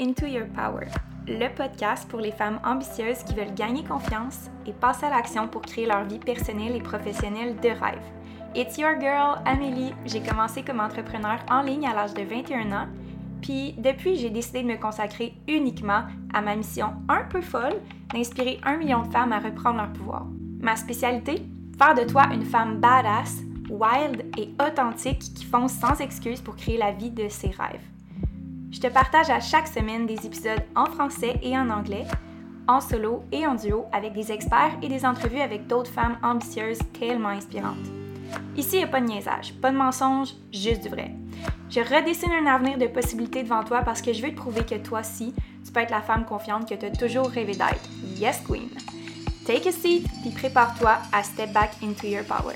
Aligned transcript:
Into 0.00 0.24
Your 0.24 0.46
Power, 0.54 0.86
le 1.28 1.54
podcast 1.54 2.08
pour 2.08 2.20
les 2.20 2.32
femmes 2.32 2.58
ambitieuses 2.64 3.22
qui 3.22 3.34
veulent 3.34 3.54
gagner 3.54 3.84
confiance 3.84 4.48
et 4.64 4.72
passer 4.72 5.04
à 5.04 5.10
l'action 5.10 5.46
pour 5.46 5.60
créer 5.60 5.84
leur 5.84 6.04
vie 6.04 6.18
personnelle 6.18 6.74
et 6.74 6.80
professionnelle 6.80 7.54
de 7.56 7.68
rêve. 7.68 8.00
It's 8.54 8.78
your 8.78 8.98
girl, 8.98 9.42
Amélie. 9.44 9.92
J'ai 10.06 10.22
commencé 10.22 10.62
comme 10.62 10.80
entrepreneur 10.80 11.38
en 11.50 11.60
ligne 11.60 11.86
à 11.86 11.92
l'âge 11.92 12.14
de 12.14 12.22
21 12.22 12.72
ans, 12.72 12.86
puis 13.42 13.74
depuis, 13.76 14.16
j'ai 14.16 14.30
décidé 14.30 14.62
de 14.62 14.68
me 14.68 14.78
consacrer 14.78 15.34
uniquement 15.46 16.04
à 16.32 16.40
ma 16.40 16.56
mission 16.56 16.94
un 17.10 17.24
peu 17.24 17.42
folle 17.42 17.76
d'inspirer 18.14 18.58
un 18.64 18.78
million 18.78 19.02
de 19.02 19.12
femmes 19.12 19.34
à 19.34 19.38
reprendre 19.38 19.76
leur 19.76 19.92
pouvoir. 19.92 20.24
Ma 20.60 20.76
spécialité? 20.76 21.42
Faire 21.78 21.94
de 21.94 22.10
toi 22.10 22.24
une 22.32 22.46
femme 22.46 22.80
badass, 22.80 23.40
wild 23.68 24.24
et 24.38 24.48
authentique 24.62 25.34
qui 25.34 25.44
fonce 25.44 25.74
sans 25.74 26.00
excuse 26.00 26.40
pour 26.40 26.56
créer 26.56 26.78
la 26.78 26.92
vie 26.92 27.10
de 27.10 27.28
ses 27.28 27.50
rêves. 27.50 27.84
Je 28.72 28.78
te 28.78 28.86
partage 28.86 29.30
à 29.30 29.40
chaque 29.40 29.66
semaine 29.66 30.06
des 30.06 30.26
épisodes 30.26 30.62
en 30.76 30.86
français 30.86 31.34
et 31.42 31.58
en 31.58 31.70
anglais, 31.70 32.06
en 32.68 32.80
solo 32.80 33.24
et 33.32 33.46
en 33.46 33.56
duo 33.56 33.86
avec 33.92 34.12
des 34.12 34.30
experts 34.30 34.76
et 34.80 34.88
des 34.88 35.04
entrevues 35.04 35.40
avec 35.40 35.66
d'autres 35.66 35.90
femmes 35.90 36.18
ambitieuses 36.22 36.78
tellement 36.98 37.30
inspirantes. 37.30 37.88
Ici, 38.56 38.76
il 38.76 38.78
n'y 38.78 38.84
a 38.84 38.88
pas 38.88 39.00
de 39.00 39.06
niaisage, 39.06 39.54
pas 39.54 39.72
de 39.72 39.76
mensonge, 39.76 40.34
juste 40.52 40.82
du 40.82 40.88
vrai. 40.88 41.10
Je 41.68 41.80
redessine 41.80 42.30
un 42.30 42.46
avenir 42.46 42.78
de 42.78 42.86
possibilités 42.86 43.42
devant 43.42 43.64
toi 43.64 43.82
parce 43.82 44.02
que 44.02 44.12
je 44.12 44.22
veux 44.22 44.30
te 44.30 44.36
prouver 44.36 44.64
que 44.64 44.76
toi 44.76 45.00
aussi, 45.00 45.34
tu 45.64 45.72
peux 45.72 45.80
être 45.80 45.90
la 45.90 46.02
femme 46.02 46.24
confiante 46.24 46.68
que 46.68 46.74
tu 46.74 46.86
as 46.86 46.90
toujours 46.90 47.28
rêvé 47.28 47.52
d'être. 47.52 47.88
Yes, 48.18 48.40
Queen! 48.46 48.68
Take 49.46 49.68
a 49.68 49.72
seat, 49.72 50.06
puis 50.22 50.30
prépare-toi 50.30 50.98
à 51.12 51.22
step 51.24 51.52
back 51.52 51.70
into 51.82 52.06
your 52.06 52.24
power. 52.24 52.54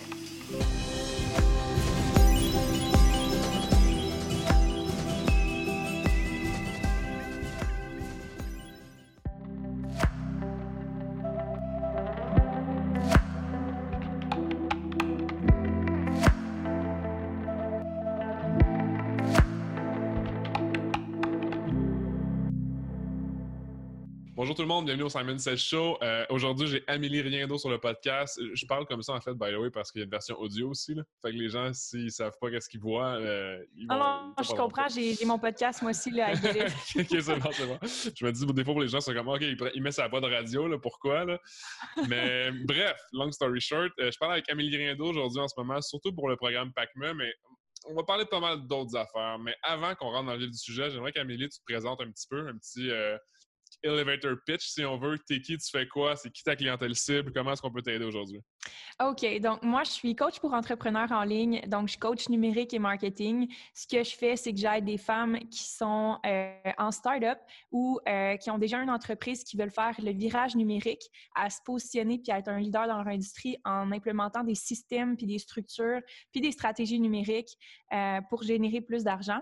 Bonjour 24.45 24.57
tout 24.57 24.63
le 24.63 24.69
monde, 24.69 24.85
bienvenue 24.85 25.05
au 25.05 25.09
Simon 25.09 25.39
Says 25.39 25.57
Show. 25.57 25.97
Euh, 26.03 26.27
Aujourd'hui, 26.29 26.67
j'ai 26.67 26.85
Amélie 26.87 27.23
Riendo 27.23 27.57
sur 27.57 27.71
le 27.71 27.79
podcast. 27.79 28.39
Je 28.53 28.67
parle 28.67 28.85
comme 28.85 29.01
ça 29.01 29.15
en 29.15 29.21
fait, 29.23 29.33
by 29.33 29.51
the 29.51 29.57
way, 29.57 29.71
parce 29.71 29.91
qu'il 29.91 30.01
y 30.01 30.03
a 30.03 30.05
une 30.05 30.11
version 30.11 30.39
audio 30.39 30.69
aussi. 30.69 30.95
Là. 30.95 31.03
Fait 31.23 31.31
que 31.31 31.37
les 31.37 31.49
gens, 31.49 31.73
s'ils 31.73 32.13
savent 32.13 32.37
pas 32.39 32.51
qu'est-ce 32.51 32.69
qu'ils 32.69 32.83
voient, 32.83 33.15
euh, 33.15 33.65
ils 33.75 33.89
vont. 33.89 33.97
Non, 33.97 34.35
non, 34.37 34.43
je 34.43 34.53
comprends, 34.53 34.87
j'ai 34.87 35.17
mon 35.25 35.39
podcast 35.39 35.81
moi 35.81 35.93
aussi 35.93 36.11
là, 36.11 36.27
à 36.27 36.33
Ok, 36.35 36.37
c'est 36.95 37.39
bon, 37.39 37.51
c'est 37.53 37.67
bon. 37.67 37.79
Je 37.83 38.27
me 38.27 38.33
dis, 38.33 38.45
des 38.45 38.65
fois, 38.65 38.75
pour 38.75 38.83
les 38.83 38.89
gens, 38.89 39.01
c'est 39.01 39.15
comme, 39.15 39.29
OK, 39.29 39.41
il, 39.41 39.83
met 39.83 39.93
sa 39.93 40.09
voix 40.09 40.21
de 40.21 40.27
radio, 40.29 40.69
là, 40.69 40.77
pourquoi? 40.79 41.25
Là? 41.25 41.39
Mais 42.07 42.51
bref, 42.67 43.01
long 43.15 43.33
story 43.33 43.63
short, 43.63 43.93
euh, 43.99 44.11
je 44.11 44.19
parle 44.19 44.33
avec 44.33 44.51
Amélie 44.51 44.77
Riendo 44.77 45.07
aujourd'hui 45.07 45.41
en 45.41 45.49
ce 45.49 45.55
moment, 45.57 45.81
surtout 45.81 46.13
pour 46.13 46.29
le 46.29 46.37
programme 46.37 46.71
PACME, 46.75 47.15
mais 47.15 47.33
on 47.89 47.95
va 47.95 48.03
parler 48.03 48.25
de 48.25 48.29
pas 48.29 48.41
mal 48.41 48.67
d'autres 48.67 48.95
affaires. 48.95 49.39
Mais 49.39 49.57
avant 49.63 49.95
qu'on 49.95 50.11
rentre 50.11 50.27
dans 50.27 50.35
le 50.35 50.41
vif 50.41 50.51
du 50.51 50.59
sujet, 50.59 50.91
j'aimerais 50.91 51.13
qu'Amélie, 51.13 51.49
tu 51.49 51.61
te 51.61 51.65
présentes 51.65 52.03
un 52.03 52.11
petit 52.11 52.27
peu, 52.29 52.47
un 52.47 52.59
petit. 52.59 52.91
euh, 52.91 53.17
elevator 53.85 54.37
pitch, 54.47 54.67
si 54.67 54.85
on 54.85 54.99
veut. 54.99 55.19
T'es 55.27 55.41
qui, 55.41 55.57
tu 55.57 55.71
fais 55.71 55.87
quoi, 55.87 56.17
c'est 56.17 56.31
qui 56.31 56.43
ta 56.43 56.57
clientèle 56.57 56.95
cible, 56.95 57.33
comment 57.33 57.53
est-ce 57.53 57.63
qu'on 57.63 57.71
peut 57.71 57.83
t'aider 57.83 58.05
aujourd'hui? 58.05 58.41
OK, 59.03 59.41
donc 59.41 59.63
moi, 59.63 59.85
je 59.85 59.91
suis 59.91 60.17
coach 60.17 60.41
pour 60.41 60.55
entrepreneurs 60.55 61.13
en 61.13 61.25
ligne, 61.25 61.61
donc 61.67 61.89
je 61.89 61.99
coach 61.99 62.29
numérique 62.29 62.73
et 62.75 62.79
marketing. 62.79 63.53
Ce 63.75 63.87
que 63.87 64.03
je 64.03 64.17
fais, 64.17 64.37
c'est 64.37 64.53
que 64.53 64.59
j'aide 64.59 64.85
des 64.85 64.99
femmes 64.99 65.39
qui 65.51 65.65
sont 65.65 66.19
euh, 66.25 66.53
en 66.79 66.91
start-up 66.91 67.39
ou 67.71 67.99
euh, 68.09 68.37
qui 68.37 68.51
ont 68.51 68.59
déjà 68.59 68.79
une 68.79 68.91
entreprise 68.91 69.45
qui 69.45 69.57
veulent 69.57 69.71
faire 69.71 69.95
le 69.99 70.13
virage 70.13 70.57
numérique 70.57 71.03
à 71.35 71.51
se 71.51 71.59
positionner 71.65 72.19
puis 72.19 72.33
à 72.33 72.39
être 72.39 72.49
un 72.49 72.59
leader 72.59 72.87
dans 72.87 72.99
leur 72.99 73.09
industrie 73.09 73.57
en 73.65 73.91
implémentant 73.93 74.45
des 74.45 74.55
systèmes 74.55 75.17
puis 75.17 75.27
des 75.27 75.39
structures 75.39 76.01
puis 76.33 76.41
des 76.41 76.53
stratégies 76.53 77.01
numériques 77.01 77.57
euh, 77.93 78.21
pour 78.31 78.43
générer 78.43 78.81
plus 78.81 79.05
d'argent. 79.05 79.41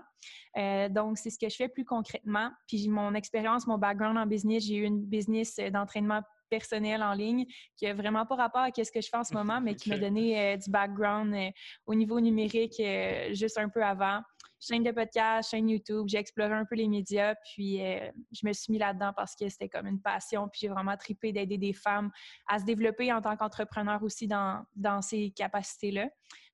Euh, 0.57 0.89
donc, 0.89 1.17
c'est 1.17 1.29
ce 1.29 1.39
que 1.39 1.49
je 1.49 1.55
fais 1.55 1.69
plus 1.69 1.85
concrètement. 1.85 2.51
Puis 2.67 2.87
mon 2.89 3.13
expérience, 3.13 3.67
mon 3.67 3.77
background 3.77 4.17
en 4.17 4.25
business, 4.25 4.65
j'ai 4.65 4.75
eu 4.75 4.83
une 4.83 5.03
business 5.03 5.57
euh, 5.59 5.69
d'entraînement 5.69 6.21
personnel 6.53 7.01
en 7.01 7.13
ligne 7.13 7.45
qui 7.75 7.87
a 7.87 7.95
vraiment 7.95 8.27
pas 8.27 8.35
rapport 8.35 8.61
à 8.61 8.69
ce 8.71 8.91
que 8.91 9.01
je 9.01 9.09
fais 9.09 9.17
en 9.17 9.23
ce 9.23 9.33
moment, 9.39 9.59
mais 9.59 9.73
qui 9.73 9.89
m'a 9.89 9.97
donné 9.97 10.39
euh, 10.39 10.57
du 10.57 10.69
background 10.69 11.33
euh, 11.33 11.49
au 11.87 11.95
niveau 11.95 12.19
numérique 12.19 12.79
euh, 12.79 13.33
juste 13.33 13.57
un 13.57 13.69
peu 13.69 13.83
avant. 13.83 14.21
Chaîne 14.59 14.83
de 14.83 14.91
podcast, 14.91 15.49
chaîne 15.49 15.67
YouTube, 15.67 16.05
j'ai 16.07 16.19
exploré 16.19 16.53
un 16.53 16.63
peu 16.63 16.75
les 16.75 16.87
médias, 16.87 17.35
puis 17.35 17.79
je 17.79 18.47
me 18.47 18.53
suis 18.53 18.71
mis 18.71 18.77
là-dedans 18.79 19.11
parce 19.13 19.35
que 19.35 19.49
c'était 19.49 19.67
comme 19.67 19.87
une 19.87 19.99
passion, 20.01 20.47
puis 20.47 20.59
j'ai 20.61 20.69
vraiment 20.69 20.95
trippé 20.95 21.33
d'aider 21.33 21.57
des 21.57 21.73
femmes 21.73 22.09
à 22.47 22.59
se 22.59 22.63
développer 22.63 23.11
en 23.11 23.21
tant 23.21 23.35
qu'entrepreneur 23.35 24.01
aussi 24.03 24.25
dans, 24.25 24.63
dans 24.77 25.01
ces 25.01 25.31
capacités-là. 25.31 26.07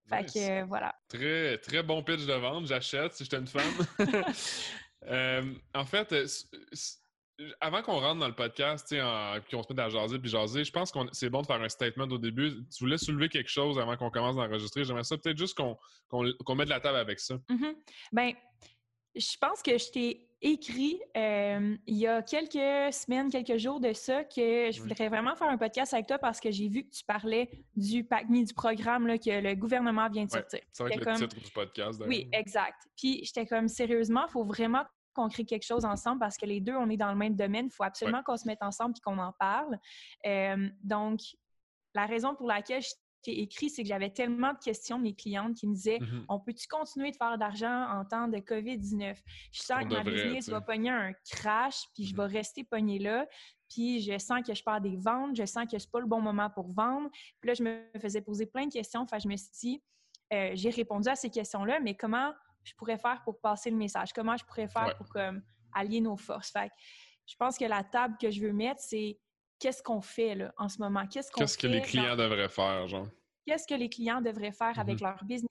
Fait 0.10 0.24
Nice. 0.24 0.34
que 0.34 0.62
euh, 0.62 0.66
voilà. 0.66 0.96
Très, 1.08 1.58
très 1.60 1.84
bon 1.84 2.04
pitch 2.04 2.26
de 2.26 2.34
vente, 2.34 2.66
j'achète 2.68 3.14
si 3.14 3.24
j'étais 3.24 3.38
une 3.38 3.48
femme. 3.48 3.86
Euh, 5.08 5.54
en 5.74 5.86
fait, 5.86 6.12
euh, 6.12 6.26
avant 7.62 7.82
qu'on 7.82 8.00
rentre 8.02 8.20
dans 8.20 8.28
le 8.28 8.36
podcast, 8.36 8.86
tu 8.90 8.96
sais, 8.96 9.02
en- 9.02 9.38
qu'on 9.50 9.64
se 9.64 9.68
mette 9.72 9.80
à 9.80 9.88
jaser 9.90 10.20
puis 10.20 10.30
jaser, 10.30 10.66
je 10.66 10.72
pense 10.74 10.92
que 10.92 11.00
c'est 11.14 11.30
bon 11.30 11.42
de 11.42 11.48
faire 11.48 11.62
un 11.62 11.70
statement 11.70 12.04
au 12.04 12.18
début. 12.18 12.52
Tu 12.70 12.84
voulais 12.84 12.98
soulever 12.98 13.30
quelque 13.30 13.50
chose 13.50 13.80
avant 13.80 13.96
qu'on 13.96 14.10
commence 14.12 14.36
d'enregistrer. 14.36 14.84
J'aimerais 14.84 15.06
ça 15.06 15.18
peut-être 15.18 15.38
juste 15.38 15.56
qu'on 15.56 15.78
qu'on- 16.10 16.30
qu'on 16.46 16.56
mette 16.56 16.68
la 16.68 16.82
table 16.82 16.98
avec 16.98 17.20
ça. 17.22 17.36
Mhm. 17.48 17.76
Ben, 18.12 18.34
je 19.16 19.38
pense 19.40 19.62
que 19.62 19.78
je 19.78 19.90
t'ai 19.90 20.28
écrit 20.42 21.02
euh, 21.18 21.76
il 21.86 21.98
y 21.98 22.08
a 22.08 22.22
quelques 22.22 22.94
semaines, 22.94 23.30
quelques 23.30 23.58
jours 23.58 23.80
de 23.80 23.92
ça, 23.94 24.24
que 24.24 24.72
je 24.72 24.82
voudrais 24.82 25.10
vraiment 25.10 25.36
faire 25.36 25.50
un 25.50 25.58
podcast 25.58 25.94
avec 25.94 26.08
toi 26.08 26.18
parce 26.18 26.40
que 26.40 26.50
j'ai 26.52 26.70
vu 26.70 26.84
que 26.86 26.92
tu 26.92 27.04
parlais 27.04 27.50
du 27.76 28.04
PACMI, 28.04 28.46
du 28.46 28.54
programme 28.54 29.08
là, 29.08 29.18
que 29.18 29.30
le 29.42 29.56
gouvernement 29.56 30.08
vient 30.10 30.26
de 30.26 30.32
Ouais, 30.32 30.40
sortir. 30.40 30.60
C'est 30.72 30.84
vrai 30.84 30.94
que 30.94 31.00
J'étais 31.00 31.12
le 31.12 31.18
comme- 31.20 31.28
titre 31.28 31.44
du 31.46 31.52
podcast, 31.52 32.02
Oui, 32.08 32.30
exact. 32.32 32.88
Puis 32.98 33.22
j'étais 33.26 33.46
comme 33.46 33.68
sérieusement, 33.68 34.26
il 34.28 34.32
faut 34.32 34.46
vraiment 34.46 34.84
qu'on 35.14 35.28
crée 35.28 35.44
quelque 35.44 35.66
chose 35.66 35.84
ensemble 35.86 36.20
parce 36.20 36.38
que 36.38 36.46
les 36.46 36.62
deux, 36.62 36.76
on 36.76 36.90
est 36.90 36.98
dans 36.98 37.10
le 37.10 37.18
même 37.18 37.36
domaine. 37.36 37.66
Il 37.66 37.72
faut 37.72 37.84
absolument 37.84 38.22
qu'on 38.24 38.38
se 38.38 38.48
mette 38.48 38.62
ensemble 38.62 38.94
et 38.98 39.02
qu'on 39.02 39.18
en 39.18 39.34
parle. 39.34 39.78
Euh, 40.26 40.70
donc, 40.84 41.20
la 41.96 42.06
raison 42.06 42.36
pour 42.36 42.48
laquelle 42.48 42.82
je 42.82 42.90
t'ai 43.22 43.40
écrit, 43.42 43.70
c'est 43.70 43.84
que 43.84 43.88
j'avais 43.90 44.10
tellement 44.10 44.54
de 44.54 44.60
questions 44.60 44.98
de 44.98 45.04
mes 45.04 45.14
clientes 45.16 45.56
qui 45.56 45.68
me 45.68 45.74
disaient 45.74 46.00
Mhm. 46.00 46.26
on 46.30 46.40
peut-tu 46.40 46.68
continuer 46.68 47.12
de 47.12 47.16
faire 47.16 47.38
d'argent 47.38 47.86
en 47.90 48.06
temps 48.06 48.28
de 48.28 48.38
COVID-19? 48.40 49.18
Je 49.52 49.62
sens 49.62 49.84
que 49.84 49.94
ma 49.94 50.04
de 50.04 50.10
business 50.12 50.50
va 50.50 50.62
pogner 50.62 50.90
un 50.90 51.14
crash, 51.30 51.84
puis 51.94 52.06
je 52.06 52.14
Mhm. 52.14 52.18
vais 52.28 52.38
rester 52.38 52.64
pognée 52.64 53.00
là. 53.00 53.28
Puis 53.70 54.00
je 54.02 54.18
sens 54.18 54.42
que 54.46 54.54
je 54.54 54.64
perds 54.64 54.82
des 54.82 54.98
ventes, 54.98 55.36
je 55.36 55.46
sens 55.46 55.66
que 55.72 55.78
c'est 55.78 55.92
pas 55.92 56.00
le 56.00 56.08
bon 56.08 56.22
moment 56.22 56.50
pour 56.50 56.72
vendre. 56.72 57.10
Puis 57.40 57.48
là, 57.50 57.54
je 57.54 57.64
me 57.64 57.84
faisais 58.00 58.22
poser 58.22 58.46
plein 58.48 58.66
de 58.66 58.72
questions. 58.74 59.02
Enfin, 59.02 59.20
je 59.20 59.28
me 59.28 59.36
suis 59.38 59.50
dit, 59.62 59.84
euh, 60.34 60.52
j'ai 60.56 60.70
répondu 60.72 61.08
à 61.10 61.16
ces 61.16 61.30
questions-là, 61.30 61.80
mais 61.80 61.96
comment 61.96 62.34
je 62.64 62.74
pourrais 62.76 62.98
faire 62.98 63.22
pour 63.24 63.40
passer 63.40 63.70
le 63.70 63.78
message? 63.78 64.12
Comment 64.14 64.36
je 64.38 64.44
pourrais 64.46 64.68
faire 64.68 64.88
Ouais. 64.88 64.96
pour 64.98 65.08
comme, 65.10 65.42
allier 65.74 66.02
nos 66.02 66.18
forces? 66.18 66.52
Fait 66.52 66.70
que 66.70 66.74
je 67.28 67.36
pense 67.36 67.58
que 67.60 67.66
la 67.66 67.84
table 67.84 68.16
que 68.20 68.32
je 68.32 68.42
veux 68.42 68.54
mettre, 68.54 68.82
c'est 68.82 69.20
qu'est-ce 69.60 69.84
qu'on 69.84 70.02
fait 70.02 70.36
là, 70.36 70.54
en 70.58 70.70
ce 70.70 70.80
moment? 70.82 71.06
Qu'est-ce 71.08 71.32
qu'on 71.32 71.42
Qu'est-ce 71.42 71.58
que 71.58 71.68
les 71.68 71.82
clients 71.82 72.16
devraient 72.16 72.50
faire, 72.50 72.88
genre? 72.88 73.08
qu'est-ce 73.46 73.68
que 73.68 73.74
les 73.76 73.90
clients 73.90 74.22
devraient 74.22 74.52
faire 74.52 74.74
Mhm. 74.76 74.80
avec 74.80 75.02
leur 75.02 75.24
business? 75.26 75.50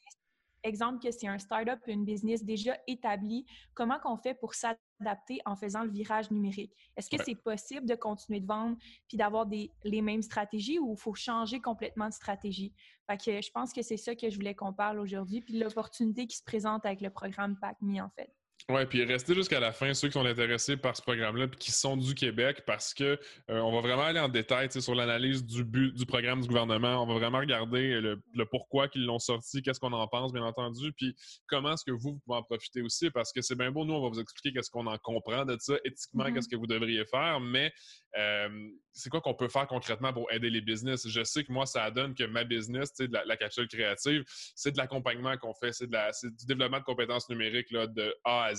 Exemple 0.64 1.00
que 1.00 1.10
c'est 1.12 1.28
un 1.28 1.38
startup, 1.38 1.80
une 1.86 2.04
business 2.04 2.44
déjà 2.44 2.76
établi, 2.88 3.46
comment 3.74 3.98
qu'on 4.00 4.16
fait 4.16 4.34
pour 4.34 4.54
s'adapter 4.54 5.40
en 5.46 5.54
faisant 5.56 5.84
le 5.84 5.90
virage 5.90 6.30
numérique? 6.32 6.72
Est-ce 6.96 7.08
que 7.10 7.16
Ouais. 7.16 7.22
c'est 7.24 7.36
possible 7.36 7.86
de 7.86 7.94
continuer 7.94 8.40
de 8.40 8.46
vendre 8.46 8.76
puis 9.06 9.16
d'avoir 9.16 9.46
des, 9.46 9.72
les 9.84 10.02
mêmes 10.02 10.22
stratégies 10.22 10.78
ou 10.80 10.92
il 10.94 10.98
faut 11.00 11.14
changer 11.14 11.60
complètement 11.60 12.08
de 12.08 12.14
stratégie? 12.14 12.74
Fait 13.08 13.16
que 13.16 13.40
je 13.40 13.50
pense 13.52 13.72
que 13.72 13.82
c'est 13.82 13.96
ça 13.96 14.16
que 14.16 14.28
je 14.30 14.36
voulais 14.36 14.54
qu'on 14.56 14.72
parle 14.72 14.98
aujourd'hui, 14.98 15.40
puis 15.42 15.58
l'opportunité 15.58 16.26
qui 16.26 16.36
se 16.36 16.44
présente 16.44 16.84
avec 16.86 17.00
le 17.02 17.10
programme 17.10 17.56
PACMI, 17.60 18.00
en 18.00 18.10
fait. 18.10 18.34
Ouais, 18.70 18.84
puis 18.84 19.02
restez 19.02 19.34
jusqu'à 19.34 19.60
la 19.60 19.72
fin 19.72 19.94
ceux 19.94 20.08
qui 20.08 20.12
sont 20.12 20.26
intéressés 20.26 20.76
par 20.76 20.94
ce 20.94 21.00
programme-là 21.00 21.48
puis 21.48 21.58
qui 21.58 21.70
sont 21.70 21.96
du 21.96 22.14
Québec 22.14 22.64
parce 22.66 22.92
que 22.92 23.18
euh, 23.48 23.60
on 23.60 23.72
va 23.72 23.80
vraiment 23.80 24.02
aller 24.02 24.20
en 24.20 24.28
détail 24.28 24.68
sur 24.70 24.94
l'analyse 24.94 25.42
du 25.42 25.64
but 25.64 25.94
du 25.94 26.04
programme 26.04 26.42
du 26.42 26.48
gouvernement. 26.48 27.02
On 27.02 27.06
va 27.06 27.14
vraiment 27.14 27.38
regarder 27.38 27.98
le, 27.98 28.20
le 28.34 28.44
pourquoi 28.44 28.88
qu'ils 28.88 29.06
l'ont 29.06 29.18
sorti, 29.18 29.62
qu'est-ce 29.62 29.80
qu'on 29.80 29.94
en 29.94 30.06
pense, 30.06 30.34
bien 30.34 30.44
entendu, 30.44 30.92
puis 30.92 31.16
comment 31.46 31.72
est-ce 31.72 31.84
que 31.86 31.92
vous, 31.92 32.12
vous 32.12 32.20
pouvez 32.26 32.36
en 32.36 32.42
profiter 32.42 32.82
aussi 32.82 33.10
parce 33.10 33.32
que 33.32 33.40
c'est 33.40 33.56
bien 33.56 33.70
beau, 33.70 33.86
nous, 33.86 33.94
on 33.94 34.02
va 34.02 34.10
vous 34.10 34.20
expliquer 34.20 34.52
qu'est-ce 34.52 34.70
qu'on 34.70 34.86
en 34.86 34.98
comprend 34.98 35.46
de 35.46 35.56
ça, 35.58 35.76
éthiquement, 35.86 36.30
qu'est-ce 36.30 36.48
que 36.48 36.56
vous 36.56 36.66
devriez 36.66 37.06
faire, 37.06 37.40
mais 37.40 37.72
euh, 38.18 38.68
c'est 38.92 39.08
quoi 39.08 39.22
qu'on 39.22 39.34
peut 39.34 39.48
faire 39.48 39.66
concrètement 39.66 40.12
pour 40.12 40.30
aider 40.30 40.50
les 40.50 40.60
business? 40.60 41.08
Je 41.08 41.24
sais 41.24 41.42
que 41.42 41.52
moi, 41.52 41.64
ça 41.64 41.90
donne 41.90 42.14
que 42.14 42.24
ma 42.24 42.44
business, 42.44 42.92
de 42.94 43.10
la, 43.10 43.24
la 43.24 43.36
capsule 43.38 43.68
créative, 43.68 44.24
c'est 44.26 44.72
de 44.72 44.76
l'accompagnement 44.76 45.38
qu'on 45.38 45.54
fait, 45.54 45.72
c'est 45.72 45.88
du 45.88 46.46
développement 46.46 46.80
de 46.80 46.84
compétences 46.84 47.30
numériques 47.30 47.70
là, 47.70 47.86
de 47.86 48.14
A 48.24 48.44
à 48.44 48.54
Z. 48.54 48.57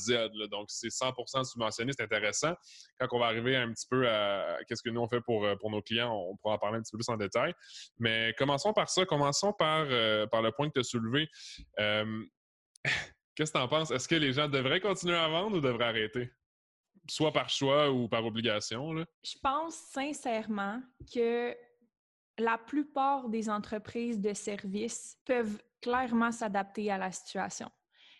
donc, 0.52 0.68
c'est 0.70 0.90
100 0.90 1.14
subventionné, 1.44 1.92
c'est 1.96 2.04
intéressant. 2.04 2.54
Quand 3.00 3.08
on 3.12 3.20
va 3.20 3.28
arriver 3.28 3.56
un 3.56 3.72
petit 3.72 3.88
peu 3.90 4.08
à, 4.08 4.58
qu'est-ce 4.68 4.84
que 4.84 4.90
nous 4.90 5.02
on 5.02 5.08
fait 5.08 5.22
pour, 5.22 5.46
euh, 5.46 5.56
pour 5.56 5.72
nos 5.72 5.82
clients, 5.82 6.14
on 6.14 6.36
pourra 6.38 6.56
en 6.56 6.58
parler 6.58 6.78
un 6.78 6.82
petit 6.82 6.92
peu 6.92 6.98
plus 6.98 7.10
en 7.10 7.18
détail. 7.18 7.54
Mais 7.98 8.34
commençons 8.38 8.74
par 8.74 8.90
ça. 8.90 9.06
Commençons 9.06 9.54
par, 9.54 9.88
euh, 9.90 10.28
par 10.28 10.42
le 10.42 10.52
point 10.52 10.68
que 10.68 10.74
tu 10.74 10.80
as 10.80 10.84
soulevé. 10.84 11.28
Euh, 11.80 12.24
Qu'est-ce 13.36 13.54
que 13.54 13.58
tu 13.58 13.64
en 13.64 13.68
penses? 13.68 13.92
Est-ce 13.92 14.08
que 14.08 14.16
les 14.16 14.34
gens 14.34 14.50
devraient 14.50 14.82
continuer 14.82 15.16
à 15.16 15.28
vendre 15.30 15.58
ou 15.58 15.62
devraient 15.62 15.86
arrêter? 15.86 16.32
soit 17.10 17.34
par 17.34 17.50
choix 17.50 17.92
ou 17.92 18.08
par 18.08 18.26
obligation? 18.26 18.96
Je 19.24 19.36
pense 19.42 19.76
sincèrement 19.76 20.82
que 21.12 21.56
la 22.38 22.58
plupart 22.58 23.30
des 23.30 23.50
entreprises 23.50 24.20
de 24.20 24.34
services 24.34 25.18
peuvent 25.26 25.62
clairement 25.82 26.32
s'adapter 26.32 26.92
à 26.92 26.98
la 26.98 27.12
situation. 27.12 27.70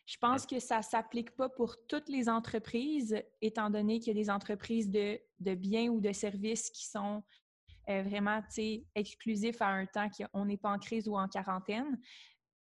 Je 0.10 0.18
pense 0.18 0.48
que 0.48 0.60
ça 0.60 0.78
ne 0.78 0.84
s'applique 0.84 1.36
pas 1.36 1.50
pour 1.50 1.76
toutes 1.86 2.10
les 2.10 2.30
entreprises, 2.30 3.16
étant 3.44 3.70
donné 3.70 4.00
qu'il 4.00 4.18
y 4.18 4.20
a 4.20 4.24
des 4.24 4.32
entreprises 4.32 4.90
de, 4.90 5.20
de 5.40 5.54
biens 5.54 5.90
ou 5.90 6.02
de 6.02 6.12
services 6.12 6.72
qui 6.72 6.88
sont 6.88 7.22
euh, 7.90 8.02
vraiment 8.02 8.42
exclusifs 8.96 9.62
à 9.62 9.68
un 9.68 9.86
temps 9.86 10.10
qu'on 10.10 10.46
n'est 10.46 10.58
pas 10.58 10.72
en 10.72 10.80
crise 10.80 11.08
ou 11.08 11.16
en 11.16 11.28
quarantaine. 11.28 12.00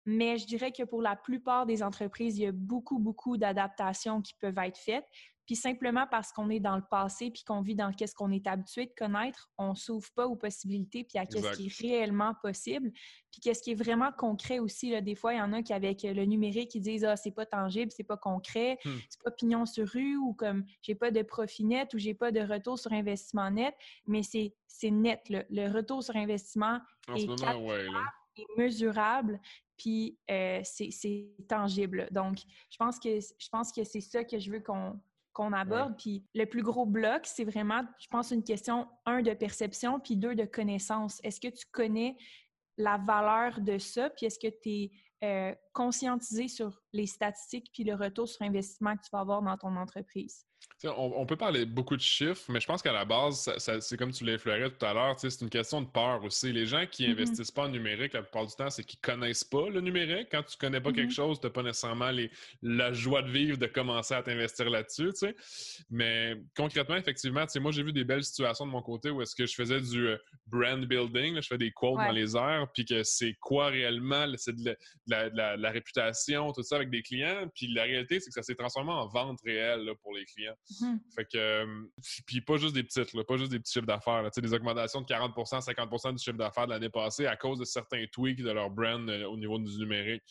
Mais 0.05 0.37
je 0.37 0.47
dirais 0.47 0.71
que 0.71 0.83
pour 0.83 1.01
la 1.01 1.17
plupart 1.17 1.65
des 1.65 1.83
entreprises, 1.83 2.37
il 2.37 2.43
y 2.43 2.47
a 2.47 2.53
beaucoup, 2.53 2.99
beaucoup 2.99 3.35
d'adaptations 3.35 4.21
qui 4.21 4.35
peuvent 4.35 4.57
être 4.59 4.77
faites. 4.77 5.07
Puis 5.45 5.55
simplement 5.55 6.07
parce 6.09 6.31
qu'on 6.31 6.49
est 6.49 6.59
dans 6.59 6.75
le 6.75 6.83
passé 6.89 7.29
puis 7.29 7.43
qu'on 7.43 7.61
vit 7.61 7.75
dans 7.75 7.91
qu'est-ce 7.91 8.15
qu'on 8.15 8.31
est 8.31 8.47
habitué 8.47 8.85
de 8.87 8.93
connaître, 8.97 9.49
on 9.57 9.75
s'ouvre 9.75 10.09
pas 10.15 10.25
aux 10.25 10.35
possibilités 10.35 11.03
puis 11.03 11.19
à 11.19 11.25
qu'est-ce 11.25 11.57
qui 11.57 11.67
est 11.67 11.81
réellement 11.81 12.33
possible. 12.41 12.91
Puis 13.31 13.41
qu'est-ce 13.41 13.61
qui 13.61 13.71
est 13.71 13.75
vraiment 13.75 14.11
concret 14.11 14.59
aussi. 14.59 14.91
Là. 14.91 15.01
Des 15.01 15.15
fois, 15.15 15.33
il 15.33 15.37
y 15.37 15.41
en 15.41 15.53
a 15.53 15.61
qui, 15.61 15.73
avec 15.73 16.03
le 16.03 16.25
numérique, 16.25 16.73
ils 16.73 16.81
disent 16.81 17.05
Ah, 17.05 17.15
c'est 17.15 17.31
pas 17.31 17.45
tangible, 17.45 17.91
c'est 17.91 18.03
pas 18.03 18.17
concret, 18.17 18.79
hmm. 18.83 18.97
c'est 19.09 19.21
pas 19.23 19.31
pignon 19.31 19.65
sur 19.65 19.87
rue 19.87 20.17
ou 20.17 20.33
comme 20.33 20.65
j'ai 20.81 20.95
pas 20.95 21.11
de 21.11 21.21
profit 21.21 21.65
net 21.65 21.93
ou 21.93 21.99
j'ai 21.99 22.13
pas 22.13 22.31
de 22.31 22.41
retour 22.41 22.79
sur 22.79 22.91
investissement 22.91 23.51
net. 23.51 23.75
Mais 24.07 24.21
c'est 24.23 24.51
net. 24.89 25.21
Le 25.29 25.71
retour 25.71 26.03
sur 26.03 26.15
investissement 26.15 26.79
est, 27.15 27.27
mesurable 28.57 29.39
puis 29.77 30.17
euh, 30.31 30.61
c'est 30.63 31.29
tangible. 31.47 32.07
Donc, 32.11 32.39
je 32.69 32.77
pense 32.77 32.99
que 32.99 33.19
je 33.19 33.49
pense 33.49 33.71
que 33.71 33.83
c'est 33.83 34.01
ça 34.01 34.23
que 34.23 34.39
je 34.39 34.51
veux 34.51 34.59
qu'on 34.59 34.99
qu'on 35.35 35.51
aborde. 35.51 35.95
Puis 35.97 36.23
le 36.33 36.45
plus 36.45 36.63
gros 36.63 36.85
bloc, 36.85 37.25
c'est 37.25 37.43
vraiment, 37.43 37.83
je 37.99 38.07
pense, 38.07 38.31
une 38.31 38.43
question, 38.43 38.87
un, 39.05 39.21
de 39.21 39.33
perception, 39.33 39.99
puis 39.99 40.15
deux, 40.15 40.33
de 40.33 40.45
connaissance. 40.45 41.19
Est-ce 41.23 41.41
que 41.41 41.49
tu 41.49 41.65
connais 41.71 42.15
la 42.77 42.97
valeur 42.97 43.59
de 43.61 43.77
ça, 43.77 44.09
puis 44.09 44.25
est-ce 44.25 44.39
que 44.39 44.47
tu 44.47 44.69
es 44.69 44.91
euh, 45.23 45.55
conscientisé 45.73 46.47
sur 46.47 46.81
les 46.95 47.07
statistiques 47.07 47.69
puis 47.73 47.83
le 47.83 47.95
retour 47.95 48.27
sur 48.27 48.41
investissement 48.41 48.95
que 48.95 49.03
tu 49.03 49.09
vas 49.11 49.19
avoir 49.19 49.41
dans 49.41 49.57
ton 49.57 49.75
entreprise? 49.75 50.45
On, 50.83 51.25
peut 51.25 51.35
parler 51.35 51.65
beaucoup 51.65 51.95
de 51.95 52.01
chiffres, 52.01 52.43
mais 52.49 52.59
je 52.59 52.67
pense 52.67 52.81
qu'à 52.81 52.91
la 52.91 53.05
base, 53.05 53.49
c'est 53.57 53.97
comme 53.97 54.11
tu 54.11 54.23
l'effleurais 54.23 54.69
tout 54.69 54.85
à 54.85 54.93
l'heure, 54.93 55.15
c'est 55.17 55.41
une 55.41 55.49
question 55.49 55.81
de 55.81 55.87
peur 55.87 56.23
aussi. 56.23 56.51
Les 56.51 56.65
gens 56.65 56.85
qui 56.89 57.07
n'investissent 57.07 57.51
mm-hmm. 57.51 57.53
pas 57.53 57.63
en 57.63 57.69
numérique, 57.69 58.13
la 58.13 58.21
plupart 58.21 58.45
du 58.45 58.53
temps, 58.53 58.69
c'est 58.69 58.83
qu'ils 58.83 58.99
ne 59.03 59.13
connaissent 59.13 59.43
pas 59.43 59.69
le 59.69 59.81
numérique. 59.81 60.27
Quand 60.31 60.43
tu 60.43 60.57
ne 60.57 60.59
connais 60.59 60.81
pas 60.81 60.91
quelque 60.91 61.11
mm-hmm. 61.11 61.15
chose, 61.15 61.39
tu 61.39 61.47
n'as 61.47 61.51
pas 61.51 61.63
nécessairement 61.63 62.11
la 62.61 62.93
joie 62.93 63.21
de 63.21 63.31
vivre 63.31 63.57
de 63.57 63.65
commencer 63.67 64.13
à 64.13 64.21
t'investir 64.21 64.69
là-dessus. 64.69 65.11
Mais 65.89 66.35
concrètement, 66.55 66.97
effectivement, 66.97 67.45
moi, 67.61 67.71
j'ai 67.71 67.83
vu 67.83 67.93
des 67.93 68.03
belles 68.03 68.23
situations 68.23 68.65
de 68.65 68.71
mon 68.71 68.81
côté 68.81 69.09
où 69.09 69.21
est-ce 69.21 69.35
que 69.35 69.45
je 69.45 69.55
faisais 69.55 69.81
du 69.81 70.07
euh, 70.07 70.17
brand 70.47 70.85
building, 70.85 71.41
je 71.41 71.47
fais 71.47 71.57
des 71.57 71.71
quotes 71.71 71.97
dans 71.97 72.11
les 72.11 72.35
airs, 72.35 72.67
puis 72.73 72.85
que 72.85 73.03
c'est 73.03 73.33
quoi 73.39 73.67
réellement, 73.67 74.25
c'est 74.37 74.55
de, 74.55 74.77
la, 75.07 75.71
réputation, 75.71 76.51
tout 76.51 76.63
ça 76.63 76.77
avec 76.85 76.91
des 76.91 77.01
clients. 77.01 77.49
Puis 77.53 77.67
la 77.73 77.83
réalité, 77.83 78.19
c'est 78.19 78.29
que 78.29 78.33
ça 78.33 78.43
s'est 78.43 78.55
transformé 78.55 78.91
en 78.91 79.07
vente 79.07 79.39
réelle 79.43 79.89
pour 80.01 80.13
les 80.13 80.25
clients. 80.25 80.55
Mhm. 80.81 80.99
Fait 81.15 81.25
que, 81.25 81.37
euh, 81.37 81.81
puis 82.25 82.41
pas 82.41 82.57
juste 82.57 82.73
des 82.73 82.83
petites, 82.83 83.11
pas 83.25 83.37
juste 83.37 83.51
des 83.51 83.59
petits 83.59 83.73
chiffres 83.73 83.85
d'affaires. 83.85 84.29
Des 84.35 84.53
augmentations 84.53 85.01
de 85.01 85.05
40% 85.05 85.61
50% 85.61 86.13
du 86.13 86.23
chiffre 86.23 86.37
d'affaires 86.37 86.67
de 86.67 86.71
l'année 86.71 86.89
passée 86.89 87.25
à 87.25 87.35
cause 87.35 87.59
de 87.59 87.65
certains 87.65 88.05
tweaks 88.11 88.41
de 88.41 88.51
leur 88.51 88.69
brand 88.69 89.09
euh, 89.09 89.25
au 89.25 89.37
niveau 89.37 89.57
du 89.59 89.77
numérique. 89.77 90.23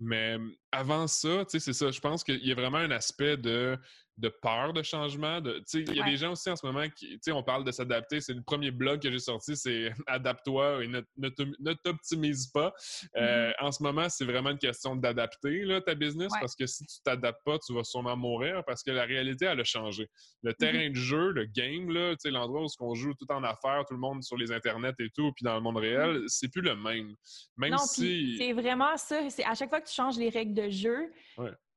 Mais 0.00 0.36
avant 0.72 1.06
ça, 1.06 1.44
c'est 1.48 1.60
ça. 1.60 1.90
Je 1.90 2.00
pense 2.00 2.24
qu'il 2.24 2.44
y 2.44 2.52
a 2.52 2.54
vraiment 2.54 2.78
un 2.78 2.90
aspect 2.90 3.36
de 3.36 3.78
de 4.16 4.28
peur 4.28 4.72
de 4.72 4.82
changement. 4.82 5.40
De, 5.40 5.62
il 5.74 5.94
y 5.94 6.00
a 6.00 6.04
des 6.04 6.16
gens 6.16 6.32
aussi 6.32 6.50
en 6.50 6.56
ce 6.56 6.64
moment 6.64 6.86
qui, 6.88 7.18
on 7.32 7.42
parle 7.42 7.64
de 7.64 7.72
s'adapter. 7.72 8.20
C'est 8.20 8.34
le 8.34 8.42
premier 8.42 8.70
blog 8.70 9.00
que 9.02 9.10
j'ai 9.10 9.18
sorti, 9.18 9.56
c'est 9.56 9.92
adapte-toi 10.06 10.84
et 10.84 10.88
ne, 10.88 11.72
t'optimise 11.72 12.48
pas. 12.48 12.72
Euh, 13.16 13.50
mm-hmm. 13.50 13.54
En 13.60 13.72
ce 13.72 13.82
moment, 13.82 14.08
c'est 14.08 14.24
vraiment 14.24 14.50
une 14.50 14.58
question 14.58 14.96
d'adapter 14.96 15.66
ta 15.84 15.94
business 15.94 16.32
parce 16.40 16.54
que 16.54 16.66
si 16.66 16.86
tu 16.86 16.96
t'adaptes 17.04 17.42
pas, 17.44 17.58
tu 17.58 17.74
vas 17.74 17.84
sûrement 17.84 18.16
mourir 18.16 18.62
parce 18.66 18.82
que 18.82 18.90
la 18.90 19.04
réalité, 19.04 19.46
elle 19.46 19.60
a 19.60 19.64
changé. 19.64 20.08
Le 20.42 20.52
mm-hmm. 20.52 20.56
terrain 20.56 20.90
de 20.90 20.94
jeu, 20.94 21.32
le 21.32 21.46
game, 21.46 21.90
l'endroit 22.24 22.62
où 22.62 22.68
on 22.80 22.94
joue 22.94 23.14
tout 23.14 23.30
en 23.30 23.42
affaires, 23.42 23.84
tout 23.86 23.94
le 23.94 24.00
monde 24.00 24.22
sur 24.22 24.36
les 24.36 24.52
internets 24.52 24.94
et 24.98 25.10
tout, 25.14 25.32
puis 25.32 25.44
dans 25.44 25.54
le 25.54 25.60
monde 25.60 25.76
réel, 25.76 26.18
mm-hmm. 26.18 26.28
c'est 26.28 26.48
plus 26.48 26.62
le 26.62 26.76
même. 26.76 27.14
Même 27.56 27.72
non, 27.72 27.78
si. 27.78 28.36
C'est 28.38 28.52
vraiment 28.52 28.96
ça. 28.96 29.20
À 29.44 29.54
chaque 29.54 29.70
fois 29.70 29.80
que 29.80 29.88
tu 29.88 29.94
changes 29.94 30.18
les 30.18 30.28
règles 30.28 30.54
de 30.54 30.70
jeu, 30.70 31.12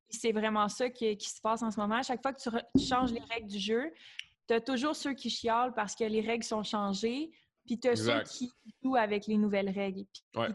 c'est 0.09 0.31
vraiment 0.31 0.69
ça 0.69 0.89
qui, 0.89 1.17
se 1.19 1.41
passe 1.41 1.63
en 1.63 1.71
ce 1.71 1.79
moment. 1.79 1.95
À 1.95 2.03
chaque 2.03 2.21
fois 2.21 2.33
que 2.33 2.41
tu, 2.41 2.85
changes 2.85 3.11
les 3.11 3.21
règles 3.31 3.47
du 3.47 3.59
jeu, 3.59 3.91
tu 4.47 4.53
as 4.53 4.61
toujours 4.61 4.95
ceux 4.95 5.13
qui 5.13 5.29
chialent 5.29 5.73
parce 5.73 5.95
que 5.95 6.03
les 6.03 6.21
règles 6.21 6.43
sont 6.43 6.63
changées, 6.63 7.31
puis 7.65 7.79
tu 7.79 7.89
as 7.89 7.95
ceux 7.95 8.21
qui 8.23 8.51
jouent 8.81 8.95
avec 8.95 9.27
les 9.27 9.37
nouvelles 9.37 9.69
règles. 9.69 10.05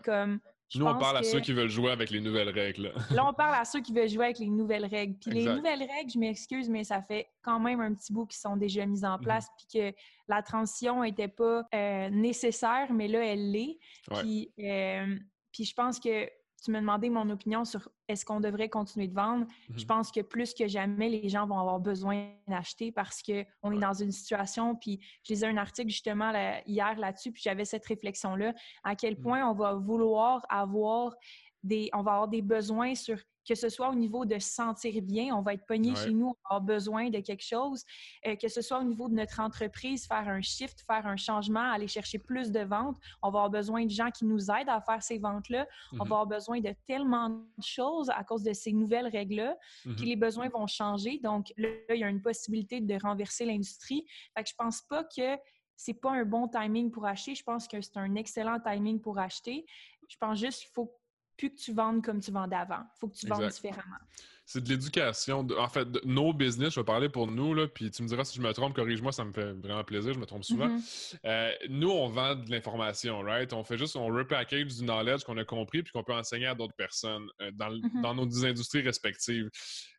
comme, 0.04 0.40
Nous, 0.74 0.86
on 0.86 0.98
parle 0.98 1.18
à 1.18 1.22
ceux 1.22 1.40
qui 1.40 1.52
veulent 1.52 1.68
jouer 1.68 1.90
avec 1.90 2.10
les 2.10 2.20
nouvelles 2.20 2.48
règles. 2.48 2.92
Là, 3.10 3.26
on 3.26 3.34
parle 3.34 3.54
à 3.54 3.64
ceux 3.64 3.80
qui 3.80 3.92
veulent 3.92 4.08
jouer 4.08 4.26
avec 4.26 4.38
les 4.38 4.48
nouvelles 4.48 4.86
règles. 4.86 5.18
Puis 5.18 5.30
les 5.30 5.44
nouvelles 5.44 5.82
règles, 5.82 6.10
je 6.12 6.18
m'excuse, 6.18 6.70
mais 6.70 6.84
ça 6.84 7.02
fait 7.02 7.28
quand 7.42 7.60
même 7.60 7.80
un 7.80 7.92
petit 7.94 8.12
bout 8.12 8.26
qui 8.26 8.38
sont 8.38 8.56
déjà 8.56 8.86
mises 8.86 9.04
en 9.04 9.18
mhm. 9.18 9.24
place, 9.24 9.48
puis 9.58 9.80
que 9.80 9.96
la 10.28 10.42
transition 10.42 11.02
n'était 11.02 11.28
pas 11.28 11.66
euh, 11.74 12.08
nécessaire, 12.08 12.90
mais 12.92 13.08
là, 13.08 13.24
elle 13.24 13.50
l'est. 13.50 13.78
Puis, 14.10 14.50
euh, 14.60 15.16
puis 15.52 15.64
je 15.66 15.74
pense 15.74 16.00
que 16.00 16.26
tu 16.62 16.70
me 16.70 16.80
demandais 16.80 17.10
mon 17.10 17.28
opinion 17.30 17.64
sur 17.64 17.88
est-ce 18.08 18.24
qu'on 18.24 18.40
devrait 18.40 18.68
continuer 18.68 19.08
de 19.08 19.14
vendre. 19.14 19.46
Je 19.74 19.82
mhm. 19.82 19.86
pense 19.86 20.12
que 20.12 20.20
plus 20.20 20.54
que 20.54 20.68
jamais, 20.68 21.08
les 21.08 21.28
gens 21.28 21.46
vont 21.46 21.58
avoir 21.58 21.80
besoin 21.80 22.28
d'acheter 22.46 22.92
parce 22.92 23.22
qu'on 23.22 23.72
est 23.72 23.80
dans 23.80 23.94
une 23.94 24.12
situation, 24.12 24.76
puis 24.76 25.00
je 25.24 25.32
lisais 25.32 25.46
un 25.46 25.56
article 25.56 25.90
justement 25.90 26.32
hier 26.66 26.98
là-dessus, 26.98 27.32
puis 27.32 27.42
j'avais 27.44 27.64
cette 27.64 27.86
réflexion-là, 27.86 28.54
à 28.84 28.94
quel 28.94 29.16
mhm. 29.16 29.22
point 29.22 29.48
on 29.48 29.54
va 29.54 29.74
vouloir 29.74 30.42
avoir 30.48 31.14
des, 31.62 31.90
on 31.92 32.02
va 32.02 32.12
avoir 32.12 32.28
des 32.28 32.42
besoins 32.42 32.94
sur 32.94 33.18
que 33.46 33.54
ce 33.54 33.68
soit 33.68 33.90
au 33.90 33.94
niveau 33.94 34.24
de 34.24 34.38
se 34.38 34.48
sentir 34.48 35.00
bien, 35.02 35.34
on 35.34 35.42
va 35.42 35.54
être 35.54 35.66
pogné 35.66 35.94
chez 35.96 36.10
nous, 36.10 36.26
on 36.26 36.30
va 36.30 36.56
avoir 36.56 36.60
besoin 36.60 37.10
de 37.10 37.20
quelque 37.20 37.44
chose, 37.44 37.84
euh, 38.26 38.36
que 38.36 38.48
ce 38.48 38.60
soit 38.60 38.78
au 38.78 38.84
niveau 38.84 39.08
de 39.08 39.14
notre 39.14 39.40
entreprise, 39.40 40.06
faire 40.06 40.28
un 40.28 40.40
shift, 40.40 40.84
faire 40.86 41.06
un 41.06 41.16
changement, 41.16 41.72
aller 41.72 41.88
chercher 41.88 42.18
plus 42.18 42.50
de 42.50 42.60
ventes, 42.60 42.96
on 43.22 43.30
va 43.30 43.40
avoir 43.40 43.50
besoin 43.50 43.84
de 43.84 43.90
gens 43.90 44.10
qui 44.10 44.24
nous 44.24 44.50
aident 44.50 44.68
à 44.68 44.80
faire 44.80 45.02
ces 45.02 45.18
ventes-là, 45.18 45.66
on 45.92 45.96
va 45.96 46.04
mhm. 46.04 46.12
avoir 46.12 46.26
besoin 46.26 46.60
de 46.60 46.74
tellement 46.86 47.30
de 47.30 47.62
choses 47.62 48.10
à 48.10 48.22
cause 48.24 48.42
de 48.42 48.52
ces 48.52 48.72
nouvelles 48.72 49.08
règles-là, 49.08 49.56
que 49.84 49.88
mhm. 49.88 49.96
les 50.04 50.16
besoins 50.16 50.48
vont 50.48 50.66
changer. 50.66 51.18
Donc 51.22 51.52
là, 51.56 51.68
il 51.90 52.00
y 52.00 52.04
a 52.04 52.08
une 52.08 52.22
possibilité 52.22 52.80
de 52.80 52.98
renverser 53.02 53.44
l'industrie. 53.44 54.04
Fait 54.36 54.44
que 54.44 54.50
je 54.50 54.54
pense 54.56 54.82
pas 54.82 55.04
que 55.04 55.36
c'est 55.76 55.94
pas 55.94 56.12
un 56.12 56.24
bon 56.24 56.48
timing 56.48 56.90
pour 56.90 57.06
acheter. 57.06 57.34
Je 57.34 57.42
pense 57.42 57.66
que 57.66 57.80
c'est 57.80 57.96
un 57.96 58.14
excellent 58.14 58.60
timing 58.60 59.00
pour 59.00 59.18
acheter. 59.18 59.66
Je 60.08 60.16
pense 60.16 60.38
juste 60.38 60.60
qu'il 60.60 60.70
faut 60.74 60.94
plus 61.36 61.50
que 61.50 61.56
tu 61.56 61.72
vendes 61.72 62.04
comme 62.04 62.20
tu 62.20 62.30
vendais 62.30 62.56
avant. 62.56 62.80
Il 62.96 62.98
faut 63.00 63.08
que 63.08 63.16
tu 63.16 63.26
vendes 63.26 63.48
différemment. 63.48 63.96
C'est 64.44 64.62
de 64.62 64.68
l'éducation. 64.68 65.46
En 65.56 65.68
fait, 65.68 65.86
nos 66.04 66.32
business, 66.32 66.74
je 66.74 66.80
vais 66.80 66.84
parler 66.84 67.08
pour 67.08 67.30
nous, 67.30 67.54
là, 67.54 67.68
puis 67.68 67.90
tu 67.90 68.02
me 68.02 68.08
diras 68.08 68.24
si 68.24 68.36
je 68.36 68.42
me 68.42 68.52
trompe, 68.52 68.74
corrige-moi, 68.74 69.12
ça 69.12 69.24
me 69.24 69.32
fait 69.32 69.52
vraiment 69.52 69.84
plaisir, 69.84 70.12
je 70.12 70.18
me 70.18 70.26
trompe 70.26 70.44
souvent. 70.44 70.68
Mm-hmm. 70.68 71.18
Euh, 71.24 71.52
nous, 71.70 71.90
on 71.90 72.08
vend 72.08 72.34
de 72.34 72.50
l'information, 72.50 73.20
right? 73.20 73.52
On 73.52 73.62
fait 73.62 73.78
juste, 73.78 73.94
on 73.94 74.06
repackage 74.06 74.66
du 74.66 74.84
knowledge 74.84 75.22
qu'on 75.24 75.36
a 75.38 75.44
compris 75.44 75.82
puis 75.82 75.92
qu'on 75.92 76.02
peut 76.02 76.12
enseigner 76.12 76.46
à 76.46 76.54
d'autres 76.54 76.74
personnes 76.74 77.26
euh, 77.40 77.50
dans, 77.52 77.70
mm-hmm. 77.70 78.02
dans 78.02 78.14
nos 78.14 78.44
industries 78.44 78.82
respectives. 78.82 79.48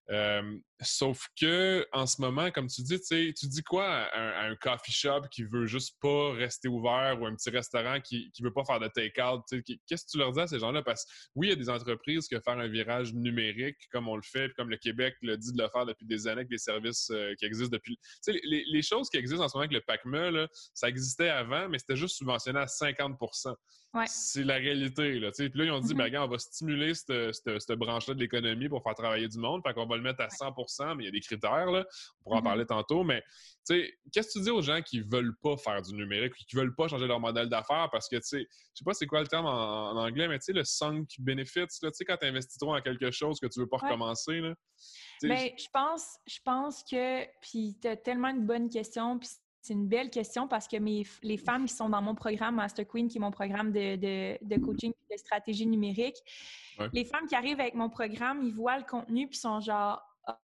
Euh, 0.09 0.57
sauf 0.81 1.27
que 1.39 1.87
en 1.93 2.05
ce 2.05 2.21
moment, 2.21 2.51
comme 2.51 2.67
tu 2.67 2.81
dis, 2.81 2.99
tu 2.99 3.47
dis 3.47 3.63
quoi 3.63 3.85
à 3.87 4.45
un, 4.45 4.55
coffee 4.57 4.91
shop 4.91 5.21
qui 5.31 5.43
veut 5.43 5.65
juste 5.65 5.97
pas 6.01 6.33
rester 6.33 6.67
ouvert 6.67 7.17
ou 7.21 7.25
un 7.25 7.35
petit 7.35 7.49
restaurant 7.49 7.99
qui, 8.01 8.29
qui 8.31 8.43
veut 8.43 8.51
pas 8.51 8.65
faire 8.65 8.79
de 8.79 8.87
take-out? 8.87 9.41
Qu'est-ce 9.87 10.05
que 10.05 10.11
tu 10.11 10.17
leur 10.17 10.31
dis 10.33 10.41
à 10.41 10.47
ces 10.47 10.59
gens-là? 10.59 10.83
Parce 10.83 11.05
que 11.05 11.09
oui, 11.35 11.47
il 11.47 11.49
y 11.51 11.53
a 11.53 11.55
des 11.55 11.69
entreprises 11.69 12.27
qui 12.27 12.35
faire 12.43 12.59
un 12.59 12.67
virage 12.67 13.13
numérique 13.13 13.77
comme 13.91 14.07
on 14.07 14.15
le 14.15 14.21
fait, 14.21 14.53
comme 14.55 14.69
le 14.69 14.77
Québec 14.77 15.15
le 15.21 15.37
dit 15.37 15.53
de 15.53 15.61
le 15.61 15.69
faire 15.69 15.85
depuis 15.85 16.05
des 16.05 16.27
années 16.27 16.41
avec 16.41 16.49
des 16.49 16.57
services 16.57 17.09
euh, 17.11 17.33
qui 17.39 17.45
existent 17.45 17.75
depuis. 17.75 17.97
Les, 18.27 18.63
les, 18.67 18.81
choses 18.81 19.09
qui 19.09 19.17
existent 19.17 19.43
en 19.43 19.47
ce 19.47 19.55
moment 19.55 19.65
avec 19.65 19.73
le 19.73 19.81
PACME, 19.81 20.47
ça 20.73 20.89
existait 20.89 21.29
avant, 21.29 21.69
mais 21.69 21.79
c'était 21.79 21.95
juste 21.95 22.17
subventionné 22.17 22.59
à 22.59 22.67
50 22.67 23.17
C'est 24.07 24.43
la 24.43 24.55
réalité. 24.55 25.19
Là, 25.19 25.31
Puis 25.31 25.49
là, 25.53 25.65
ils 25.65 25.71
ont 25.71 25.79
dit, 25.79 25.93
mm-hmm. 25.93 26.11
ben, 26.11 26.21
on 26.21 26.27
va 26.27 26.37
stimuler 26.37 26.93
cette, 26.93 27.71
branche-là 27.71 28.13
de 28.13 28.19
l'économie 28.19 28.69
pour 28.69 28.83
faire 28.83 28.95
travailler 28.95 29.27
du 29.27 29.37
monde. 29.37 29.61
Fait 29.65 29.73
qu'on 29.73 29.87
va 29.93 29.97
le 29.97 30.03
mettre 30.03 30.21
à 30.21 30.27
100% 30.27 30.95
mais 30.95 31.03
il 31.03 31.05
y 31.05 31.09
a 31.09 31.11
des 31.11 31.21
critères, 31.21 31.71
là. 31.71 31.85
on 32.19 32.23
pourra 32.23 32.37
en 32.37 32.39
mm-hmm. 32.39 32.43
parler 32.43 32.65
tantôt, 32.65 33.03
mais 33.03 33.23
qu'est-ce 33.67 34.27
que 34.27 34.31
tu 34.33 34.41
dis 34.41 34.49
aux 34.49 34.61
gens 34.61 34.81
qui 34.81 35.01
veulent 35.01 35.35
pas 35.41 35.57
faire 35.57 35.81
du 35.81 35.93
numérique, 35.93 36.33
qui 36.33 36.55
veulent 36.55 36.75
pas 36.75 36.87
changer 36.87 37.07
leur 37.07 37.19
modèle 37.19 37.49
d'affaires? 37.49 37.89
Parce 37.91 38.09
que, 38.09 38.17
tu 38.17 38.23
sais, 38.23 38.39
je 38.39 38.79
sais 38.79 38.83
pas 38.85 38.93
c'est 38.93 39.07
quoi 39.07 39.21
le 39.21 39.27
terme 39.27 39.45
en, 39.45 39.95
anglais, 39.95 40.27
mais 40.27 40.39
tu 40.39 40.45
sais, 40.45 40.53
le 40.53 40.63
sunk 40.63 41.05
benefits, 41.19 41.67
tu 41.67 41.89
sais, 41.91 42.05
quand 42.05 42.17
tu 42.17 42.25
investis 42.25 42.57
trop 42.57 42.75
en 42.75 42.81
quelque 42.81 43.11
chose 43.11 43.39
que 43.39 43.47
tu 43.47 43.59
veux 43.59 43.67
pas 43.67 43.77
recommencer, 43.77 44.39
là. 44.39 44.53
Ben, 45.21 45.49
je 45.57 45.67
pense, 45.71 46.17
je 46.27 46.39
pense 46.43 46.83
que, 46.83 47.23
puis 47.41 47.77
tu 47.81 47.87
as 47.87 47.95
tellement 47.95 48.29
une 48.29 48.45
bonne 48.45 48.69
question, 48.69 49.17
puis 49.19 49.29
c'est 49.63 49.73
une 49.73 49.87
belle 49.87 50.09
question 50.09 50.47
parce 50.47 50.67
que 50.67 50.75
mes, 50.77 51.05
les 51.21 51.37
femmes 51.37 51.65
qui 51.65 51.73
sont 51.73 51.87
dans 51.87 52.01
mon 52.01 52.15
programme 52.15 52.55
Master 52.55 52.85
Queen, 52.85 53.07
qui 53.07 53.17
est 53.17 53.21
mon 53.21 53.31
programme 53.31 53.71
de, 53.71 53.95
de, 53.95 54.37
de 54.41 54.61
coaching 54.61 54.91
de 55.09 55.17
stratégie 55.17 55.65
numérique, 55.65 56.17
les 56.91 57.05
femmes 57.05 57.25
qui 57.27 57.35
arrivent 57.35 57.61
avec 57.61 57.73
mon 57.73 57.89
programme, 57.89 58.43
ils 58.43 58.53
voient 58.53 58.77
le 58.77 58.83
contenu 58.83 59.27
puis 59.27 59.37
sont 59.37 59.61
genre 59.61 60.01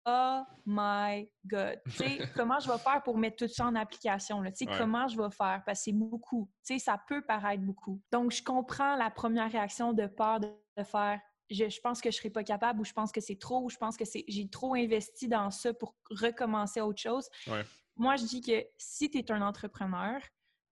oh 0.07 0.43
my 0.67 1.27
God. 1.47 1.81
Tu 1.87 1.91
sais, 1.93 2.19
comment 2.37 2.59
je 2.61 2.71
vais 2.71 2.79
faire 2.79 3.03
pour 3.03 3.17
mettre 3.17 3.37
tout 3.37 3.53
ça 3.53 3.67
en 3.67 3.75
application? 3.75 4.43
Tu 4.45 4.51
sais, 4.55 4.67
comment 4.67 5.09
je 5.09 5.17
vais 5.17 5.31
faire? 5.31 5.63
Parce 5.65 5.81
que 5.81 5.85
c'est 5.85 5.93
beaucoup. 5.93 6.51
Tu 6.67 6.75
sais, 6.75 6.79
ça 6.79 7.01
peut 7.09 7.23
paraître 7.23 7.63
beaucoup. 7.63 8.01
Donc, 8.13 8.33
je 8.33 8.43
comprends 8.43 8.95
la 8.97 9.11
première 9.11 9.51
réaction 9.51 9.95
de 9.95 10.07
peur 10.07 10.41
de, 10.41 10.49
faire 10.85 11.19
je, 11.51 11.81
pense 11.81 12.03
que 12.03 12.11
je 12.11 12.17
ne 12.17 12.19
serai 12.19 12.31
pas 12.31 12.45
capable 12.45 12.81
ou 12.81 12.85
je 12.85 12.93
pense 12.93 13.11
que 13.11 13.23
c'est 13.23 13.39
trop 13.39 13.65
ou 13.65 13.71
je 13.71 13.79
pense 13.79 13.97
que 13.97 14.05
c'est 14.05 14.25
j'ai 14.29 14.49
trop 14.49 14.75
investi 14.75 15.29
dans 15.29 15.51
ça 15.51 15.73
pour 15.73 15.95
recommencer 16.11 16.83
autre 16.83 17.01
chose. 17.01 17.29
Moi, 17.99 18.17
je 18.17 18.25
dis 18.25 18.41
que 18.41 18.65
si 18.77 19.11
tu 19.11 19.19
es 19.19 19.31
un 19.33 19.43
entrepreneur, 19.43 20.21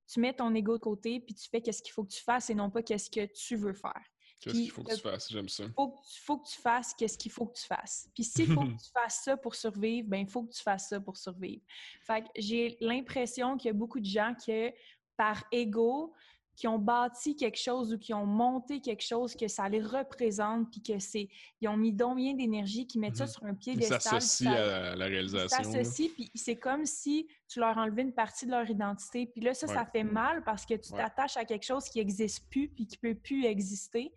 tu 0.07 0.21
mets 0.21 0.33
ton 0.33 0.55
ego 0.55 0.75
de 0.75 0.83
côté 0.83 1.21
puis 1.21 1.35
tu 1.35 1.49
fais 1.49 1.61
qu'est-ce 1.61 1.83
qu'il 1.83 1.93
faut 1.93 2.05
que 2.05 2.13
tu 2.13 2.23
fasses 2.23 2.51
et 2.51 2.55
non 2.55 2.71
pas 2.71 2.83
qu'est-ce 2.83 3.11
que 3.11 3.27
tu 3.27 3.57
veux 3.57 3.73
faire. 3.73 4.03
Qu'est-ce 4.41 4.55
qu'il 4.55 4.71
faut 4.71 4.85
que 4.85 4.95
tu 4.95 5.01
fasses? 5.01 5.33
J'aime 5.33 5.49
ça. 5.49 5.65
Il 5.65 5.73
faut, 5.73 6.39
que 6.39 6.49
tu 6.49 6.61
fasses 6.61 6.95
qu'est-ce 6.95 7.19
qu'il 7.19 7.33
faut 7.33 7.47
que 7.47 7.59
tu 7.59 7.67
fasses. 7.67 8.09
Puis 8.15 8.23
s'il 8.23 8.53
faut 8.53 8.61
que 8.61 8.83
tu 8.83 8.91
fasses 8.93 9.23
ça 9.25 9.37
pour 9.37 9.55
survivre, 9.55 10.09
ben 10.09 10.19
il 10.19 10.29
faut 10.29 10.45
que 10.45 10.53
tu 10.53 10.63
fasses 10.63 10.91
ça 10.91 11.01
pour 11.01 11.17
survivre. 11.17 11.63
Fait 12.03 12.23
que 12.23 12.29
j'ai 12.37 12.77
l'impression 12.81 13.57
qu'il 13.57 13.69
y 13.69 13.71
a 13.71 13.75
beaucoup 13.75 13.99
de 13.99 14.07
gens 14.07 14.35
qui, 14.35 14.71
par 15.17 15.43
ego, 15.51 16.15
qui 16.57 16.67
ont 16.67 16.79
bâti 16.79 17.37
quelque 17.37 17.59
chose 17.59 17.93
ou 17.93 17.99
qui 17.99 18.15
ont 18.15 18.25
monté 18.25 18.81
quelque 18.81 19.05
chose 19.05 19.37
que 19.37 19.47
ça 19.47 19.69
les 19.69 19.83
représente, 19.83 20.71
puis 20.71 20.83
que 20.83 20.99
c'est, 20.99 21.29
ils 21.61 21.69
ont 21.69 21.77
mis 21.77 21.93
donc 21.93 22.17
bien 22.17 22.35
d'énergie, 22.35 22.87
qui 22.87 22.99
mettent 22.99 23.17
ça 23.17 23.27
mhm. 23.27 23.31
sur 23.31 23.45
un 23.45 23.55
pied 23.55 23.75
Ils 23.75 23.85
s'associent 23.85 24.51
à 24.51 24.97
la 24.97 25.05
réalisation. 25.05 25.59
Ils 25.61 25.65
s'associent, 25.65 26.09
puis 26.15 26.31
c'est 26.35 26.57
comme 26.57 26.87
si 26.87 27.29
tu 27.47 27.61
leur 27.61 27.77
enlevais 27.77 28.03
une 28.03 28.15
partie 28.15 28.47
de 28.47 28.51
leur 28.51 28.69
identité. 28.69 29.27
Puis 29.27 29.43
là, 29.43 29.53
ça, 29.53 29.67
ça 29.67 29.85
fait 29.85 30.05
mal 30.05 30.43
parce 30.45 30.65
que 30.65 30.75
tu 30.75 30.93
t'attaches 30.93 31.37
à 31.37 31.45
quelque 31.45 31.65
chose 31.65 31.85
qui 31.85 31.99
n'existe 31.99 32.49
plus, 32.49 32.69
puis 32.69 32.87
qui 32.87 32.99
ne 33.03 33.13
peut 33.13 33.19
plus 33.21 33.45
exister, 33.45 34.13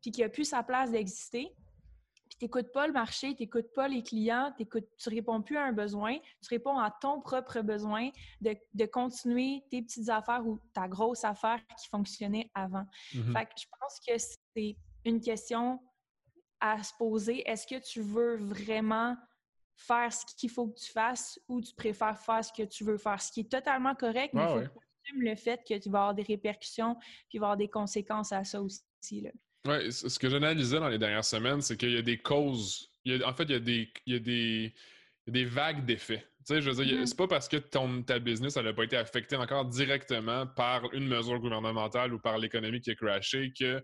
puis 0.00 0.12
qui 0.12 0.20
n'a 0.20 0.28
plus 0.28 0.44
sa 0.44 0.62
place 0.62 0.92
d'exister 0.92 1.52
puis 2.28 2.38
tu 2.38 2.44
n'écoutes 2.44 2.72
pas 2.72 2.86
le 2.86 2.92
marché, 2.92 3.34
tu 3.34 3.42
n'écoutes 3.42 3.72
pas 3.72 3.88
les 3.88 4.02
clients, 4.02 4.52
tu 4.56 4.64
ne 4.64 5.10
réponds 5.14 5.42
plus 5.42 5.56
à 5.56 5.64
un 5.64 5.72
besoin, 5.72 6.16
tu 6.18 6.48
réponds 6.50 6.78
à 6.78 6.90
ton 6.90 7.20
propre 7.20 7.60
besoin 7.60 8.10
de, 8.40 8.86
continuer 8.86 9.62
tes 9.70 9.82
petites 9.82 10.08
affaires 10.08 10.46
ou 10.46 10.60
ta 10.72 10.88
grosse 10.88 11.24
affaire 11.24 11.60
qui 11.80 11.88
fonctionnait 11.88 12.50
avant. 12.54 12.84
Mm-hmm. 13.12 13.32
Fait 13.32 13.44
que 13.46 13.52
je 13.58 13.66
pense 13.80 14.00
que 14.06 14.34
c'est 14.54 14.76
une 15.04 15.20
question 15.20 15.80
à 16.60 16.82
se 16.82 16.92
poser. 16.98 17.48
Est-ce 17.48 17.66
que 17.66 17.80
tu 17.80 18.00
veux 18.00 18.36
vraiment 18.36 19.16
faire 19.76 20.12
ce 20.12 20.24
qu'il 20.36 20.50
faut 20.50 20.68
que 20.68 20.78
tu 20.78 20.90
fasses 20.90 21.38
ou 21.48 21.60
tu 21.60 21.74
préfères 21.74 22.18
faire 22.18 22.44
ce 22.44 22.52
que 22.52 22.62
tu 22.62 22.84
veux 22.84 22.98
faire? 22.98 23.20
Ce 23.20 23.30
qui 23.30 23.40
est 23.40 23.50
totalement 23.50 23.94
correct, 23.94 24.34
mais 24.34 24.42
il 24.42 24.48
faut 24.48 24.60
que 24.60 24.84
tu 24.84 25.12
assumes 25.12 25.22
le 25.22 25.36
fait 25.36 25.62
que 25.66 25.78
tu 25.78 25.90
vas 25.90 25.98
avoir 25.98 26.14
des 26.14 26.22
répercussions 26.22 26.96
puis 26.96 27.34
il 27.34 27.40
va 27.40 27.46
avoir 27.46 27.56
des 27.56 27.68
conséquences 27.68 28.32
à 28.32 28.42
ça 28.42 28.60
aussi. 28.60 29.20
Là. 29.20 29.30
Oui, 29.66 29.92
ce 29.92 30.18
que 30.18 30.28
j'analysais 30.28 30.78
dans 30.78 30.88
les 30.88 30.98
dernières 30.98 31.24
semaines, 31.24 31.60
c'est 31.60 31.76
qu'il 31.76 31.92
y 31.92 31.98
a 31.98 32.02
des 32.02 32.18
causes. 32.18 32.90
en 33.24 33.32
fait, 33.34 33.44
il 33.44 33.52
y 33.52 33.54
a 33.54 33.60
des, 33.60 33.92
il 34.06 34.12
y 34.12 34.16
a 34.16 34.20
des, 34.20 34.74
des 35.26 35.44
vagues 35.44 35.84
d'effets. 35.84 36.24
Tu 36.46 36.54
sais, 36.54 36.62
je 36.62 36.70
veux 36.70 36.84
dire, 36.84 36.98
mm-hmm. 36.98 37.06
c'est 37.06 37.16
pas 37.16 37.26
parce 37.26 37.48
que 37.48 37.56
ton, 37.56 38.02
ta 38.02 38.20
business 38.20 38.56
n'a 38.56 38.72
pas 38.72 38.84
été 38.84 38.96
affectée 38.96 39.36
encore 39.36 39.64
directement 39.64 40.46
par 40.46 40.92
une 40.94 41.08
mesure 41.08 41.40
gouvernementale 41.40 42.14
ou 42.14 42.20
par 42.20 42.38
l'économie 42.38 42.80
qui 42.80 42.92
a 42.92 42.94
crashé 42.94 43.52
que 43.58 43.82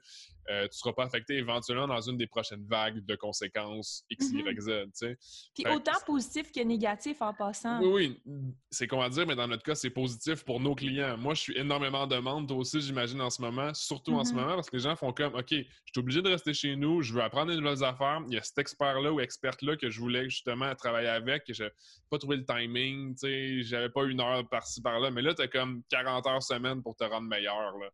euh, 0.51 0.63
tu 0.63 0.67
ne 0.67 0.73
seras 0.73 0.93
pas 0.93 1.05
affecté 1.05 1.35
éventuellement 1.37 1.87
dans 1.87 2.01
une 2.01 2.17
des 2.17 2.27
prochaines 2.27 2.65
vagues 2.67 3.05
de 3.05 3.15
conséquences 3.15 4.05
X, 4.11 4.31
Y, 4.33 4.91
sais. 4.93 5.17
Puis 5.55 5.67
autant 5.69 5.93
positif 6.05 6.51
que 6.53 6.61
négatif 6.61 7.23
en 7.23 7.33
passant. 7.33 7.81
Oui, 7.81 8.19
oui, 8.27 8.53
c'est 8.71 8.87
qu'on 8.87 8.99
va 8.99 9.09
dire, 9.09 9.27
mais 9.27 9.37
dans 9.37 9.47
notre 9.47 9.63
cas, 9.63 9.75
c'est 9.75 9.91
positif 9.91 10.45
pour 10.45 10.61
nos 10.61 10.75
clients. 10.75 11.17
Moi, 11.17 11.35
je 11.35 11.41
suis 11.43 11.59
énormément 11.59 12.03
en 12.03 12.07
demande, 12.07 12.49
toi 12.49 12.57
aussi, 12.57 12.81
j'imagine, 12.81 13.21
en 13.21 13.31
ce 13.31 13.41
moment, 13.41 13.73
surtout 13.75 14.15
en 14.15 14.25
ce 14.25 14.33
mm-hmm. 14.33 14.37
moment, 14.37 14.55
parce 14.57 14.71
que 14.71 14.77
les 14.77 14.83
gens 14.83 14.97
font 14.97 15.13
comme, 15.13 15.35
OK, 15.35 15.51
je 15.51 15.57
suis 15.57 15.99
obligé 15.99 16.23
de 16.23 16.29
rester 16.29 16.53
chez 16.55 16.75
nous, 16.77 17.03
je 17.03 17.13
veux 17.13 17.23
apprendre 17.23 17.53
des 17.53 17.59
nouvelles 17.59 17.85
affaires. 17.85 18.21
Il 18.29 18.35
y 18.35 18.39
a 18.39 18.43
cet 18.43 18.59
expert-là 18.59 19.13
ou 19.13 19.21
experte-là 19.21 19.77
que 19.77 19.91
je 19.91 20.01
voulais 20.01 20.29
justement 20.29 20.75
travailler 20.75 21.09
avec, 21.09 21.49
et 21.49 21.55
je 21.55 21.65
n'ai 21.65 21.71
pas 22.11 22.19
trouvé 22.19 22.37
le 22.37 22.45
timing, 22.45 23.15
tu 23.15 23.21
sais, 23.21 23.63
j'avais 23.63 23.91
pas 23.91 24.05
une 24.05 24.21
heure 24.21 24.49
par-ci, 24.49 24.83
par-là, 24.83 25.11
mais 25.11 25.23
là, 25.23 25.35
tu 25.35 25.43
as 25.43 25.49
comme 25.49 25.83
40 25.91 26.27
heures 26.27 26.43
semaine 26.43 26.83
pour 26.83 26.97
te 26.97 27.05
rendre 27.05 27.29
meilleur. 27.29 27.79
Là. 27.79 27.91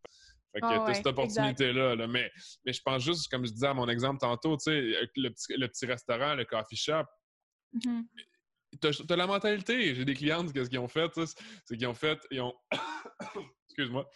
Fait 0.52 0.60
que 0.60 0.66
ah 0.66 0.94
cette 0.94 1.06
opportunité-là. 1.06 2.06
Mais, 2.06 2.30
mais 2.64 2.72
je 2.72 2.80
pense 2.82 3.02
juste, 3.02 3.30
comme 3.30 3.44
je 3.46 3.52
disais 3.52 3.66
à 3.66 3.74
mon 3.74 3.88
exemple 3.88 4.18
tantôt, 4.20 4.56
tu 4.56 4.64
sais, 4.64 4.80
le 5.16 5.30
petit, 5.30 5.54
le 5.56 5.68
petit 5.68 5.86
restaurant, 5.86 6.34
le 6.34 6.44
coffee 6.44 6.76
shop, 6.76 7.04
mm-hmm. 7.74 8.02
tu 8.80 9.12
as, 9.12 9.16
la 9.16 9.26
mentalité. 9.26 9.94
J'ai 9.94 10.04
des 10.04 10.14
clientes, 10.14 10.52
qu'est-ce 10.52 10.70
qu'ils 10.70 10.78
ont 10.78 10.88
fait? 10.88 11.10
C'est 11.64 11.76
qu'ils 11.76 11.86
ont 11.86 11.94
fait, 11.94 12.18
ils 12.30 12.40
ont. 12.40 12.54
Excuse-moi. 13.68 14.08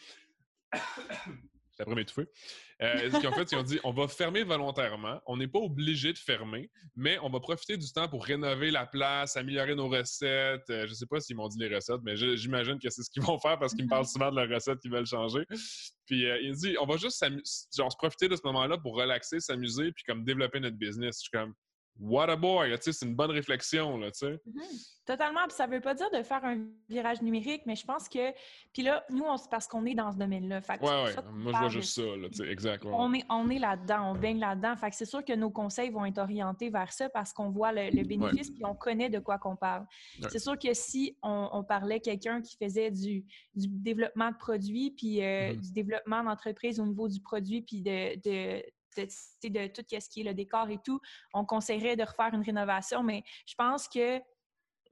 Ce 2.81 3.19
qu'ils 3.19 3.29
ont 3.29 3.33
fait, 3.33 3.53
ils 3.53 3.57
ont 3.59 3.63
dit 3.63 3.79
on 3.85 3.93
va 3.93 4.09
fermer 4.09 4.43
volontairement. 4.43 5.21
On 5.27 5.37
n'est 5.37 5.49
pas 5.49 5.59
obligé 5.59 6.13
de 6.13 6.19
fermer, 6.19 6.71
mais 6.97 7.19
on 7.23 7.31
va 7.31 7.41
profiter 7.41 7.77
du 7.77 7.91
temps 7.93 8.09
pour 8.09 8.25
rénover 8.25 8.71
la 8.71 8.87
place, 8.87 9.37
améliorer 9.37 9.75
nos 9.75 9.89
recettes. 9.89 10.69
Euh, 10.71 10.87
je 10.87 10.91
ne 10.91 10.95
sais 10.95 11.07
pas 11.07 11.21
s'ils 11.21 11.37
m'ont 11.37 11.49
dit 11.49 11.59
les 11.59 11.75
recettes, 11.75 12.01
mais 12.03 12.17
j'imagine 12.17 12.79
que 12.79 12.91
c'est 12.91 13.03
ce 13.03 13.11
qu'ils 13.11 13.23
vont 13.23 13.39
faire 13.39 13.59
parce 13.59 13.75
qu'ils 13.75 13.85
me 13.85 13.91
parlent 13.91 14.07
souvent 14.07 14.31
de 14.31 14.37
leurs 14.37 14.49
recettes 14.49 14.81
qu'ils 14.81 14.91
veulent 14.91 15.07
changer. 15.07 15.45
Puis 16.07 16.27
euh, 16.27 16.41
il 16.43 16.55
dit 16.55 16.77
on 16.81 16.87
va 16.87 16.97
juste 16.97 17.25
genre, 17.77 17.93
se 17.93 17.97
profiter 17.97 18.29
de 18.29 18.37
ce 18.37 18.43
moment-là 18.45 18.79
pour 18.79 18.97
relaxer, 18.97 19.41
s'amuser, 19.41 19.93
puis 19.93 20.05
comme 20.07 20.25
développer 20.25 20.61
notre 20.61 20.77
business. 20.77 21.17
Je 21.17 21.21
suis 21.21 21.31
comme 21.31 21.55
What 22.01 22.31
a 22.31 22.37
boy! 22.37 22.77
C'est 22.81 23.03
une 23.03 23.15
bonne 23.15 23.31
réflexion. 23.31 23.97
Là, 23.99 24.09
sais. 24.13 24.33
Mm-hmm. 24.33 24.93
Totalement. 25.05 25.43
Puis 25.47 25.57
ça 25.57 25.67
ne 25.67 25.73
veut 25.73 25.81
pas 25.81 25.95
dire 25.95 26.11
de 26.11 26.23
faire 26.23 26.45
un 26.45 26.65
virage 26.89 27.23
numérique, 27.23 27.63
mais 27.67 27.77
je 27.77 27.85
pense 27.85 28.09
que. 28.09 28.33
Puis 28.73 28.83
là, 28.83 29.05
nous, 29.11 29.25
c'est 29.37 29.51
parce 29.51 29.67
qu'on 29.67 29.85
est 29.85 29.95
dans 29.95 30.11
ce 30.11 30.17
domaine-là. 30.17 30.61
Oui, 30.69 30.77
oui. 30.83 31.23
Moi, 31.33 31.53
je 31.53 31.59
vois 31.59 31.69
juste 31.69 31.95
ça. 31.95 32.03
Là, 32.03 32.29
exact. 32.51 32.85
On 32.87 33.13
est, 33.13 33.25
on 33.29 33.49
est 33.51 33.59
là-dedans, 33.59 34.13
on 34.13 34.19
baigne 34.19 34.39
là-dedans. 34.39 34.77
Fait 34.77 34.91
que 34.91 34.97
c'est 34.97 35.05
sûr 35.05 35.25
que 35.25 35.35
nos 35.35 35.51
conseils 35.51 35.91
vont 35.91 36.05
être 36.05 36.19
orientés 36.19 36.71
vers 36.71 36.93
ça 36.93 37.09
parce 37.09 37.33
qu'on 37.33 37.51
voit 37.51 37.73
le, 37.73 38.03
bénéfice 38.05 38.51
et 38.59 38.65
on 38.65 38.75
connaît 38.75 39.11
de 39.11 39.19
quoi 39.19 39.39
qu'on 39.39 39.57
parle. 39.57 39.87
C'est 40.29 40.39
sûr 40.39 40.59
que 40.59 40.73
si 40.75 41.17
on, 41.23 41.65
parlait 41.69 42.01
quelqu'un 42.01 42.43
qui 42.43 42.57
faisait 42.57 42.91
du, 42.91 43.25
du, 43.55 43.69
développement 43.69 44.31
de 44.31 44.37
produits, 44.37 44.91
puis 44.91 45.23
euh, 45.23 45.53
mm-hmm. 45.53 45.61
du 45.61 45.73
développement 45.73 46.25
d'entreprise 46.25 46.81
au 46.81 46.87
niveau 46.87 47.09
du 47.09 47.21
produit, 47.21 47.63
puis 47.63 47.83
de, 47.83 48.17
de 48.21 48.63
de, 48.97 49.67
tout 49.69 49.83
ce 49.89 50.09
qui 50.09 50.21
est 50.21 50.25
le 50.25 50.35
décor 50.35 50.71
et 50.71 50.79
tout, 50.85 51.01
on 51.35 51.45
conseillerait 51.45 51.97
de 51.97 52.03
refaire 52.03 52.35
une 52.35 52.43
rénovation, 52.43 53.03
mais 53.03 53.23
je 53.47 53.55
pense 53.55 53.89
que 53.89 54.21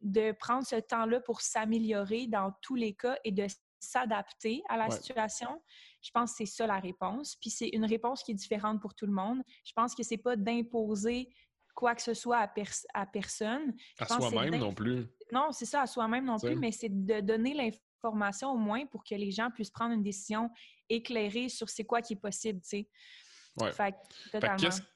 de 0.01 0.33
prendre 0.33 0.67
ce 0.67 0.77
temps-là 0.77 1.21
pour 1.21 1.41
s'améliorer 1.41 2.27
dans 2.27 2.53
tous 2.63 2.75
les 2.75 2.95
cas 2.95 3.19
et 3.25 3.33
de 3.33 3.47
s'adapter 3.79 4.63
à 4.69 4.77
la 4.77 4.91
situation, 4.91 5.63
je 6.03 6.11
pense 6.13 6.33
que 6.33 6.39
c'est 6.39 6.47
ça 6.47 6.67
la 6.67 6.79
réponse. 6.79 7.37
Puis 7.41 7.51
c'est 7.51 7.69
une 7.69 7.85
réponse 7.85 8.23
qui 8.23 8.33
est 8.33 8.35
différente 8.35 8.81
pour 8.81 8.95
tout 8.95 9.07
le 9.07 9.13
monde. 9.13 9.43
Je 9.65 9.73
pense 9.75 9.95
que 9.95 10.03
c'est 10.03 10.19
pas 10.19 10.37
d'imposer 10.37 11.29
quoi 11.75 11.95
que 11.95 12.03
ce 12.03 12.15
soit 12.15 12.39
à, 12.39 12.53
à 12.95 13.07
personne. 13.07 13.75
à 13.99 14.07
soi-même 14.07 14.57
non 14.57 14.75
plus. 14.75 15.07
Non, 15.33 15.53
c'est 15.53 15.67
ça, 15.67 15.83
à 15.83 15.87
soi-même 15.87 16.25
non 16.25 16.39
plus, 16.39 16.57
mais 16.57 16.73
c'est 16.73 16.91
de 16.91 17.21
donner 17.21 17.55
l'information 17.55 18.53
au 18.53 18.57
moins 18.57 18.87
pour 18.87 19.05
que 19.05 19.15
les 19.15 19.31
gens 19.31 19.51
puissent 19.51 19.71
prendre 19.71 19.95
une 19.95 20.03
décision 20.03 20.51
éclairée 20.89 21.49
sur 21.49 21.69
c'est 21.69 21.85
quoi 21.85 22.03
qui 22.03 22.15
est 22.15 22.21
possible, 22.21 22.61
tu 22.61 22.69
sais. 22.69 22.89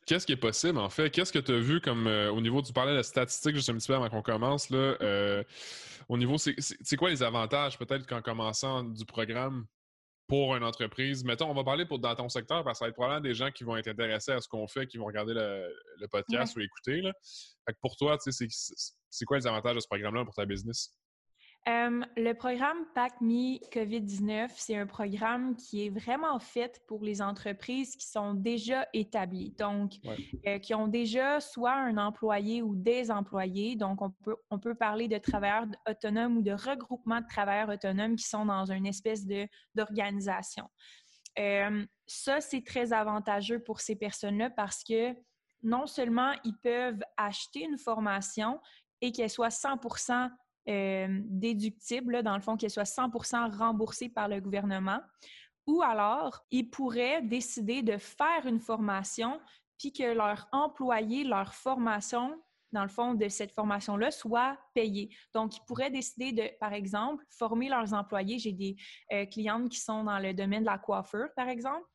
Qu'est-ce 0.06 0.26
qui 0.26 0.32
est 0.32 0.36
possible, 0.36 0.78
en 0.78 0.88
fait? 0.88 1.10
Qu'est-ce 1.10 1.32
que 1.32 1.38
tu 1.38 1.52
as 1.52 1.58
vu 1.58 1.80
comme 1.80 2.06
euh, 2.06 2.30
au 2.30 2.40
niveau, 2.40 2.62
tu 2.62 2.72
parlais 2.72 2.96
de 2.96 3.02
statistiques 3.02 3.56
juste 3.56 3.68
un 3.70 3.74
petit 3.74 3.88
peu 3.88 3.94
avant 3.94 4.08
qu'on 4.08 4.22
commence, 4.22 4.70
là, 4.70 4.96
euh, 5.00 5.42
au 6.08 6.16
niveau, 6.16 6.36
c'est 6.38 6.96
quoi 6.96 7.10
les 7.10 7.22
avantages 7.22 7.78
peut-être 7.78 8.06
qu'en 8.06 8.22
commençant 8.22 8.84
du 8.84 9.04
programme 9.04 9.66
pour 10.28 10.54
une 10.56 10.64
entreprise? 10.64 11.24
Mettons, 11.24 11.50
on 11.50 11.54
va 11.54 11.64
parler 11.64 11.86
pour 11.86 11.98
dans 11.98 12.14
ton 12.14 12.28
secteur 12.28 12.62
parce 12.64 12.78
que 12.78 12.78
ça 12.80 12.84
va 12.86 12.88
être 12.90 12.94
probablement 12.94 13.22
des 13.22 13.34
gens 13.34 13.50
qui 13.50 13.64
vont 13.64 13.76
être 13.76 13.88
intéressés 13.88 14.32
à 14.32 14.40
ce 14.40 14.48
qu'on 14.48 14.66
fait, 14.68 14.86
qui 14.86 14.98
vont 14.98 15.06
regarder 15.06 15.34
le, 15.34 16.06
podcast 16.08 16.56
ou 16.56 16.60
écouter. 16.60 17.00
Là. 17.00 17.12
pour 17.80 17.96
toi, 17.96 18.18
c'est 18.20 19.24
quoi 19.24 19.38
les 19.38 19.46
avantages 19.46 19.76
de 19.76 19.80
ce 19.80 19.88
programme-là 19.88 20.24
pour 20.24 20.34
ta 20.34 20.46
business? 20.46 20.94
Le 21.66 22.32
programme 22.32 22.84
PACMI 22.94 23.60
COVID-19, 23.72 24.50
c'est 24.54 24.76
un 24.76 24.86
programme 24.86 25.56
qui 25.56 25.86
est 25.86 25.90
vraiment 25.90 26.38
fait 26.38 26.82
pour 26.86 27.02
les 27.02 27.22
entreprises 27.22 27.96
qui 27.96 28.06
sont 28.06 28.34
déjà 28.34 28.86
établies, 28.92 29.54
donc 29.58 29.94
euh, 30.46 30.58
qui 30.58 30.74
ont 30.74 30.88
déjà 30.88 31.40
soit 31.40 31.74
un 31.74 31.96
employé 31.96 32.62
ou 32.62 32.74
des 32.74 33.10
employés. 33.10 33.76
Donc, 33.76 34.02
on 34.02 34.10
peut, 34.10 34.36
on 34.50 34.58
peut 34.58 34.74
parler 34.74 35.08
de 35.08 35.18
travailleurs 35.18 35.66
autonomes 35.88 36.36
ou 36.36 36.42
de 36.42 36.52
regroupements 36.52 37.20
de 37.20 37.26
travailleurs 37.26 37.70
autonomes 37.70 38.16
qui 38.16 38.24
sont 38.24 38.44
dans 38.44 38.70
une 38.70 38.86
espèce 38.86 39.26
d'organisation. 39.74 40.68
ça, 42.06 42.40
c'est 42.40 42.64
très 42.64 42.92
avantageux 42.92 43.60
pour 43.60 43.80
ces 43.80 43.96
personnes-là 43.96 44.50
parce 44.50 44.84
que 44.84 45.14
non 45.62 45.86
seulement 45.86 46.32
ils 46.44 46.56
peuvent 46.58 47.02
acheter 47.16 47.64
une 47.64 47.78
formation 47.78 48.60
et 49.00 49.12
qu'elle 49.12 49.30
soit 49.30 49.50
100 49.50 49.78
euh, 50.68 51.20
déductible, 51.24 52.22
dans 52.22 52.34
le 52.34 52.40
fond, 52.40 52.56
qu'elle 52.56 52.70
soit 52.70 52.84
100% 52.84 53.56
remboursée 53.56 54.08
par 54.08 54.28
le 54.28 54.40
gouvernement. 54.40 55.00
Ou 55.66 55.82
alors, 55.82 56.44
ils 56.50 56.68
pourraient 56.70 57.22
décider 57.22 57.82
de 57.82 57.96
faire 57.96 58.46
une 58.46 58.60
formation, 58.60 59.40
puis 59.78 59.92
que 59.92 60.14
leur 60.14 60.48
employé, 60.52 61.24
leur 61.24 61.54
formation, 61.54 62.38
dans 62.72 62.82
le 62.82 62.88
fond, 62.88 63.14
de 63.14 63.28
cette 63.28 63.52
formation-là, 63.52 64.10
soit 64.10 64.58
payée. 64.74 65.14
Donc, 65.32 65.56
ils 65.56 65.64
pourraient 65.66 65.90
décider 65.90 66.32
de, 66.32 66.50
par 66.58 66.72
exemple, 66.72 67.24
former 67.30 67.68
leurs 67.68 67.94
employés. 67.94 68.38
J'ai 68.38 68.52
des 68.52 68.76
euh, 69.12 69.26
clientes 69.26 69.68
qui 69.70 69.78
sont 69.78 70.04
dans 70.04 70.18
le 70.18 70.34
domaine 70.34 70.62
de 70.62 70.68
la 70.68 70.78
coiffure, 70.78 71.28
par 71.36 71.48
exemple. 71.48 71.86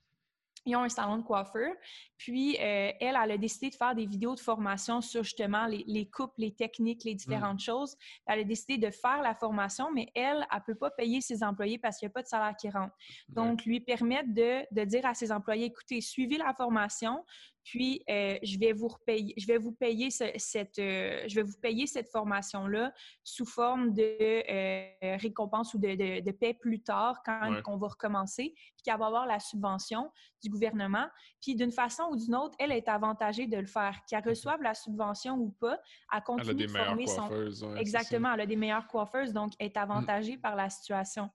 Ils 0.70 0.76
ont 0.76 0.84
un 0.84 0.90
salon 0.90 1.18
de 1.18 1.24
coiffeur. 1.24 1.72
Puis, 2.18 2.56
euh, 2.58 2.92
elle, 3.00 3.18
elle 3.22 3.32
a 3.32 3.38
décidé 3.38 3.70
de 3.70 3.76
faire 3.76 3.96
des 3.96 4.06
vidéos 4.06 4.36
de 4.36 4.40
formation 4.40 5.02
sur 5.02 5.24
justement 5.24 5.66
les, 5.66 5.84
les 5.88 6.10
coupes, 6.10 6.34
les 6.38 6.54
techniques, 6.54 7.04
les 7.04 7.16
différentes 7.16 7.60
Mm. 7.60 7.64
choses. 7.64 7.96
Elle 8.26 8.40
a 8.40 8.44
décidé 8.44 8.78
de 8.78 8.92
faire 8.92 9.22
la 9.22 9.34
formation, 9.36 9.92
mais 9.94 10.08
elle, 10.16 10.46
elle 10.52 10.58
ne 10.58 10.64
peut 10.66 10.76
pas 10.76 10.92
payer 10.92 11.22
ses 11.22 11.44
employés 11.44 11.78
parce 11.78 11.98
qu'il 11.98 12.08
n'y 12.08 12.12
a 12.12 12.14
pas 12.14 12.22
de 12.24 12.28
salaire 12.28 12.56
qui 12.60 12.70
rentre. 12.70 12.94
Donc, 13.30 13.66
lui 13.66 13.80
permettre 13.80 14.34
de, 14.34 14.64
de 14.72 14.86
dire 14.86 15.06
à 15.06 15.14
ses 15.14 15.32
employés, 15.32 15.66
écoutez, 15.66 16.02
suivez 16.02 16.38
la 16.38 16.54
formation, 16.54 17.24
puis 17.70 18.02
euh, 18.10 18.40
je 18.42 18.58
vais 18.58 18.74
vous 18.74 18.88
repayer, 18.88 19.32
je 19.38 19.46
vais 19.46 19.60
vous 19.60 19.74
payer 19.74 20.10
ce- 20.10 20.32
cette, 20.38 20.80
euh, 20.80 21.22
je 21.28 21.36
vais 21.36 21.44
vous 21.44 21.60
payer 21.62 21.86
cette 21.86 22.10
formation-là 22.10 22.92
sous 23.24 23.46
forme 23.46 23.94
de 23.94 24.18
euh, 24.50 25.18
récompense 25.18 25.76
ou 25.76 25.78
de, 25.78 25.90
de, 25.90 26.20
de 26.22 26.32
paie 26.32 26.56
plus 26.56 26.82
tard 26.82 27.22
quand 27.24 27.52
Ouais. 27.52 27.62
on 27.68 27.78
va 27.78 27.88
recommencer, 27.90 28.54
puis 28.56 28.82
qu'elle 28.84 28.98
va 28.98 29.06
avoir 29.06 29.28
la 29.28 29.40
subvention 29.40 30.12
du 30.44 30.50
gouvernement. 30.50 31.06
Puis 31.42 31.56
d'une 31.56 31.72
façon 31.72 32.04
ou 32.12 32.16
d'une 32.16 32.34
autre, 32.36 32.56
elle 32.60 32.72
est 32.72 32.88
avantagée 32.88 33.46
de 33.46 33.58
le 33.58 33.68
faire. 33.68 34.00
Qu'elle 34.10 34.24
reçoive 34.28 34.64
la 34.64 34.74
subvention 34.74 35.36
ou 35.36 35.50
pas, 35.52 35.74
elle 35.74 35.80
Elle 36.14 36.18
a 36.18 36.22
continue 36.22 36.56
des 36.56 36.66
de 36.66 36.72
former 36.72 37.06
son, 37.08 37.28
ouais. 37.28 37.80
Exactement, 37.80 38.34
elle 38.34 38.42
a 38.42 38.46
des 38.48 38.56
meilleures 38.56 38.88
coiffeuses, 38.88 39.32
donc 39.32 39.54
elle 39.60 39.68
est 39.68 39.78
avantagée 39.78 40.38
par 40.38 40.56
la 40.56 40.70
situation. 40.72 41.30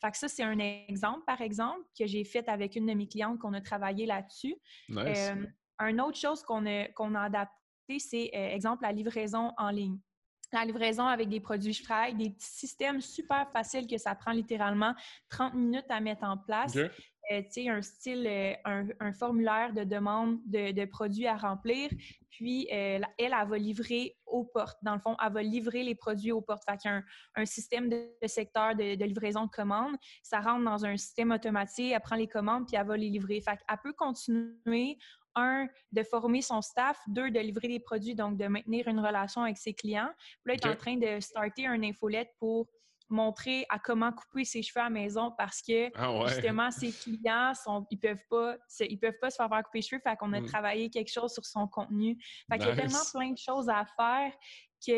Fait 0.00 0.10
que 0.12 0.16
ça, 0.16 0.28
c'est 0.28 0.44
un 0.44 0.58
exemple, 0.58 1.24
par 1.26 1.40
exemple, 1.40 1.80
que 1.98 2.06
j'ai 2.06 2.22
fait 2.24 2.48
avec 2.48 2.76
une 2.76 2.86
de 2.86 2.94
mes 2.94 3.08
clientes 3.08 3.38
qu'on 3.40 3.54
a 3.54 3.60
travaillé 3.60 4.06
là-dessus. 4.06 4.54
Nice. 4.88 5.30
Euh, 5.30 5.46
une 5.88 6.00
autre 6.00 6.18
chose 6.18 6.42
qu'on 6.42 6.66
a, 6.66 6.88
qu'on 6.88 7.14
a 7.14 7.22
adapté, 7.22 7.98
c'est, 7.98 8.30
euh, 8.34 8.48
exemple, 8.48 8.82
la 8.82 8.92
livraison 8.92 9.52
en 9.56 9.70
ligne. 9.70 9.98
La 10.52 10.64
livraison 10.64 11.06
avec 11.06 11.28
des 11.28 11.40
produits 11.40 11.80
travaille, 11.80 12.14
des 12.14 12.30
petits 12.30 12.50
systèmes 12.50 13.00
super 13.00 13.48
faciles 13.52 13.86
que 13.86 13.98
ça 13.98 14.14
prend 14.16 14.32
littéralement 14.32 14.94
30 15.28 15.54
minutes 15.54 15.86
à 15.88 16.00
mettre 16.00 16.24
en 16.24 16.36
place. 16.36 16.76
OK. 16.76 16.90
Euh, 17.30 17.42
un 17.68 17.82
style, 17.82 18.26
euh, 18.26 18.54
un, 18.64 18.86
un 18.98 19.12
formulaire 19.12 19.72
de 19.72 19.84
demande 19.84 20.40
de, 20.46 20.72
de 20.72 20.84
produits 20.84 21.28
à 21.28 21.36
remplir. 21.36 21.88
Puis, 22.30 22.66
euh, 22.72 22.98
elle, 22.98 23.06
elle 23.18 23.48
va 23.48 23.58
livrer 23.58 24.16
aux 24.26 24.44
portes. 24.44 24.78
Dans 24.82 24.94
le 24.94 25.00
fond, 25.00 25.16
elle 25.24 25.32
va 25.32 25.42
livrer 25.42 25.84
les 25.84 25.94
produits 25.94 26.32
aux 26.32 26.40
portes. 26.40 26.64
Fait 26.68 26.88
a 26.88 27.02
un, 27.36 27.44
système 27.44 27.88
de, 27.88 28.08
de 28.20 28.26
secteur 28.26 28.74
de, 28.74 28.96
de 28.96 29.04
livraison 29.04 29.44
de 29.44 29.50
commandes. 29.50 29.96
Ça 30.22 30.40
rentre 30.40 30.64
dans 30.64 30.84
un 30.84 30.96
système 30.96 31.30
automatique, 31.30 31.92
elle 31.92 32.00
prend 32.00 32.16
les 32.16 32.26
commandes, 32.26 32.66
puis 32.66 32.76
elle 32.76 32.86
va 32.86 32.96
les 32.96 33.10
livrer. 33.10 33.40
Fait 33.40 33.56
qu'elle 33.56 33.78
peut 33.82 33.92
continuer, 33.92 34.98
un, 35.34 35.68
de 35.92 36.02
former 36.02 36.42
son 36.42 36.62
staff, 36.62 36.98
deux, 37.08 37.30
de 37.30 37.40
livrer 37.40 37.68
des 37.68 37.80
produits, 37.80 38.14
donc 38.14 38.36
de 38.36 38.46
maintenir 38.46 38.88
une 38.88 39.00
relation 39.00 39.42
avec 39.42 39.58
ses 39.58 39.74
clients. 39.74 40.10
Puis 40.44 40.52
là, 40.52 40.54
elle 40.62 40.70
est 40.70 40.72
en 40.72 40.76
train 40.76 40.96
de 40.96 41.20
starter 41.20 41.66
un 41.66 41.82
infolette 41.82 42.30
pour 42.38 42.66
montrer 43.12 43.66
à 43.70 43.80
comment 43.80 44.12
couper 44.12 44.44
ses 44.44 44.62
cheveux 44.62 44.80
à 44.80 44.84
la 44.84 44.90
maison 44.90 45.32
parce 45.36 45.60
que 45.62 45.90
Ah 45.96 46.12
ouais. 46.16 46.28
justement 46.28 46.70
ses 46.70 46.92
clients 46.96 47.52
sont 47.54 47.84
ils 47.90 47.98
peuvent 47.98 48.22
pas 48.30 48.56
se- 48.68 48.84
ils 48.84 48.98
peuvent 49.00 49.18
pas 49.20 49.30
se 49.30 49.36
faire 49.36 49.48
faire 49.48 49.64
couper 49.64 49.78
les 49.78 49.82
cheveux 49.82 50.00
fait 50.00 50.16
qu'on 50.16 50.32
a 50.32 50.40
Mm. 50.40 50.44
travaillé 50.46 50.90
quelque 50.90 51.10
chose 51.12 51.32
sur 51.32 51.44
son 51.44 51.66
contenu 51.66 52.16
fait 52.48 52.58
qu'il 52.58 52.68
y 52.68 52.70
a 52.70 52.76
tellement 52.76 53.00
Nice. 53.00 53.10
plein 53.12 53.32
de 53.32 53.36
choses 53.38 53.68
à 53.68 53.84
faire 53.96 54.32
que 54.84 54.92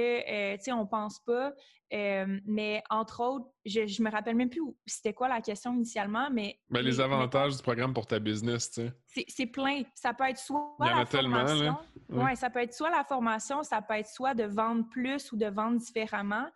euh, 0.52 0.56
tu 0.56 0.64
sais 0.64 0.72
on 0.72 0.86
pense 0.86 1.18
pas 1.20 1.52
Euh, 1.94 2.40
mais 2.46 2.82
entre 2.88 3.20
autres 3.22 3.48
je, 3.66 3.86
je 3.86 4.02
me 4.02 4.10
rappelle 4.10 4.34
même 4.34 4.48
plus 4.48 4.62
c'était 4.86 5.12
quoi 5.12 5.28
la 5.28 5.42
question 5.42 5.74
initialement 5.74 6.30
mais 6.30 6.58
Ben, 6.70 6.80
les 6.80 6.92
mais- 6.96 7.00
avantages 7.04 7.54
du 7.56 7.62
programme 7.62 7.92
pour 7.92 8.06
ta 8.06 8.18
business, 8.18 8.70
tu 8.70 8.88
sais. 9.08 9.24
c'est 9.28 9.46
plein. 9.46 9.82
Ça 9.94 10.14
peut 10.14 10.24
être 10.24 10.38
soit 10.38 10.74
Il 10.80 10.86
y 10.86 10.90
en 10.90 10.94
la 10.96 11.00
a 11.02 11.04
tellement, 11.04 11.36
là. 11.42 11.46
formation. 11.46 11.76
Ouais. 12.08 12.22
Ouais, 12.24 12.34
ça 12.36 12.48
peut 12.48 12.60
être 12.62 12.72
soit 12.72 12.88
la 12.90 13.04
formation, 13.04 13.62
ça 13.62 13.82
peut 13.82 13.94
être 13.94 14.08
soit 14.08 14.32
de 14.34 14.44
vendre 14.44 14.88
plus 14.88 15.30
ou 15.32 15.36
de 15.36 15.46
vendre 15.46 15.78
différemment. 15.78 16.46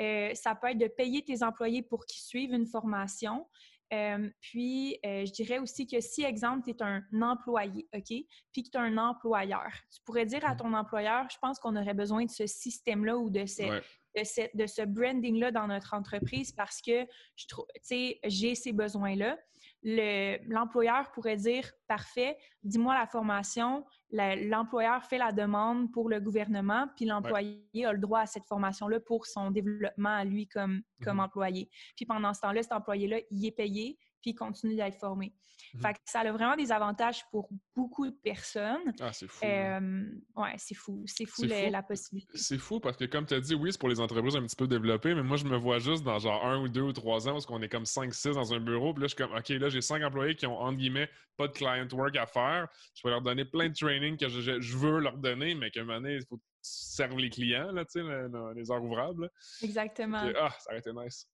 Euh, 0.00 0.32
ça 0.34 0.54
peut 0.54 0.68
être 0.68 0.78
de 0.78 0.86
payer 0.88 1.22
tes 1.24 1.42
employés 1.42 1.82
pour 1.82 2.06
qu'ils 2.06 2.22
suivent 2.22 2.52
une 2.54 2.66
formation. 2.66 3.48
Euh, 3.94 4.28
puis, 4.40 4.98
euh, 5.06 5.24
je 5.24 5.32
dirais 5.32 5.58
aussi 5.58 5.86
que 5.86 6.00
si, 6.00 6.24
exemple, 6.24 6.64
tu 6.64 6.70
es 6.70 6.82
un 6.82 7.02
employé, 7.22 7.86
OK, 7.94 8.08
puis 8.52 8.62
que 8.64 8.70
tu 8.70 8.76
es 8.76 8.80
un 8.80 8.98
employeur, 8.98 9.70
tu 9.94 10.00
pourrais 10.04 10.26
dire 10.26 10.44
à 10.44 10.52
Mhm. 10.54 10.56
ton 10.58 10.72
employeur, 10.74 11.26
je 11.30 11.38
pense 11.40 11.58
qu'on 11.60 11.76
aurait 11.76 11.94
besoin 11.94 12.24
de 12.24 12.30
ce 12.30 12.46
système-là 12.46 13.16
ou 13.16 13.30
de, 13.30 13.46
ces- 13.46 13.70
Ouais. 13.70 13.82
de, 14.16 14.24
cette- 14.24 14.56
de 14.56 14.66
ce 14.66 14.82
branding-là 14.82 15.52
dans 15.52 15.66
notre 15.68 15.94
entreprise 15.94 16.50
parce 16.52 16.80
que 16.82 17.04
tu 17.04 17.46
sais, 17.82 18.18
j'ai 18.24 18.54
ces 18.54 18.72
besoins-là. 18.72 19.38
Le- 19.84 20.38
L'employeur 20.48 21.12
pourrait 21.12 21.36
dire 21.36 21.70
parfait, 21.86 22.36
dis-moi 22.62 22.94
la 22.94 23.06
formation, 23.06 23.84
l'employeur 24.10 25.04
fait 25.04 25.18
la 25.18 25.30
demande 25.32 25.92
pour 25.92 26.08
le 26.08 26.20
gouvernement, 26.20 26.88
puis 26.96 27.04
l'employé 27.04 27.84
a 27.84 27.92
le 27.92 27.98
droit 27.98 28.20
à 28.20 28.26
cette 28.26 28.46
formation-là 28.46 29.00
pour 29.00 29.26
son 29.26 29.50
développement 29.50 30.08
à 30.16 30.24
lui 30.24 30.48
comme, 30.48 30.80
comme 31.02 31.18
Mhm. 31.18 31.24
employé. 31.24 31.70
Puis 31.96 32.06
pendant 32.06 32.32
ce 32.32 32.40
temps-là, 32.40 32.62
cet 32.62 32.72
employé-là, 32.72 33.18
il 33.30 33.44
est 33.46 33.52
payé, 33.52 33.98
puis 34.24 34.30
il 34.30 34.34
continue 34.34 34.74
d'être 34.74 34.96
formé. 34.98 35.34
Mhm. 35.74 35.80
Fait 35.82 35.92
que 35.92 35.98
ça 36.06 36.20
a 36.20 36.32
vraiment 36.32 36.56
des 36.56 36.72
avantages 36.72 37.24
pour 37.30 37.50
beaucoup 37.76 38.06
de 38.06 38.16
personnes. 38.22 38.94
Ah, 39.00 39.12
c'est 39.12 39.28
fou. 39.28 39.44
là. 39.44 39.76
Euh, 39.78 40.04
ouais, 40.36 40.54
c'est 40.56 40.74
fou. 40.74 41.02
C'est 41.06 41.26
fou, 41.26 41.42
C'est 41.42 41.46
le- 41.48 41.66
fou. 41.66 41.70
la 41.72 41.82
possibilité. 41.82 42.38
C'est 42.38 42.56
fou 42.58 42.80
parce 42.80 42.96
que, 42.96 43.04
comme 43.04 43.26
tu 43.26 43.34
as 43.34 43.40
dit, 43.40 43.54
oui, 43.54 43.70
c'est 43.70 43.78
pour 43.78 43.90
les 43.90 44.00
entreprises 44.00 44.34
un 44.34 44.42
petit 44.46 44.56
peu 44.56 44.66
développées, 44.66 45.14
mais 45.14 45.22
moi, 45.22 45.36
je 45.36 45.44
me 45.44 45.56
vois 45.58 45.78
juste 45.78 46.02
dans 46.04 46.18
genre 46.18 46.42
un 46.46 46.58
ou 46.62 46.68
deux 46.68 46.80
ou 46.80 46.92
trois 46.94 47.28
ans 47.28 47.32
parce 47.32 47.44
qu'on 47.44 47.60
est 47.60 47.68
comme 47.68 47.84
5-6 47.84 48.34
dans 48.34 48.54
un 48.54 48.60
bureau. 48.60 48.94
Puis 48.94 49.02
là, 49.02 49.08
je 49.08 49.14
suis 49.14 49.22
comme, 49.22 49.36
OK, 49.36 49.48
là, 49.50 49.68
j'ai 49.68 49.82
cinq 49.82 50.02
employés 50.02 50.34
qui 50.36 50.46
ont, 50.46 50.58
entre 50.58 50.78
guillemets, 50.78 51.10
pas 51.36 51.48
de 51.48 51.52
client 51.52 51.86
work 51.92 52.16
à 52.16 52.24
faire. 52.26 52.66
Je 52.94 53.02
vais 53.04 53.10
leur 53.10 53.20
donner 53.20 53.44
plein 53.44 53.68
de 53.68 53.74
training 53.74 54.16
que 54.16 54.28
je, 54.28 54.76
veux 54.78 55.00
leur 55.00 55.18
donner, 55.18 55.54
mais 55.54 55.70
qu'à 55.70 55.80
un 55.80 55.84
moment 55.84 56.00
donné, 56.00 56.14
il 56.16 56.24
faut 56.26 56.40
servir 56.62 57.18
les 57.18 57.28
clients, 57.30 57.70
là, 57.72 57.84
tu 57.84 57.92
sais, 57.92 58.02
le- 58.02 58.28
le- 58.28 58.54
les 58.54 58.70
heures 58.70 58.82
ouvrables. 58.82 59.24
là. 59.24 59.28
Exactement. 59.62 60.30
Ah, 60.36 60.50
ça 60.60 60.70
aurait 60.70 60.78
été 60.78 60.92
nice. 60.94 61.28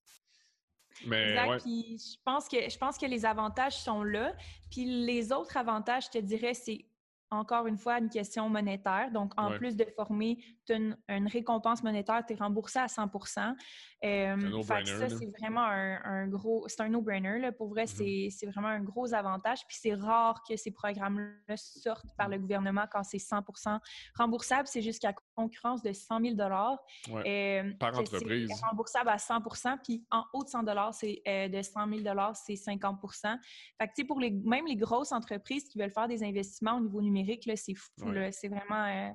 Mais 1.07 1.31
Exact. 1.31 1.49
ouais. 1.49 1.59
Puis 1.59 1.99
je 1.99 2.19
pense 2.25 2.49
que 2.49 2.69
je 2.69 2.79
pense 2.79 2.99
que 2.99 3.07
les 3.07 3.25
avantages 3.25 3.77
sont 3.77 4.03
là. 4.03 4.35
Puis 4.71 4.85
les 4.85 5.33
autres 5.33 5.57
avantages, 5.57 6.07
je 6.07 6.19
te 6.19 6.19
dirais, 6.19 6.55
c'est 6.55 6.85
encore 7.31 7.67
une 7.67 7.79
fois 7.79 7.99
une 7.99 8.09
question 8.09 8.49
monétaire. 8.49 9.11
Donc, 9.13 9.33
en 9.37 9.51
Ouais. 9.51 9.59
plus 9.59 9.77
de 9.77 9.85
former, 9.97 10.39
tu 10.67 10.73
as 10.73 10.77
une, 10.77 10.97
une 11.09 11.27
récompense 11.29 11.83
monétaire, 11.83 12.25
tu 12.27 12.33
es 12.35 12.37
remboursé 12.37 12.79
à 12.79 12.89
100 12.89 13.09
Euh, 14.03 14.37
no-brainer, 14.37 14.63
fait 14.65 14.83
que 14.83 14.89
ça, 14.89 15.09
c'est 15.11 15.31
vraiment 15.39 15.63
un, 15.65 16.01
un 16.05 16.27
gros... 16.29 16.67
C'est 16.69 16.81
un 16.83 16.89
no-brainer. 16.89 17.51
Pour 17.53 17.69
vrai, 17.69 17.83
Mhm. 17.83 17.87
c'est 17.89 18.29
c'est 18.31 18.47
vraiment 18.47 18.69
un 18.69 18.81
gros 18.81 19.13
avantage. 19.13 19.61
Puis 19.69 19.77
c'est 19.81 19.95
rare 19.95 20.43
que 20.49 20.57
ces 20.57 20.71
programmes-là 20.71 21.57
sortent 21.57 22.15
par 22.17 22.29
le 22.29 22.39
gouvernement 22.39 22.87
quand 22.91 23.03
c'est 23.05 23.19
100 23.19 23.43
remboursable. 24.17 24.67
C'est 24.67 24.83
jusqu'à 24.83 25.15
concurrence 25.37 25.83
de 25.83 25.93
100 25.93 26.21
000 26.21 26.35
Ouais. 27.11 27.61
euh, 27.63 27.73
Par 27.79 27.99
entreprise. 27.99 28.51
remboursable 28.63 29.11
à 29.11 29.19
100 29.19 29.41
puis 29.85 30.05
en 30.11 30.25
haut 30.33 30.45
de 30.45 30.49
100 30.49 30.93
c'est 30.93 31.23
euh, 31.29 31.49
de 31.49 31.63
100 31.63 31.87
000 32.03 32.33
c'est 32.35 32.57
50 32.57 32.99
Fait 33.79 33.87
que, 33.87 33.93
tu 33.95 34.03
sais, 34.03 34.05
pour 34.05 34.19
les, 34.21 34.31
même 34.31 34.67
les 34.67 34.77
grosses 34.77 35.13
entreprises 35.13 35.65
qui 35.69 35.79
veulent 35.79 35.91
faire 35.93 36.09
des 36.09 36.23
investissements 36.25 36.77
au 36.77 36.81
niveau 36.81 37.03
numérique, 37.03 37.20
c'est 37.57 37.75
fou. 37.75 37.89
Ouais. 37.99 38.31
C'est 38.33 38.49
vraiment... 38.49 39.15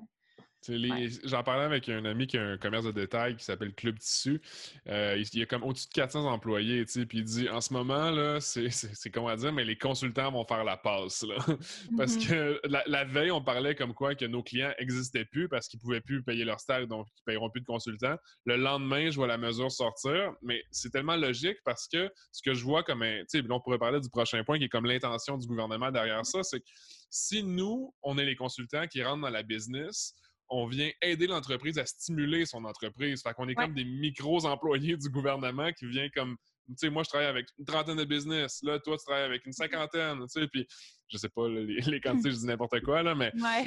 les- 0.68 0.90
Ouais. 0.90 1.08
J'en 1.24 1.42
parlais 1.42 1.64
avec 1.64 1.88
un 1.88 2.04
ami 2.04 2.26
qui 2.26 2.38
a 2.38 2.42
un 2.44 2.58
commerce 2.58 2.84
de 2.84 2.92
détail 2.92 3.36
qui 3.36 3.44
s'appelle 3.44 3.74
Club 3.74 3.98
Tissu. 3.98 4.40
Euh, 4.88 5.16
il 5.32 5.38
y 5.38 5.42
a 5.42 5.46
comme 5.46 5.62
au-dessus 5.64 5.86
de 5.88 5.92
400 5.92 6.24
employés, 6.30 6.84
tu 6.86 6.92
sais, 6.92 7.06
puis 7.06 7.18
il 7.18 7.24
dit 7.24 7.48
en 7.48 7.60
ce 7.60 7.72
moment, 7.72 8.10
là, 8.10 8.40
c'est 8.40 8.66
à 8.66 9.36
dire, 9.36 9.52
mais 9.52 9.64
les 9.64 9.76
consultants 9.78 10.30
vont 10.30 10.44
faire 10.44 10.64
la 10.64 10.76
passe. 10.76 11.22
Là. 11.22 11.36
parce 11.98 12.16
Mhm. 12.16 12.26
que 12.26 12.60
la, 12.64 12.82
la 12.86 13.04
veille, 13.04 13.30
on 13.30 13.42
parlait 13.42 13.74
comme 13.74 13.94
quoi 13.94 14.14
que 14.14 14.24
nos 14.24 14.42
clients 14.42 14.72
n'existaient 14.80 15.24
plus 15.24 15.48
parce 15.48 15.68
qu'ils 15.68 15.78
ne 15.78 15.82
pouvaient 15.82 16.00
plus 16.00 16.22
payer 16.22 16.44
leur 16.44 16.60
staff, 16.60 16.86
donc 16.86 17.06
ils 17.16 17.20
ne 17.20 17.32
paieront 17.32 17.50
plus 17.50 17.60
de 17.60 17.66
consultants. 17.66 18.16
Le 18.44 18.56
lendemain, 18.56 19.10
je 19.10 19.16
vois 19.16 19.26
la 19.26 19.38
mesure 19.38 19.70
sortir, 19.72 20.32
mais 20.42 20.62
c'est 20.70 20.90
tellement 20.90 21.16
logique 21.16 21.58
parce 21.64 21.88
que 21.88 22.10
ce 22.32 22.42
que 22.42 22.54
je 22.54 22.62
vois 22.64 22.82
comme 22.82 23.02
un. 23.02 23.20
Tu 23.20 23.26
sais, 23.28 23.42
là, 23.42 23.48
on 23.54 23.60
pourrait 23.60 23.78
parler 23.78 24.00
du 24.00 24.08
prochain 24.10 24.42
point 24.44 24.58
qui 24.58 24.64
est 24.64 24.68
comme 24.68 24.86
l'intention 24.86 25.36
du 25.38 25.46
gouvernement 25.46 25.90
derrière 25.90 26.24
ça, 26.24 26.42
c'est 26.42 26.60
que 26.60 26.66
si 27.08 27.42
nous, 27.42 27.94
on 28.02 28.18
est 28.18 28.24
les 28.24 28.36
consultants 28.36 28.86
qui 28.86 29.02
rentrent 29.02 29.22
dans 29.22 29.30
la 29.30 29.42
business, 29.42 30.14
on 30.48 30.66
vient 30.66 30.90
aider 31.02 31.26
l'entreprise 31.26 31.78
à 31.78 31.86
stimuler 31.86 32.46
son 32.46 32.64
entreprise. 32.64 33.22
Fait 33.22 33.34
qu'on 33.34 33.48
est 33.48 33.58
Ouais. 33.58 33.64
comme 33.64 33.74
des 33.74 33.84
micros-employés 33.84 34.96
du 35.00 35.08
gouvernement 35.10 35.72
qui 35.72 35.86
vient 35.86 36.08
comme. 36.10 36.36
Tu 36.68 36.74
sais, 36.78 36.90
moi, 36.90 37.04
je 37.04 37.08
travaille 37.10 37.28
avec 37.28 37.46
une 37.58 37.64
trentaine 37.64 37.96
de 37.96 38.04
business. 38.04 38.58
Là, 38.64 38.78
toi, 38.80 38.96
tu 38.98 39.04
travailles 39.04 39.24
avec 39.24 39.46
une 39.46 39.52
cinquantaine. 39.52 40.18
Tu 40.22 40.40
sais, 40.40 40.48
puis 40.48 40.66
je 41.08 41.16
sais 41.16 41.28
pas, 41.28 41.48
les, 41.48 41.64
les 41.80 42.00
quantités, 42.00 42.30
je 42.32 42.36
dis 42.36 42.46
n'importe 42.46 42.80
quoi, 42.80 43.02
là, 43.04 43.14
mais 43.14 43.32
Ouais. 43.36 43.66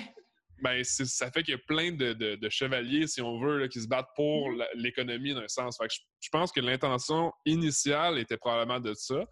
ben, 0.61 0.83
ça 0.83 1.31
fait 1.31 1.41
qu'il 1.43 1.53
y 1.53 1.55
a 1.55 1.61
plein 1.65 1.93
de, 1.93 2.11
de- 2.11 2.35
de 2.35 2.49
chevaliers, 2.49 3.07
si 3.07 3.21
on 3.21 3.39
veut, 3.39 3.57
là, 3.59 3.67
qui 3.69 3.79
se 3.81 3.87
battent 3.87 4.09
pour 4.17 4.49
Mhm. 4.49 4.57
la- 4.57 4.67
l'économie 4.75 5.33
d'un 5.33 5.47
sens. 5.47 5.77
Fait 5.77 5.87
que 5.87 5.93
je, 5.93 5.99
je 6.19 6.29
pense 6.29 6.51
que 6.51 6.59
l'intention 6.59 7.31
initiale 7.45 8.19
était 8.19 8.35
probablement 8.37 8.81
de 8.81 8.93
ça. 8.93 9.25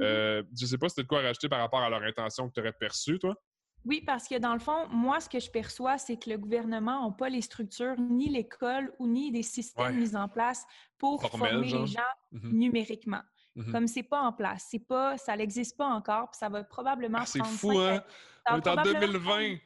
Euh, 0.00 0.42
je 0.58 0.64
sais 0.64 0.78
pas 0.78 0.88
si 0.88 0.94
tu 0.94 1.02
de 1.02 1.06
quoi 1.06 1.20
rajouter 1.20 1.50
par 1.50 1.58
rapport 1.60 1.80
à 1.82 1.90
leur 1.90 2.02
intention 2.02 2.48
que 2.48 2.54
tu 2.54 2.60
aurais 2.60 2.72
perçue, 2.72 3.18
toi. 3.18 3.34
Oui, 3.84 4.02
parce 4.06 4.28
que 4.28 4.38
dans 4.38 4.52
le 4.52 4.60
fond, 4.60 4.86
moi, 4.90 5.20
ce 5.20 5.28
que 5.28 5.40
je 5.40 5.50
perçois, 5.50 5.98
c'est 5.98 6.16
que 6.16 6.30
le 6.30 6.38
gouvernement 6.38 7.06
n'a 7.08 7.12
pas 7.14 7.28
les 7.28 7.40
structures, 7.42 7.94
ni 7.98 8.28
l'école, 8.28 8.92
ou 8.98 9.06
ni 9.06 9.30
des 9.32 9.42
systèmes 9.42 9.86
Ouais. 9.86 9.92
mis 9.92 10.14
en 10.16 10.28
place 10.28 10.64
pour 10.98 11.20
Formel, 11.20 11.50
former 11.52 11.68
genre. 11.68 11.80
les 11.80 11.86
gens 11.86 12.00
Mhm. 12.32 12.50
numériquement. 12.52 13.22
Mhm. 13.56 13.72
Comme 13.72 13.86
c'est 13.86 14.02
pas 14.04 14.20
en 14.22 14.32
place, 14.32 14.66
c'est 14.70 14.78
pas, 14.86 15.18
ça 15.18 15.36
n'existe 15.36 15.76
pas 15.76 15.86
encore, 15.88 16.30
puis 16.30 16.38
ça 16.38 16.48
va 16.48 16.62
probablement 16.64 17.18
Ah, 17.22 17.26
c'est 17.26 17.44
fou, 17.44 17.72
hein? 17.78 18.02
On 18.48 18.54
est 18.54 18.58
en 18.58 18.60
probablement 18.60 19.00
2020. 19.00 19.56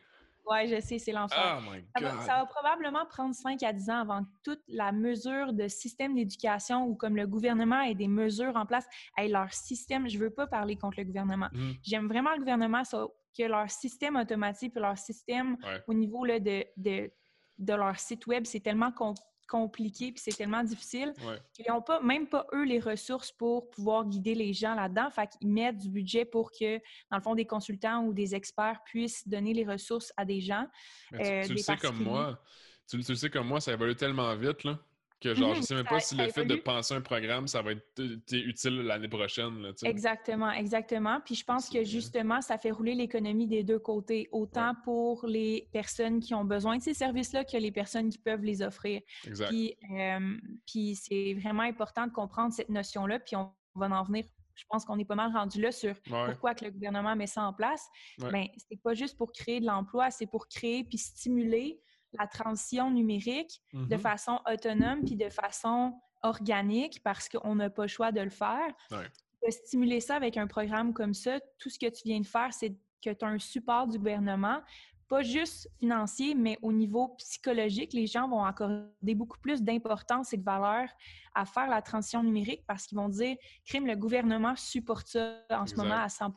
Oui, 0.48 0.68
je 0.68 0.80
sais, 0.80 0.98
c'est 0.98 1.12
l'enfer. 1.12 1.58
Oh 1.60 1.72
Ça 1.96 2.04
va, 2.04 2.10
God! 2.12 2.20
ça 2.22 2.34
va 2.36 2.46
probablement 2.46 3.04
prendre 3.06 3.34
5 3.34 3.62
à 3.62 3.72
10 3.72 3.90
ans 3.90 4.00
avant 4.00 4.22
que 4.24 4.28
toute 4.44 4.62
la 4.68 4.92
mesure 4.92 5.52
de 5.52 5.66
système 5.68 6.14
d'éducation 6.14 6.84
ou 6.86 6.94
comme 6.94 7.16
le 7.16 7.26
gouvernement 7.26 7.80
ait 7.82 7.94
des 7.94 8.08
mesures 8.08 8.54
en 8.56 8.64
place, 8.66 8.86
ait 9.18 9.28
leur 9.28 9.52
système. 9.52 10.08
Je 10.08 10.18
veux 10.18 10.30
pas 10.30 10.46
parler 10.46 10.76
contre 10.76 10.98
le 10.98 11.04
gouvernement. 11.04 11.48
Mhm. 11.52 11.74
J'aime 11.82 12.06
vraiment 12.08 12.30
le 12.32 12.38
gouvernement, 12.38 12.84
ça, 12.84 13.06
que 13.36 13.42
leur 13.42 13.70
système 13.70 14.16
automatique 14.16 14.74
leur 14.76 14.96
système 14.96 15.56
Ouais. 15.64 15.82
au 15.88 15.94
niveau 15.94 16.24
là, 16.24 16.38
de, 16.40 16.64
de, 16.76 17.10
de 17.58 17.74
leur 17.74 17.98
site 17.98 18.26
web, 18.26 18.44
c'est 18.46 18.60
tellement 18.60 18.92
com- 18.92 19.14
compliqué 19.46 20.12
puis 20.12 20.20
c'est 20.24 20.36
tellement 20.36 20.62
difficile 20.62 21.12
Ouais. 21.26 21.38
qu'ils 21.52 21.66
n'ont 21.68 21.82
pas, 21.82 22.00
même 22.00 22.26
pas 22.26 22.46
eux 22.52 22.64
les 22.64 22.80
ressources 22.80 23.32
pour 23.32 23.70
pouvoir 23.70 24.04
guider 24.06 24.34
les 24.34 24.52
gens 24.52 24.74
là-dedans. 24.74 25.10
Fait 25.10 25.28
qu'ils 25.28 25.48
mettent 25.48 25.78
du 25.78 25.88
budget 25.88 26.24
pour 26.24 26.50
que, 26.50 26.78
dans 27.10 27.16
le 27.16 27.22
fond, 27.22 27.34
des 27.34 27.46
consultants 27.46 28.04
ou 28.04 28.12
des 28.12 28.34
experts 28.34 28.80
puissent 28.84 29.26
donner 29.26 29.54
les 29.54 29.64
ressources 29.64 30.12
à 30.16 30.24
des 30.24 30.40
gens. 30.40 30.66
Mais 31.12 31.18
tu, 31.18 31.30
euh, 31.30 31.42
tu 31.46 31.52
le 31.52 31.58
sais 31.58 31.76
comme 31.76 32.02
moi, 32.02 32.42
tu, 32.88 33.00
tu 33.02 33.12
le 33.12 33.16
sais 33.16 33.30
comme 33.30 33.46
moi, 33.48 33.60
ça 33.60 33.72
évolue 33.72 33.96
tellement 33.96 34.34
vite 34.36 34.64
là, 34.64 34.78
que 35.20 35.34
genre, 35.34 35.54
je 35.54 35.62
sais 35.62 35.74
même 35.74 35.84
ça- 35.84 35.90
pas 35.90 36.00
si 36.00 36.14
le 36.14 36.28
fait 36.28 36.44
de 36.44 36.56
penser 36.56 36.94
un 36.94 37.00
programme, 37.00 37.46
ça 37.48 37.62
va 37.62 37.72
être 37.72 37.84
utile 38.32 38.82
l'année 38.82 39.08
prochaine. 39.08 39.62
Là. 39.62 39.70
Exactement, 39.84 40.50
exactement. 40.50 41.20
Puis 41.24 41.34
je 41.36 41.44
pense 41.44 41.68
que 41.68 41.74
bien. 41.74 41.84
justement, 41.84 42.40
ça 42.42 42.58
fait 42.58 42.70
rouler 42.70 42.94
l'économie 42.94 43.46
des 43.46 43.64
deux 43.64 43.78
côtés, 43.78 44.28
autant 44.30 44.74
pour 44.84 45.26
les 45.26 45.68
personnes 45.72 46.20
qui 46.20 46.34
ont 46.34 46.44
besoin 46.44 46.76
de 46.76 46.82
ces 46.82 46.94
services-là 46.94 47.44
que 47.44 47.56
les 47.56 47.72
personnes 47.72 48.10
qui 48.10 48.18
peuvent 48.18 48.42
les 48.44 48.60
offrir. 48.62 49.00
Exact. 49.26 49.48
Puis, 49.48 49.74
euh, 49.90 50.36
puis 50.66 50.96
c'est 50.96 51.34
vraiment 51.34 51.62
important 51.62 52.06
de 52.06 52.12
comprendre 52.12 52.52
cette 52.52 52.68
notion-là, 52.68 53.18
puis 53.20 53.36
on 53.36 53.50
va 53.74 53.86
en 53.88 54.04
venir. 54.04 54.24
Je 54.54 54.64
pense 54.70 54.86
qu'on 54.86 54.98
est 54.98 55.04
pas 55.04 55.14
mal 55.16 55.32
rendu 55.32 55.60
là 55.60 55.70
sur 55.70 55.94
Ouais. 56.10 56.26
pourquoi 56.30 56.54
que 56.54 56.64
le 56.64 56.70
gouvernement 56.70 57.14
met 57.14 57.26
ça 57.26 57.42
en 57.42 57.52
place. 57.52 57.86
Ouais. 58.20 58.30
Ben, 58.32 58.46
c'est 58.56 58.80
pas 58.82 58.94
juste 58.94 59.18
pour 59.18 59.32
créer 59.32 59.60
de 59.60 59.66
l'emploi, 59.66 60.10
c'est 60.10 60.26
pour 60.26 60.48
créer 60.48 60.82
puis 60.84 60.96
stimuler 60.96 61.78
la 62.18 62.26
transition 62.26 62.90
numérique 62.90 63.60
de 63.72 63.94
Mhm. 63.94 64.00
façon 64.00 64.40
autonome 64.50 65.04
puis 65.04 65.16
de 65.16 65.28
façon 65.30 65.94
organique 66.22 67.02
parce 67.02 67.28
qu'on 67.28 67.54
n'a 67.56 67.70
pas 67.70 67.82
le 67.82 67.88
choix 67.88 68.12
de 68.12 68.20
le 68.20 68.30
faire. 68.30 68.74
Ouais. 68.90 69.06
De 69.46 69.50
stimuler 69.50 70.00
ça 70.00 70.16
avec 70.16 70.36
un 70.36 70.46
programme 70.46 70.92
comme 70.92 71.14
ça, 71.14 71.38
tout 71.58 71.70
ce 71.70 71.78
que 71.78 71.86
tu 71.86 72.02
viens 72.04 72.20
de 72.20 72.26
faire, 72.26 72.52
c'est 72.52 72.74
que 73.04 73.10
tu 73.12 73.24
as 73.24 73.28
un 73.28 73.38
support 73.38 73.86
du 73.86 73.98
gouvernement, 73.98 74.60
pas 75.08 75.22
juste 75.22 75.68
financier, 75.78 76.34
mais 76.34 76.58
au 76.62 76.72
niveau 76.72 77.08
psychologique, 77.18 77.92
les 77.92 78.08
gens 78.08 78.28
vont 78.28 78.42
accorder 78.42 79.14
beaucoup 79.14 79.38
plus 79.38 79.62
d'importance 79.62 80.32
et 80.32 80.36
de 80.36 80.42
valeur 80.42 80.88
à 81.32 81.44
faire 81.44 81.68
la 81.68 81.80
transition 81.80 82.24
numérique 82.24 82.64
parce 82.66 82.86
qu'ils 82.88 82.98
vont 82.98 83.08
dire, 83.08 83.36
crime, 83.64 83.86
le 83.86 83.94
gouvernement 83.94 84.56
supporte 84.56 85.06
ça 85.06 85.44
en 85.50 85.64
ce 85.66 85.76
moment 85.76 85.94
à 86.00 86.08
100 86.08 86.32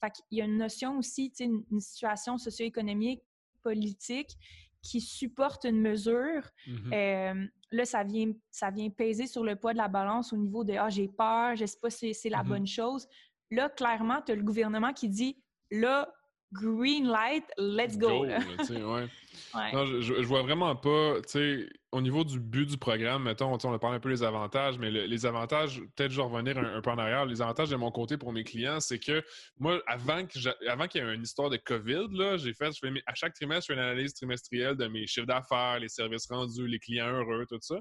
Fait 0.00 0.10
qu'il 0.12 0.38
y 0.38 0.42
a 0.42 0.44
une 0.44 0.58
notion 0.58 0.96
aussi, 0.98 1.32
une 1.40 1.80
situation 1.80 2.38
socio-économique, 2.38 3.20
politique 3.64 4.36
qui 4.82 5.00
supporte 5.00 5.64
une 5.64 5.80
mesure. 5.80 6.42
Mhm. 6.66 6.92
Euh, 6.92 7.46
là, 7.72 7.84
ça 7.84 8.04
vient, 8.04 8.32
ça 8.50 8.70
vient 8.70 8.88
peser 8.90 9.26
sur 9.26 9.44
le 9.44 9.56
poids 9.56 9.72
de 9.72 9.78
la 9.78 9.88
balance 9.88 10.32
au 10.32 10.36
niveau 10.36 10.64
de 10.64 10.74
Ah, 10.74 10.88
j'ai 10.88 11.08
peur, 11.08 11.56
je 11.56 11.66
sais 11.66 11.78
pas 11.80 11.90
si 11.90 12.14
c'est 12.14 12.28
la 12.30 12.42
Mhm. 12.42 12.48
bonne 12.48 12.66
chose. 12.66 13.06
Là, 13.50 13.68
clairement, 13.68 14.20
tu 14.22 14.32
as 14.32 14.34
le 14.36 14.42
gouvernement 14.42 14.92
qui 14.92 15.08
dit 15.08 15.42
Là, 15.70 16.10
green 16.52 17.06
light, 17.06 17.44
let's 17.58 17.98
go. 17.98 18.24
ouais. 18.24 18.38
Ouais. 19.54 19.72
Non, 19.72 19.84
je, 19.86 20.00
je- 20.00 20.14
je 20.22 20.26
vois 20.26 20.42
vraiment 20.42 20.74
pas, 20.76 21.16
tu 21.22 21.28
sais, 21.28 21.68
au 21.90 22.02
niveau 22.02 22.22
du 22.22 22.38
but 22.38 22.66
du 22.66 22.76
programme, 22.76 23.22
mettons, 23.24 23.50
on 23.64 23.72
a 23.72 23.78
parlé 23.78 23.96
un 23.96 24.00
peu 24.00 24.10
des 24.10 24.22
avantages, 24.22 24.78
mais 24.78 24.90
le- 24.90 25.06
les 25.06 25.24
avantages, 25.24 25.80
peut-être 25.96 26.10
je 26.12 26.16
vais 26.16 26.22
revenir 26.22 26.58
un, 26.58 26.82
peu 26.82 26.90
en 26.90 26.98
arrière, 26.98 27.24
les 27.24 27.40
avantages 27.40 27.70
de 27.70 27.76
mon 27.76 27.90
côté 27.90 28.18
pour 28.18 28.32
mes 28.32 28.44
clients, 28.44 28.78
c'est 28.80 28.98
que 28.98 29.24
moi, 29.58 29.80
avant 29.86 30.26
qu'il 30.26 30.42
y 30.42 30.98
ait 30.98 31.14
une 31.14 31.22
histoire 31.22 31.48
de 31.48 31.56
COVID, 31.56 32.08
j'ai 32.38 32.52
fait, 32.52 32.72
je 32.72 32.78
fais 32.80 33.02
à 33.06 33.14
chaque 33.14 33.32
trimestre, 33.34 33.66
je 33.68 33.72
fais 33.72 33.80
une 33.80 33.84
analyse 33.86 34.12
trimestrielle 34.12 34.76
de 34.76 34.86
mes 34.86 35.06
chiffres 35.06 35.26
d'affaires, 35.26 35.78
les 35.80 35.88
services 35.88 36.26
rendus, 36.28 36.66
les 36.66 36.78
clients 36.78 37.08
heureux, 37.08 37.46
tout 37.48 37.58
ça. 37.60 37.80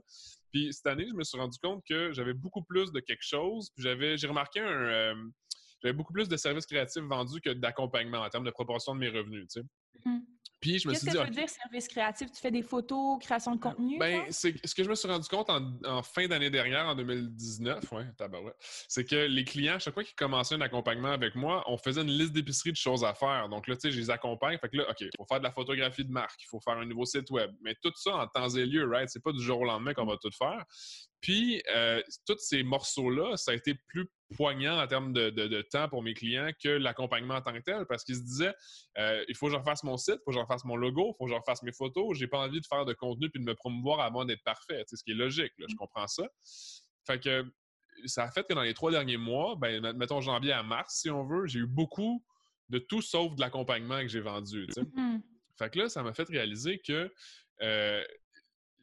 Puis 0.54 0.72
cette 0.72 0.88
année, 0.88 1.06
je 1.10 1.14
me 1.14 1.24
suis 1.24 1.38
rendu 1.38 1.58
compte 1.62 1.84
que 1.88 2.14
j'avais 2.14 2.34
beaucoup 2.34 2.64
plus 2.64 2.94
de 2.94 3.02
quelque 3.02 3.24
chose, 3.26 3.70
puis 3.76 3.84
j'avais, 3.84 4.18
j'ai 4.18 4.28
remarqué 4.28 4.62
un... 4.62 4.66
euh, 4.72 5.16
j'avais 5.84 5.94
beaucoup 5.94 6.14
plus 6.14 6.28
de 6.28 6.38
services 6.38 6.66
créatifs 6.66 7.04
vendus 7.04 7.40
que 7.42 7.52
d'accompagnement 7.52 8.20
en 8.20 8.30
termes 8.30 8.46
de 8.46 8.52
proportion 8.52 8.96
de 8.96 9.00
mes 9.00 9.10
revenus, 9.10 9.48
tu. 9.54 9.62
Mhm. 10.06 10.26
Puis 10.60 10.80
je 10.80 10.88
me 10.88 10.94
Qu'est-ce 10.94 11.06
suis 11.06 11.12
que 11.12 11.12
dit, 11.12 11.18
ça 11.20 11.24
veut 11.26 11.30
dire, 11.30 11.48
service 11.50 11.88
créatif? 11.88 12.32
Tu 12.32 12.42
fais 12.42 12.50
des 12.50 12.64
photos, 12.64 13.20
création 13.22 13.54
de 13.56 13.60
contenu? 13.62 14.00
Ben, 14.00 14.24
c'est 14.32 14.56
ce 14.66 14.74
que 14.74 14.84
je 14.84 14.90
me 14.90 14.96
suis 14.96 15.08
rendu 15.08 15.28
compte 15.28 15.52
en, 15.52 15.62
en 15.86 16.02
fin 16.02 16.28
d'année 16.28 16.50
dernière, 16.50 16.88
en 16.88 16.96
2019, 16.96 17.92
ouais, 17.92 18.06
tabarouette, 18.18 18.56
c'est 18.88 19.06
que 19.06 19.16
les 19.28 19.44
clients, 19.44 19.78
chaque 19.78 19.94
fois 19.94 20.04
qu'ils 20.04 20.16
commençaient 20.16 20.56
un 20.56 20.62
accompagnement 20.62 21.12
avec 21.12 21.36
moi, 21.36 21.64
on 21.68 21.78
faisait 21.78 22.02
une 22.02 22.10
liste 22.10 22.34
d'épicerie 22.34 22.72
de 22.72 22.76
choses 22.78 23.04
à 23.04 23.14
faire. 23.14 23.50
Donc 23.50 23.68
là, 23.68 23.76
tu 23.76 23.82
sais, 23.82 23.92
je 23.92 24.00
les 24.00 24.10
accompagne. 24.10 24.58
Fait 24.58 24.68
que 24.70 24.78
là, 24.78 24.90
OK, 24.90 25.02
il 25.02 25.10
faut 25.16 25.26
faire 25.26 25.38
de 25.40 25.44
la 25.44 25.52
photographie 25.52 26.04
de 26.06 26.12
marque, 26.12 26.42
il 26.42 26.48
faut 26.50 26.60
faire 26.60 26.78
un 26.78 26.86
nouveau 26.88 27.06
site 27.06 27.30
web. 27.30 27.52
Mais 27.62 27.76
tout 27.84 27.92
ça 27.96 28.16
en 28.16 28.26
temps 28.28 28.50
et 28.50 28.66
lieu, 28.66 28.90
right? 28.90 29.10
C'est 29.10 29.24
pas 29.24 29.34
du 29.34 29.44
jour 29.44 29.60
au 29.62 29.66
lendemain 29.66 29.94
qu'on 29.94 30.06
va 30.08 30.18
tout 30.18 30.32
faire. 30.36 30.66
Puis, 31.22 31.62
euh, 31.76 32.02
tous 32.28 32.38
ces 32.40 32.64
morceaux-là, 32.64 33.38
ça 33.38 33.52
a 33.52 33.54
été 33.56 33.74
plus 33.88 34.08
poignant 34.36 34.80
en 34.80 34.86
termes 34.88 35.14
de, 35.14 35.30
de- 35.30 35.48
de 35.48 35.62
temps 35.62 35.88
pour 35.90 36.04
mes 36.04 36.14
clients 36.14 36.50
que 36.62 36.70
l'accompagnement 36.70 37.36
en 37.36 37.42
tant 37.42 37.54
que 37.54 37.60
tel, 37.60 37.86
parce 37.88 38.04
qu'ils 38.04 38.18
se 38.18 38.22
disaient, 38.22 38.54
euh, 39.00 39.24
il 39.28 39.36
faut 39.36 39.48
que 39.48 39.54
je 39.54 39.58
refasse 39.58 39.84
mon 39.88 39.98
site, 39.98 40.16
il 40.16 40.22
faut 40.26 40.32
que 40.32 40.36
je 40.38 40.40
refasse 40.40 40.64
mon 40.66 40.76
logo, 40.76 41.14
il 41.14 41.18
faut 41.18 41.26
que 41.26 41.32
je 41.32 41.36
refasse 41.36 41.64
mes 41.64 41.72
photos. 41.74 42.18
J'ai 42.18 42.28
pas 42.28 42.40
envie 42.40 42.62
de 42.62 42.66
faire 42.68 42.86
de 42.86 42.94
contenu 42.94 43.30
puis 43.30 43.40
de 43.42 43.46
me 43.46 43.56
promouvoir 43.56 44.00
avant 44.02 44.26
d'être 44.26 44.44
parfait, 44.44 44.84
sais, 44.88 44.96
ce 44.96 45.04
qui 45.04 45.12
est 45.12 45.16
logique, 45.16 45.52
là, 45.58 45.66
je 45.70 45.76
comprends 45.76 46.08
ça. 46.08 46.24
Fait 47.06 47.20
que 47.20 47.46
ça 48.06 48.24
a 48.26 48.32
fait 48.32 48.46
que 48.48 48.54
dans 48.54 48.62
les 48.62 48.74
trois 48.76 48.92
derniers 48.92 49.18
mois, 49.18 49.56
ben, 49.56 49.82
met- 49.82 49.94
mettons 49.94 50.22
janvier 50.22 50.52
à 50.52 50.62
mars, 50.62 51.00
si 51.02 51.10
on 51.10 51.26
veut, 51.26 51.48
j'ai 51.48 51.60
eu 51.60 51.66
beaucoup 51.68 52.24
de 52.70 52.78
tout 52.80 53.02
sauf 53.02 53.34
de 53.36 53.42
l'accompagnement 53.42 54.02
que 54.02 54.08
j'ai 54.10 54.20
vendu. 54.22 54.68
Fait 55.58 55.70
que 55.72 55.80
là, 55.80 55.90
ça 55.90 56.04
m'a 56.04 56.14
fait 56.14 56.28
réaliser 56.30 56.80
que 56.80 57.12
euh, 57.64 58.04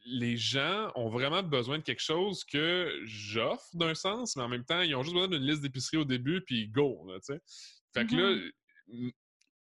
les 0.07 0.37
gens 0.37 0.91
ont 0.95 1.09
vraiment 1.09 1.41
besoin 1.41 1.77
de 1.79 1.83
quelque 1.83 2.01
chose 2.01 2.43
que 2.43 2.91
j'offre 3.05 3.65
d'un 3.75 3.95
sens, 3.95 4.35
mais 4.35 4.43
en 4.43 4.49
même 4.49 4.65
temps, 4.65 4.81
ils 4.81 4.93
ont 4.95 5.01
juste 5.03 5.13
besoin 5.15 5.29
d'une 5.29 5.43
liste 5.47 5.61
d'épicerie 5.61 5.97
au 5.97 6.05
début, 6.05 6.41
puis 6.41 6.67
go. 6.67 7.05
Là, 7.07 7.17
fait 7.93 8.05
que 8.05 8.15
là, 8.15 8.37
m- 8.91 9.11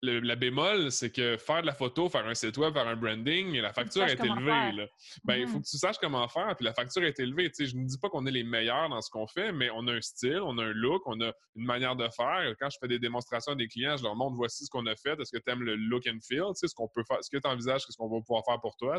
le- 0.05 0.21
la 0.21 0.37
bémol, 0.37 0.93
c'est 0.93 1.11
que 1.11 1.37
faire 1.37 1.62
de 1.62 1.67
la 1.67 1.75
photo, 1.75 2.09
faire 2.09 2.27
un 2.27 2.35
site 2.35 2.57
web, 2.59 2.73
faire 2.75 2.87
un 2.87 2.97
branding, 2.97 3.57
la 3.61 3.73
facture 3.73 4.05
est 4.05 4.17
élevée. 4.25 4.73
là. 4.73 4.87
Ben, 5.25 5.37
il 5.37 5.47
faut 5.47 5.57
Mhm. 5.59 5.62
que 5.62 5.69
tu 5.69 5.79
saches 5.79 5.97
comment 5.99 6.27
faire, 6.29 6.55
puis 6.57 6.64
la 6.64 6.75
facture 6.75 7.03
est 7.05 7.19
élevée. 7.19 7.51
Je 7.59 7.77
ne 7.77 7.85
dis 7.87 7.99
pas 7.99 8.09
qu'on 8.09 8.27
est 8.27 8.31
les 8.31 8.45
meilleurs 8.45 8.88
dans 8.88 9.01
ce 9.01 9.11
qu'on 9.11 9.27
fait, 9.27 9.53
mais 9.53 9.71
on 9.71 9.87
a 9.88 9.93
un 9.95 10.01
style, 10.01 10.40
on 10.43 10.59
a 10.59 10.64
un 10.64 10.73
look, 10.73 11.03
on 11.07 11.21
a 11.21 11.33
une 11.57 11.64
manière 11.64 11.97
de 11.97 12.09
faire. 12.09 12.55
Quand 12.61 12.69
je 12.71 12.77
fais 12.81 12.88
des 12.88 12.99
démonstrations 12.99 13.53
à 13.53 13.57
des 13.57 13.69
clients, 13.69 13.97
je 13.97 14.03
leur 14.03 14.14
montre 14.14 14.37
voici 14.37 14.64
ce 14.64 14.71
qu'on 14.71 14.87
a 14.87 14.95
fait. 14.97 15.19
Est-ce 15.21 15.33
que 15.37 15.43
tu 15.43 15.51
aimes 15.51 15.62
le 15.62 15.77
look 15.77 16.07
and 16.07 16.19
feel? 16.27 16.45
Ce 16.55 16.67
qu'on 16.75 16.88
peut 16.88 17.05
faire, 17.09 17.19
ce 17.23 17.31
que 17.31 17.38
tu 17.38 17.49
envisages, 17.49 17.83
ce 17.88 17.97
qu'on 17.97 18.09
va 18.09 18.21
pouvoir 18.21 18.45
faire 18.45 18.61
pour 18.61 18.77
toi. 18.77 18.99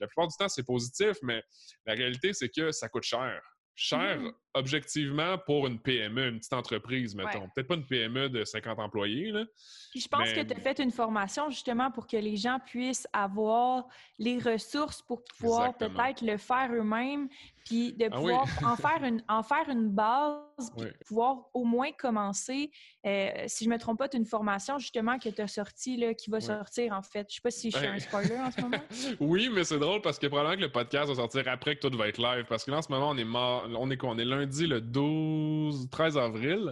La 0.00 0.06
plupart 0.06 0.28
du 0.28 0.36
temps, 0.36 0.48
c'est 0.48 0.64
positif, 0.64 1.16
mais 1.22 1.42
la 1.86 1.94
réalité, 1.94 2.32
c'est 2.32 2.48
que 2.48 2.70
ça 2.72 2.88
coûte 2.88 3.04
cher. 3.04 3.40
Cher, 3.80 4.18
Mhm. 4.18 4.32
objectivement, 4.54 5.38
pour 5.38 5.68
une 5.68 5.78
PME, 5.78 6.30
une 6.30 6.38
petite 6.40 6.52
entreprise, 6.52 7.14
mettons. 7.14 7.42
Ouais. 7.42 7.48
Peut-être 7.54 7.68
pas 7.68 7.76
une 7.76 7.86
PME 7.86 8.28
de 8.28 8.44
50 8.44 8.80
employés, 8.80 9.30
là. 9.30 9.44
Puis 9.92 10.00
je 10.00 10.08
pense 10.08 10.26
Mais- 10.26 10.34
que 10.34 10.52
tu 10.52 10.52
as 10.52 10.60
fait 10.60 10.80
une 10.80 10.90
formation 10.90 11.48
justement 11.48 11.92
pour 11.92 12.08
que 12.08 12.16
les 12.16 12.36
gens 12.36 12.58
puissent 12.66 13.06
avoir 13.12 13.86
les 14.18 14.38
ressources 14.40 15.00
pour 15.00 15.22
pouvoir 15.22 15.76
peut-être 15.76 16.22
le 16.22 16.38
faire 16.38 16.72
eux-mêmes, 16.74 17.28
puis 17.68 17.92
de 17.92 18.06
Ah 18.10 18.20
oui. 18.20 18.32
pouvoir 18.32 18.46
en, 18.64 18.76
faire 18.76 19.04
une, 19.04 19.22
en 19.28 19.42
faire 19.42 19.68
une 19.68 19.88
base, 19.90 20.70
puis 20.76 20.86
Oui. 20.86 20.92
pouvoir 21.06 21.36
au 21.54 21.64
moins 21.64 21.90
commencer. 21.92 22.70
Euh, 23.06 23.30
si 23.46 23.64
je 23.64 23.68
ne 23.70 23.74
me 23.74 23.78
trompe 23.80 23.98
pas, 23.98 24.08
tu 24.08 24.16
as 24.16 24.20
une 24.20 24.26
formation 24.26 24.78
justement 24.78 25.18
que 25.18 25.28
tu 25.28 25.40
as 25.42 25.46
sortie, 25.48 25.96
là, 25.96 26.14
qui 26.14 26.30
va 26.30 26.38
Oui. 26.38 26.42
sortir 26.44 26.92
en 26.92 27.02
fait. 27.02 27.26
Je 27.28 27.34
ne 27.34 27.34
sais 27.36 27.40
pas 27.42 27.50
si 27.50 27.70
je 27.70 27.76
suis 27.78 27.86
un 27.86 27.98
spoiler 27.98 28.38
en 28.38 28.50
ce 28.50 28.60
moment. 28.60 28.78
Oui, 29.20 29.50
mais 29.52 29.64
c'est 29.64 29.78
drôle 29.78 30.00
parce 30.00 30.18
que 30.18 30.26
probablement 30.26 30.56
que 30.56 30.62
le 30.62 30.72
podcast 30.72 31.08
va 31.08 31.14
sortir 31.14 31.42
après 31.46 31.76
que 31.76 31.86
tout 31.86 31.96
va 31.96 32.08
être 32.08 32.18
live. 32.18 32.44
Parce 32.48 32.64
que 32.64 32.70
là, 32.70 32.78
en 32.78 32.82
ce 32.82 32.90
moment, 32.90 33.10
on 33.10 33.16
est 33.16 33.24
mort. 33.24 33.68
On 33.78 33.90
est 33.90 33.96
quoi? 33.96 34.10
On 34.10 34.18
est 34.18 34.24
lundi 34.24 34.66
le 34.66 34.80
12, 34.80 35.88
13 35.90 36.16
avril. 36.18 36.70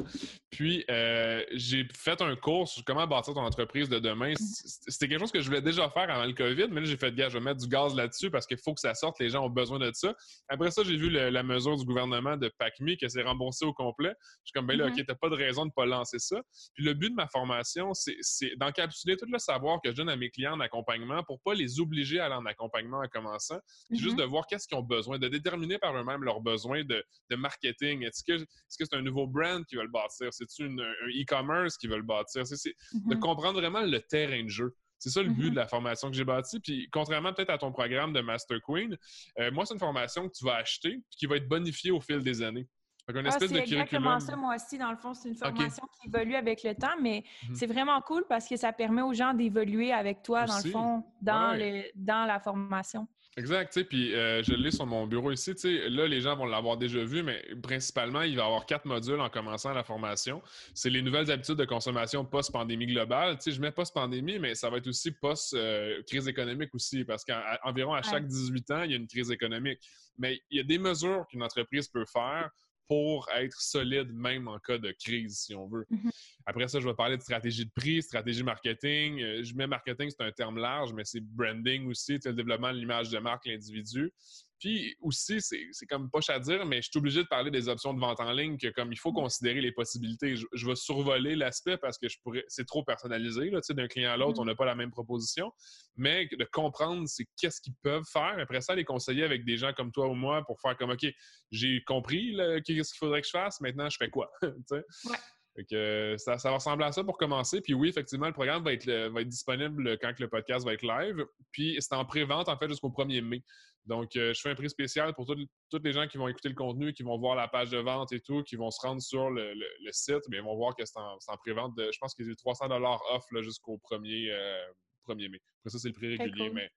Puis, 0.51 0.85
euh, 0.91 1.43
j'ai 1.53 1.87
fait 1.95 2.21
un 2.23 2.35
cours 2.37 2.69
sur 2.69 2.85
comment 2.85 3.07
bâtir 3.07 3.35
ton 3.35 3.41
entreprise 3.45 3.89
de 3.89 3.99
demain. 3.99 4.35
C- 4.37 4.81
C'était 4.89 5.09
quelque 5.09 5.21
chose 5.21 5.33
que 5.33 5.41
je 5.41 5.47
voulais 5.47 5.61
déjà 5.63 5.89
faire 5.91 6.09
avant 6.11 6.25
le 6.25 6.33
COVID, 6.33 6.69
mais 6.71 6.81
là, 6.81 6.87
j'ai 6.87 6.97
fait, 6.97 7.15
gars, 7.15 7.29
je 7.29 7.39
vais 7.39 7.45
mettre 7.45 7.61
du 7.61 7.69
gaz 7.69 7.95
là-dessus 7.95 8.31
parce 8.31 8.47
qu'il 8.47 8.59
faut 8.59 8.73
que 8.75 8.81
ça 8.81 8.95
sorte. 8.95 9.19
Les 9.21 9.29
gens 9.31 9.45
ont 9.45 9.51
besoin 9.51 9.79
de 9.79 9.91
ça. 9.93 10.15
Après 10.49 10.71
ça, 10.71 10.83
j'ai 10.87 10.97
vu 10.97 11.11
le- 11.11 11.31
la 11.31 11.43
mesure 11.43 11.77
du 11.77 11.85
gouvernement 11.85 12.37
de 12.37 12.49
PACMI 12.59 12.97
que 12.97 13.09
c'est 13.09 13.23
remboursé 13.23 13.65
au 13.65 13.73
complet. 13.73 14.15
Je 14.21 14.47
suis 14.47 14.53
comme, 14.55 14.67
ben 14.67 14.79
là, 14.79 14.87
Mhm. 14.89 14.93
OK, 14.99 15.05
t'as 15.07 15.15
pas 15.15 15.29
de 15.29 15.35
raison 15.35 15.67
de 15.67 15.73
pas 15.73 15.87
lancer 15.87 16.19
ça. 16.19 16.41
Puis 16.75 16.85
le 16.85 16.95
but 16.95 17.11
de 17.11 17.15
ma 17.15 17.27
formation, 17.29 17.93
c'est 17.95 18.17
d'encapsuler 18.57 19.17
tout 19.17 19.27
le 19.31 19.39
savoir 19.39 19.81
que 19.83 19.91
je 19.91 19.97
donne 19.97 20.09
à 20.09 20.17
mes 20.17 20.31
clients 20.31 20.53
en 20.55 20.61
accompagnement 20.61 21.23
pour 21.25 21.41
pas 21.43 21.55
les 21.55 21.81
obliger 21.81 22.21
à 22.21 22.27
aller 22.27 22.35
en 22.35 22.47
accompagnement 22.47 22.99
en 23.01 23.09
commençant, 23.09 23.59
puis 23.89 23.99
juste 23.99 24.17
Mhm. 24.17 24.23
de 24.23 24.25
voir 24.25 24.47
qu'est-ce 24.47 24.67
qu'ils 24.69 24.79
ont 24.79 24.83
besoin, 24.83 25.19
de 25.19 25.29
déterminer 25.29 25.79
par 25.79 25.97
eux-mêmes 25.97 26.23
leurs 26.23 26.41
besoins 26.41 26.85
de, 26.85 27.05
de 27.31 27.37
marketing. 27.37 28.05
Est-ce 28.05 28.23
que 28.25 28.45
c'est 28.71 28.95
un 28.95 29.03
nouveau 29.03 29.27
brand 29.27 29.65
qu'ils 29.67 29.79
veulent 29.79 29.91
bâtir? 29.91 30.33
C'est-tu 30.33 30.65
un 30.65 30.77
e-commerce 31.11 31.77
qu'ils 31.77 31.91
veulent 31.91 32.03
bâtir? 32.03 32.47
C'est- 32.47 32.57
c'est 32.57 32.75
de 32.95 33.15
Mhm. 33.15 33.21
comprendre 33.21 33.61
vraiment 33.61 33.81
le 33.83 34.01
terrain 34.01 34.43
de 34.45 34.49
jeu. 34.49 34.75
C'est 34.99 35.11
ça 35.11 35.23
le 35.23 35.29
but 35.31 35.45
Mhm. 35.45 35.51
de 35.51 35.57
la 35.57 35.67
formation 35.67 36.11
que 36.11 36.17
j'ai 36.17 36.25
bâtie. 36.25 36.61
Puis, 36.61 36.89
contrairement 36.91 37.33
peut-être 37.33 37.51
à 37.51 37.59
ton 37.59 37.73
programme 37.73 38.13
de 38.13 38.21
Master 38.21 38.59
Queen, 38.63 38.97
euh, 39.39 39.51
moi, 39.51 39.67
c'est 39.67 39.75
une 39.75 39.81
formation 39.81 40.29
que 40.29 40.33
tu 40.33 40.45
vas 40.45 40.57
acheter 40.57 40.91
puis 40.91 41.19
qui 41.19 41.27
va 41.27 41.37
être 41.37 41.49
bonifiée 41.49 41.91
au 41.91 42.01
fil 42.01 42.21
des 42.21 42.43
années. 42.43 42.67
Ah, 43.09 43.31
c'est 43.39 43.55
exactement 43.55 44.19
ça, 44.19 44.35
moi 44.35 44.57
aussi. 44.57 44.79
Dans 44.79 44.91
le 44.91 44.97
fond, 44.97 45.15
c'est 45.15 45.29
une 45.29 45.37
formation 45.37 45.85
qui 46.01 46.09
évolue 46.09 46.35
avec 46.35 46.65
le 46.65 46.75
temps, 46.75 46.97
mais 47.01 47.23
mhm. 47.49 47.55
c'est 47.55 47.67
vraiment 47.67 48.01
cool 48.01 48.25
parce 48.29 48.49
que 48.49 48.57
ça 48.57 48.73
permet 48.73 49.03
aux 49.03 49.13
gens 49.13 49.33
d'évoluer 49.33 49.93
avec 49.93 50.23
toi, 50.23 50.45
dans 50.45 50.57
le 50.57 50.71
fond, 50.71 51.05
dans, 51.23 51.57
dans 51.95 52.25
la 52.27 52.41
formation. 52.41 53.07
Exact, 53.39 53.71
tu 53.71 53.81
sais, 53.81 53.85
puis 53.85 54.15
euh, 54.15 54.43
je 54.43 54.55
l'ai 54.55 54.71
sur 54.71 54.87
mon 54.87 55.07
bureau 55.07 55.31
ici, 55.31 55.55
tu 55.55 55.61
sais, 55.61 55.91
là, 55.91 56.07
les 56.07 56.23
gens 56.23 56.35
vont 56.37 56.47
l'avoir 56.47 56.79
déjà 56.79 57.05
vu, 57.05 57.23
mais 57.23 57.45
principalement, 57.63 58.23
il 58.23 58.35
va 58.35 58.45
y 58.45 58.47
avoir 58.47 58.65
quatre 58.65 58.87
modules 58.87 59.21
en 59.21 59.29
commençant 59.29 59.75
la 59.75 59.85
formation. 59.85 60.43
C'est 60.73 60.89
les 60.89 61.03
nouvelles 61.03 61.31
habitudes 61.31 61.57
de 61.57 61.67
consommation 61.67 62.25
post-pandémie 62.25 62.87
globale. 62.87 63.37
Tu 63.37 63.43
sais, 63.43 63.53
je 63.53 63.61
mets 63.61 63.73
post-pandémie, 63.73 64.39
mais 64.39 64.55
ça 64.55 64.71
va 64.71 64.79
être 64.79 64.87
aussi 64.87 65.11
post-crise 65.11 66.29
économique 66.29 66.75
aussi, 66.75 67.05
parce 67.05 67.27
qu'environ 67.27 67.93
à, 67.93 68.01
chaque 68.01 68.27
18 68.27 68.71
ans, 68.71 68.83
il 68.85 68.93
y 68.93 68.95
a 68.95 68.97
une 68.97 69.07
crise 69.07 69.31
économique. 69.31 69.81
Mais 70.17 70.41
il 70.51 70.57
y 70.57 70.61
a 70.61 70.65
des 70.65 70.79
mesures 70.79 71.27
qu'une 71.29 71.43
entreprise 71.43 71.89
peut 71.89 72.07
faire 72.07 72.51
pour 72.89 73.29
être 73.35 73.61
solide 73.61 74.13
même 74.13 74.49
en 74.49 74.59
cas 74.59 74.79
de 74.79 74.93
crise, 74.93 75.39
si 75.39 75.55
on 75.55 75.67
veut. 75.67 75.87
Mm-hmm. 75.91 76.11
Après 76.47 76.69
ça, 76.69 76.81
je 76.81 76.87
vais 76.87 76.95
parler 76.95 77.17
de 77.17 77.23
stratégie 77.23 77.65
de 77.65 77.71
prix, 77.75 78.03
stratégie 78.03 78.43
marketing. 78.43 79.21
Euh, 79.21 79.43
je 79.43 79.55
mets 79.55 79.67
marketing, 79.67 80.11
c'est 80.11 80.25
un 80.25 80.33
terme 80.33 80.59
large, 80.59 80.93
mais 80.93 81.05
c'est 81.05 81.21
branding 81.21 81.89
aussi, 81.89 82.19
le 82.25 82.33
développement 82.33 82.73
de 82.73 82.79
l'image 82.79 83.11
de 83.11 83.19
marque, 83.19 83.47
l'individu. 83.47 84.13
Puis 84.59 84.97
aussi, 85.01 85.41
c'est 85.41 85.87
comme 85.87 86.11
poche 86.11 86.31
à 86.31 86.39
dire, 86.39 86.65
mais 86.65 86.81
je 86.83 86.89
suis 86.91 86.99
obligé 86.99 87.23
de 87.23 87.29
parler 87.29 87.51
des 87.51 87.69
options 87.69 87.93
de 87.93 88.01
vente 88.01 88.21
en 88.21 88.33
ligne, 88.33 88.57
que 88.57 88.69
comme 88.69 88.93
il 88.93 88.99
faut 88.99 89.13
considérer 89.13 89.61
les 89.61 89.73
possibilités. 89.73 90.35
Je, 90.37 90.67
vais 90.67 90.75
survoler 90.75 91.37
l'aspect 91.37 91.77
parce 91.77 91.99
que 91.99 92.09
je 92.09 92.19
pourrais, 92.23 92.45
c'est 92.49 92.67
trop 92.67 92.83
personnalisé. 92.85 93.51
D'un 93.71 93.89
client 93.89 94.13
à 94.13 94.17
l'autre, 94.17 94.39
mm-hmm. 94.39 94.43
on 94.43 94.45
n'a 94.47 94.55
pas 94.55 94.65
la 94.65 94.75
même 94.75 94.91
proposition. 94.91 95.53
Mais 95.97 96.27
de 96.27 96.45
comprendre 96.45 97.07
c'est 97.07 97.27
qu'est-ce 97.39 97.61
qu'ils 97.61 97.75
peuvent 97.83 98.07
faire. 98.11 98.37
Après 98.39 98.61
ça, 98.61 98.75
les 98.75 98.85
conseiller 98.85 99.25
avec 99.25 99.45
des 99.45 99.57
gens 99.57 99.73
comme 99.73 99.93
toi 99.93 100.09
ou 100.09 100.15
moi 100.15 100.43
pour 100.47 100.61
faire 100.61 100.77
comme 100.77 100.91
OK, 100.91 101.07
j'ai 101.51 101.83
compris 101.85 102.37
qu'est-ce 102.65 102.93
qu'il 102.93 102.99
faudrait 102.99 103.21
que 103.21 103.27
je 103.27 103.33
fasse, 103.33 103.61
maintenant 103.61 103.89
je 103.89 103.97
fais 103.99 104.11
quoi? 104.11 104.31
que 105.65 106.17
ça, 106.19 106.37
va 106.37 106.51
ressembler 106.53 106.87
à 106.87 106.93
ça 106.93 107.05
pour 107.05 107.17
commencer. 107.17 107.61
Puis 107.61 107.75
oui, 107.75 107.89
effectivement, 107.89 108.27
le 108.27 108.33
programme 108.33 108.63
va 108.63 108.73
être, 108.73 108.91
va 109.09 109.21
être 109.21 109.29
disponible 109.29 109.99
quand 109.99 110.19
le 110.19 110.29
podcast 110.29 110.65
va 110.65 110.75
être 110.75 110.83
live. 110.83 111.25
Puis 111.53 111.77
c'est 111.81 111.95
en 111.95 112.05
pré-vente, 112.05 112.49
en 112.49 112.57
fait, 112.57 112.69
jusqu'au 112.69 112.91
1er 112.91 113.23
mai. 113.23 113.43
Donc, 113.87 114.17
euh, 114.17 114.35
je 114.35 114.41
fais 114.41 114.51
un 114.51 114.55
prix 114.55 114.69
spécial 114.69 115.15
pour 115.15 115.27
tous 115.27 115.79
les 115.83 115.93
gens 115.93 116.09
qui 116.09 116.19
vont 116.19 116.27
écouter 116.27 116.49
le 116.49 116.57
contenu, 116.57 116.93
qui 116.93 117.05
vont 117.05 117.19
voir 117.19 117.37
la 117.37 117.47
page 117.47 117.71
de 117.71 117.79
vente 117.79 118.13
et 118.13 118.21
tout, 118.21 118.43
qui 118.43 118.57
vont 118.57 118.71
se 118.71 118.85
rendre 118.85 119.01
sur 119.01 119.31
le, 119.31 119.55
site, 119.93 120.23
mais 120.29 120.39
ils 120.39 120.43
vont 120.43 120.57
voir 120.57 120.75
que 120.75 120.85
c'est 120.85 120.99
en, 120.99 121.37
pré-vente. 121.39 121.75
Je 121.79 121.99
pense 122.01 122.15
qu'il 122.15 122.27
y 122.27 122.31
a 122.31 122.35
300 122.35 122.67
off 123.11 123.25
jusqu'au 123.43 123.81
1er, 123.91 124.31
euh, 124.33 125.15
mai. 125.15 125.41
Après 125.61 125.71
ça, 125.71 125.79
c'est 125.79 125.89
le 125.89 125.95
prix 125.95 126.17
régulier, 126.17 126.51
mais 126.51 126.69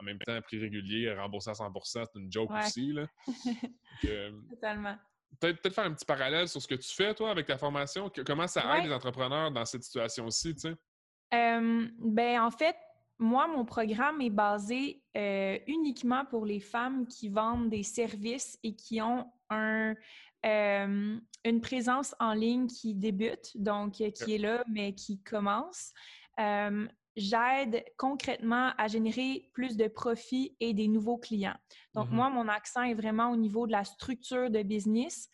en 0.00 0.04
même 0.04 0.18
temps, 0.18 0.40
prix 0.42 0.58
régulier, 0.58 1.12
remboursé 1.14 1.50
à 1.50 1.54
100 1.54 1.72
c'est 1.84 2.02
une 2.16 2.32
joke 2.32 2.50
aussi. 2.50 2.92
Là. 2.92 3.06
Euh, 4.04 4.30
Totalement. 4.50 4.94
Peut-être 5.40 5.72
faire 5.72 5.84
un 5.84 5.92
petit 5.92 6.04
parallèle 6.04 6.48
sur 6.48 6.60
ce 6.60 6.68
que 6.68 6.74
tu 6.74 6.94
fais, 6.94 7.14
toi, 7.14 7.30
avec 7.30 7.46
ta 7.46 7.58
formation. 7.58 8.10
Comment 8.26 8.46
ça 8.46 8.78
aide 8.78 8.84
les 8.84 8.92
entrepreneurs 8.92 9.50
dans 9.50 9.64
cette 9.64 9.82
situation-ci, 9.82 10.54
tu 10.54 10.60
sais? 10.60 10.74
ben, 11.30 12.40
en 12.40 12.50
fait, 12.50 12.76
moi, 13.18 13.46
mon 13.46 13.64
programme 13.64 14.20
est 14.20 14.30
basé 14.30 15.02
euh, 15.16 15.58
uniquement 15.66 16.24
pour 16.26 16.44
les 16.44 16.60
femmes 16.60 17.06
qui 17.06 17.28
vendent 17.28 17.70
des 17.70 17.82
services 17.82 18.58
et 18.62 18.74
qui 18.74 19.00
ont 19.00 19.26
un, 19.48 19.94
euh, 20.44 21.18
une 21.44 21.60
présence 21.60 22.14
en 22.20 22.34
ligne 22.34 22.66
qui 22.66 22.94
débute, 22.94 23.52
donc 23.54 24.00
euh, 24.00 24.10
qui 24.10 24.34
est 24.34 24.38
là, 24.38 24.62
mais 24.68 24.94
qui 24.94 25.22
commence. 25.22 25.92
J'aide 27.16 27.84
concrètement 27.96 28.72
à 28.76 28.88
générer 28.88 29.48
plus 29.54 29.76
de 29.76 29.88
profits 29.88 30.54
et 30.60 30.74
des 30.74 30.86
nouveaux 30.86 31.16
clients. 31.16 31.56
Donc, 31.94 32.08
mm-hmm. 32.08 32.14
moi, 32.14 32.30
mon 32.30 32.48
accent 32.48 32.82
est 32.82 32.94
vraiment 32.94 33.30
au 33.30 33.36
niveau 33.36 33.66
de 33.66 33.72
la 33.72 33.84
structure 33.84 34.50
de 34.50 34.62
business 34.62 35.30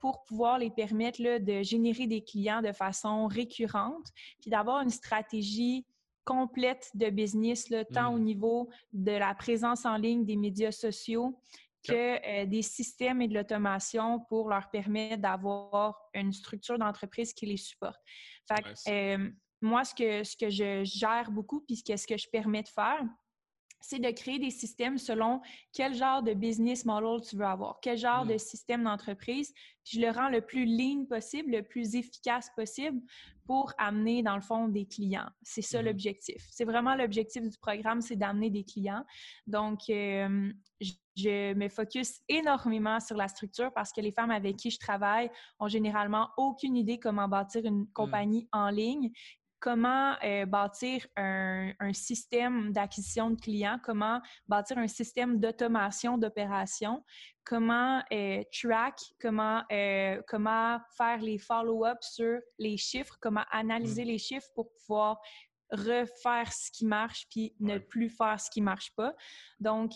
pour 0.00 0.24
pouvoir 0.24 0.58
les 0.58 0.70
permettre 0.70 1.22
là, 1.22 1.38
de 1.38 1.62
générer 1.62 2.06
des 2.06 2.24
clients 2.24 2.62
de 2.62 2.72
façon 2.72 3.26
récurrente, 3.26 4.06
puis 4.40 4.50
d'avoir 4.50 4.82
une 4.82 4.90
stratégie 4.90 5.86
complète 6.24 6.90
de 6.94 7.10
business, 7.10 7.68
là, 7.68 7.84
tant 7.84 8.12
au 8.12 8.18
mmh. 8.18 8.24
niveau 8.24 8.70
de 8.92 9.12
la 9.12 9.34
présence 9.34 9.84
en 9.84 9.96
ligne 9.96 10.24
des 10.24 10.36
médias 10.36 10.72
sociaux 10.72 11.38
que 11.86 12.42
euh, 12.42 12.46
des 12.46 12.62
systèmes 12.62 13.20
et 13.20 13.28
de 13.28 13.34
l'automation 13.34 14.20
pour 14.20 14.48
leur 14.48 14.70
permettre 14.70 15.20
d'avoir 15.20 16.00
une 16.14 16.32
structure 16.32 16.78
d'entreprise 16.78 17.34
qui 17.34 17.44
les 17.46 17.58
supporte. 17.58 18.00
Fait 18.48 18.64
euh, 18.88 19.30
moi, 19.64 19.84
ce 19.84 19.94
que, 19.94 20.22
ce 20.24 20.36
que 20.36 20.50
je 20.50 20.84
gère 20.84 21.30
beaucoup, 21.30 21.60
puis 21.60 21.76
ce 21.76 21.84
que, 21.84 21.96
ce 21.96 22.06
que 22.06 22.16
je 22.16 22.28
permets 22.28 22.62
de 22.62 22.68
faire, 22.68 23.02
c'est 23.80 23.98
de 23.98 24.10
créer 24.10 24.38
des 24.38 24.50
systèmes 24.50 24.96
selon 24.96 25.40
quel 25.72 25.94
genre 25.94 26.22
de 26.22 26.32
business 26.32 26.86
model 26.86 27.20
tu 27.20 27.36
veux 27.36 27.44
avoir, 27.44 27.78
quel 27.82 27.98
genre 27.98 28.24
de 28.24 28.34
mmh. 28.34 28.38
système 28.38 28.84
d'entreprise, 28.84 29.52
puis 29.84 29.98
je 29.98 30.00
le 30.00 30.10
rends 30.10 30.30
le 30.30 30.40
plus 30.40 30.64
lean 30.64 31.04
possible, 31.04 31.50
le 31.50 31.62
plus 31.62 31.94
efficace 31.94 32.50
possible 32.56 33.00
pour 33.46 33.74
amener, 33.76 34.22
dans 34.22 34.36
le 34.36 34.40
fond, 34.40 34.68
des 34.68 34.86
clients. 34.86 35.28
C'est 35.42 35.60
ça 35.60 35.82
mmh 35.82 35.84
l'objectif. 35.84 36.46
C'est 36.50 36.64
vraiment 36.64 36.94
l'objectif 36.94 37.42
du 37.42 37.58
programme, 37.58 38.00
c'est 38.00 38.16
d'amener 38.16 38.48
des 38.48 38.64
clients. 38.64 39.04
Donc, 39.46 39.80
je, 39.88 40.54
je 41.14 41.52
me 41.52 41.68
focus 41.68 42.20
énormément 42.28 43.00
sur 43.00 43.16
la 43.16 43.28
structure 43.28 43.70
parce 43.74 43.92
que 43.92 44.00
les 44.00 44.12
femmes 44.12 44.30
avec 44.30 44.56
qui 44.56 44.70
je 44.70 44.78
travaille 44.78 45.30
ont 45.58 45.68
généralement 45.68 46.30
aucune 46.38 46.74
idée 46.74 46.98
comment 46.98 47.28
bâtir 47.28 47.66
une 47.66 47.82
mmh. 47.82 47.92
compagnie 47.92 48.48
en 48.50 48.70
ligne 48.70 49.10
comment 49.64 50.14
euh, 50.22 50.44
bâtir 50.44 51.06
un, 51.16 51.72
système 51.94 52.70
d'acquisition 52.70 53.30
de 53.30 53.40
clients, 53.40 53.78
comment 53.82 54.20
bâtir 54.46 54.76
un 54.76 54.88
système 54.88 55.40
d'automation 55.40 56.18
d'opérations, 56.18 57.02
comment 57.44 58.02
euh, 58.12 58.42
track, 58.52 59.00
comment, 59.18 59.62
euh, 59.72 60.20
comment 60.28 60.78
faire 60.98 61.16
les 61.22 61.38
follow-up 61.38 61.96
sur 62.02 62.40
les 62.58 62.76
chiffres, 62.76 63.16
comment 63.22 63.44
analyser 63.50 64.04
mmh. 64.04 64.08
les 64.08 64.18
chiffres 64.18 64.48
pour 64.54 64.70
pouvoir 64.74 65.18
refaire 65.70 66.52
ce 66.52 66.70
qui 66.70 66.84
marche 66.84 67.26
puis 67.30 67.54
ne 67.58 67.78
plus 67.78 68.10
faire 68.10 68.38
ce 68.38 68.50
qui 68.50 68.60
marche 68.60 68.94
pas. 68.94 69.14
Donc, 69.60 69.92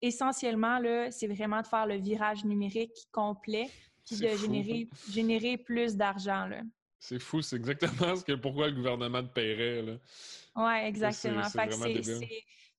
essentiellement, 0.00 0.80
c'est 1.10 1.26
vraiment 1.26 1.60
de 1.60 1.66
faire 1.66 1.86
le 1.86 1.96
virage 1.96 2.44
numérique 2.44 3.08
complet 3.10 3.68
puis 4.06 4.16
de 4.16 4.28
générer, 4.36 4.88
générer 5.10 5.58
plus 5.58 5.96
d'argent. 5.96 6.48
C'est 6.98 7.18
fou, 7.18 7.42
c'est 7.42 7.56
exactement 7.56 8.16
ce 8.16 8.24
que 8.24 8.32
pourquoi 8.32 8.68
le 8.68 8.74
gouvernement 8.74 9.22
te 9.22 9.32
paierait. 9.32 10.00
Oui, 10.56 10.74
exactement. 10.84 11.42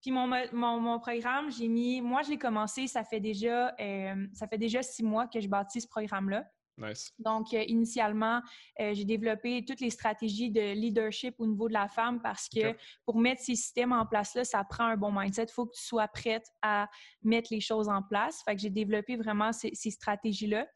Puis 0.01 0.11
mon, 0.11 0.27
mon, 0.53 0.99
programme, 0.99 1.51
j'ai 1.51 1.67
mis. 1.67 2.01
Moi, 2.01 2.21
je 2.21 2.29
l'ai 2.29 2.37
commencé, 2.37 2.87
ça 2.87 3.03
fait 3.03 3.19
déjà 3.19 3.73
euh, 3.79 4.27
ça 4.33 4.47
fait 4.47 4.57
déjà 4.57 4.83
six 4.83 5.03
mois 5.03 5.27
que 5.27 5.39
je 5.39 5.47
bâtis 5.47 5.81
ce 5.81 5.87
programme-là. 5.87 6.45
Nice. 6.77 7.11
Donc, 7.17 7.53
euh, 7.53 7.63
initialement, 7.67 8.39
euh, 8.79 8.93
j'ai 8.93 9.05
développé 9.05 9.65
toutes 9.65 9.79
les 9.79 9.89
stratégies 9.89 10.51
de 10.51 10.73
leadership 10.73 11.33
au 11.39 11.47
niveau 11.47 11.67
de 11.67 11.73
la 11.73 11.87
femme 11.87 12.21
parce 12.21 12.47
que 12.47 12.75
pour 13.03 13.17
mettre 13.17 13.41
ces 13.41 13.55
systèmes 13.55 13.91
en 13.91 14.05
place-là, 14.05 14.43
ça 14.43 14.63
prend 14.63 14.85
un 14.85 14.95
bon 14.95 15.11
mindset. 15.11 15.45
Il 15.45 15.51
faut 15.51 15.65
que 15.65 15.75
tu 15.75 15.83
sois 15.83 16.07
prête 16.07 16.45
à 16.61 16.87
mettre 17.23 17.49
les 17.51 17.61
choses 17.61 17.89
en 17.89 18.03
place. 18.03 18.43
Fait 18.45 18.55
que 18.55 18.61
j'ai 18.61 18.69
développé 18.69 19.15
vraiment 19.15 19.51
ces, 19.51 19.71
ces 19.73 19.89
stratégies-là. 19.89 20.67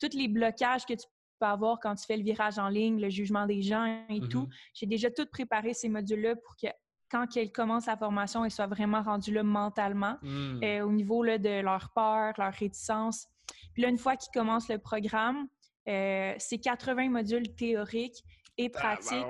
Tous 0.00 0.16
les 0.16 0.28
blocages 0.28 0.86
que 0.86 0.94
tu 0.94 1.06
avoir 1.50 1.78
quand 1.80 1.94
tu 1.94 2.04
fais 2.04 2.16
le 2.16 2.22
virage 2.22 2.58
en 2.58 2.68
ligne, 2.68 3.00
le 3.00 3.10
jugement 3.10 3.46
des 3.46 3.62
gens 3.62 4.04
et 4.08 4.20
tout. 4.20 4.42
Mm-hmm. 4.42 4.70
J'ai 4.74 4.86
déjà 4.86 5.10
tout 5.10 5.26
préparé 5.26 5.74
ces 5.74 5.88
modules-là 5.88 6.36
pour 6.36 6.56
que 6.56 6.68
quand 7.12 7.36
elles 7.36 7.52
commencent 7.52 7.86
la 7.86 7.96
formation, 7.96 8.44
elles 8.44 8.50
soient 8.50 8.66
vraiment 8.66 9.02
rendues 9.02 9.34
là 9.34 9.42
mentalement, 9.42 10.16
mm. 10.22 10.64
euh, 10.64 10.80
au 10.80 10.90
niveau 10.90 11.22
là, 11.22 11.36
de 11.36 11.60
leur 11.60 11.90
peur, 11.94 12.32
leur 12.38 12.52
réticence. 12.54 13.28
Puis 13.74 13.82
là, 13.82 13.90
une 13.90 13.98
fois 13.98 14.16
qu'ils 14.16 14.32
commencent 14.32 14.70
le 14.70 14.78
programme, 14.78 15.46
euh, 15.88 16.34
c'est 16.38 16.58
80 16.58 17.10
modules 17.10 17.54
théoriques 17.54 18.24
et 18.56 18.70
pratiques. 18.70 19.26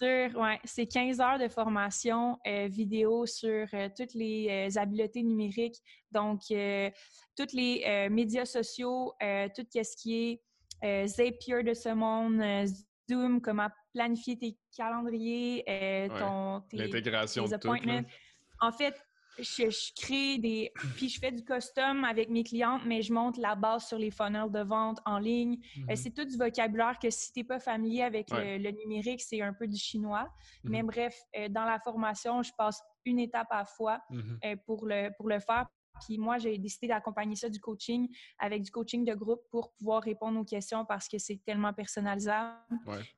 ouais. 0.00 0.60
c'est 0.64 0.86
15 0.86 1.20
heures 1.20 1.38
de 1.38 1.48
formation 1.48 2.38
euh, 2.46 2.68
vidéo 2.68 3.26
sur 3.26 3.66
toutes 3.96 4.14
les 4.14 4.68
habiletés 4.76 5.22
numériques, 5.22 5.82
donc 6.12 6.40
tous 6.48 7.52
les 7.52 8.08
médias 8.10 8.44
sociaux, 8.44 9.12
tout 9.56 9.66
ce 9.72 9.96
qui 9.96 10.14
est 10.14 10.42
euh, 10.84 11.06
Zapier 11.06 11.62
de 11.62 11.74
ce 11.74 11.90
monde, 11.90 12.40
euh, 12.40 12.66
Zoom, 13.10 13.40
comment 13.40 13.68
planifier 13.92 14.38
tes 14.38 14.56
calendriers, 14.76 15.64
euh, 15.68 16.08
ton, 16.18 16.60
tes, 16.68 16.76
L'intégration 16.76 17.50
appointments. 17.52 18.02
en 18.60 18.72
fait, 18.72 19.00
je, 19.38 19.94
crée 19.94 20.38
des. 20.38 20.70
Puis 20.96 21.08
je 21.08 21.18
fais 21.18 21.32
du 21.32 21.44
custom 21.44 22.04
avec 22.04 22.28
mes 22.28 22.44
clientes, 22.44 22.82
mais 22.84 23.00
je 23.02 23.12
monte 23.12 23.38
la 23.38 23.54
base 23.54 23.86
sur 23.86 23.98
les 23.98 24.10
funnels 24.10 24.50
de 24.50 24.60
vente 24.60 24.98
en 25.06 25.18
ligne. 25.18 25.56
Mm-hmm. 25.56 25.96
c'est 25.96 26.10
tout 26.10 26.24
du 26.24 26.36
vocabulaire 26.36 26.98
que 27.00 27.10
si 27.10 27.32
tu 27.32 27.40
n'es 27.40 27.44
pas 27.44 27.58
familier 27.58 28.02
avec 28.02 28.28
le, 28.30 28.70
numérique, 28.70 29.22
c'est 29.22 29.40
un 29.40 29.54
peu 29.54 29.66
du 29.66 29.78
chinois. 29.78 30.28
Mais 30.64 30.82
mm-hmm. 30.82 30.86
bref, 30.86 31.18
dans 31.50 31.64
la 31.64 31.78
formation, 31.78 32.42
je 32.42 32.52
passe 32.58 32.82
une 33.04 33.18
étape 33.18 33.48
à 33.50 33.58
la 33.58 33.64
fois 33.64 34.00
mm-hmm. 34.10 34.56
pour, 34.66 34.86
le, 34.86 35.10
pour 35.16 35.28
le 35.28 35.38
faire. 35.38 35.66
Puis 36.00 36.18
moi, 36.18 36.38
j'ai 36.38 36.58
décidé 36.58 36.88
d'accompagner 36.88 37.36
ça 37.36 37.48
du 37.48 37.60
coaching 37.60 38.08
avec 38.38 38.62
du 38.62 38.70
coaching 38.70 39.04
de 39.04 39.14
groupe 39.14 39.42
pour 39.50 39.72
pouvoir 39.72 40.02
répondre 40.02 40.40
aux 40.40 40.44
questions 40.44 40.84
parce 40.84 41.08
que 41.08 41.18
c'est 41.18 41.40
tellement 41.44 41.72
personnalisable. 41.72 42.56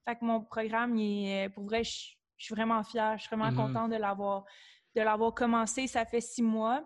Fait 0.04 0.16
que 0.16 0.24
mon 0.24 0.42
programme, 0.42 0.98
est, 0.98 1.48
pour 1.50 1.64
vrai, 1.64 1.84
je, 1.84 2.14
suis 2.36 2.54
vraiment 2.54 2.82
fière. 2.82 3.16
Je 3.16 3.26
suis 3.26 3.36
vraiment 3.36 3.50
mm-hmm. 3.50 3.72
contente 3.72 3.90
de 3.90 3.96
l'avoir 3.96 4.44
de 4.94 5.00
l'avoir 5.00 5.34
commencé. 5.34 5.86
Ça 5.86 6.04
fait 6.04 6.20
six 6.20 6.42
mois. 6.42 6.84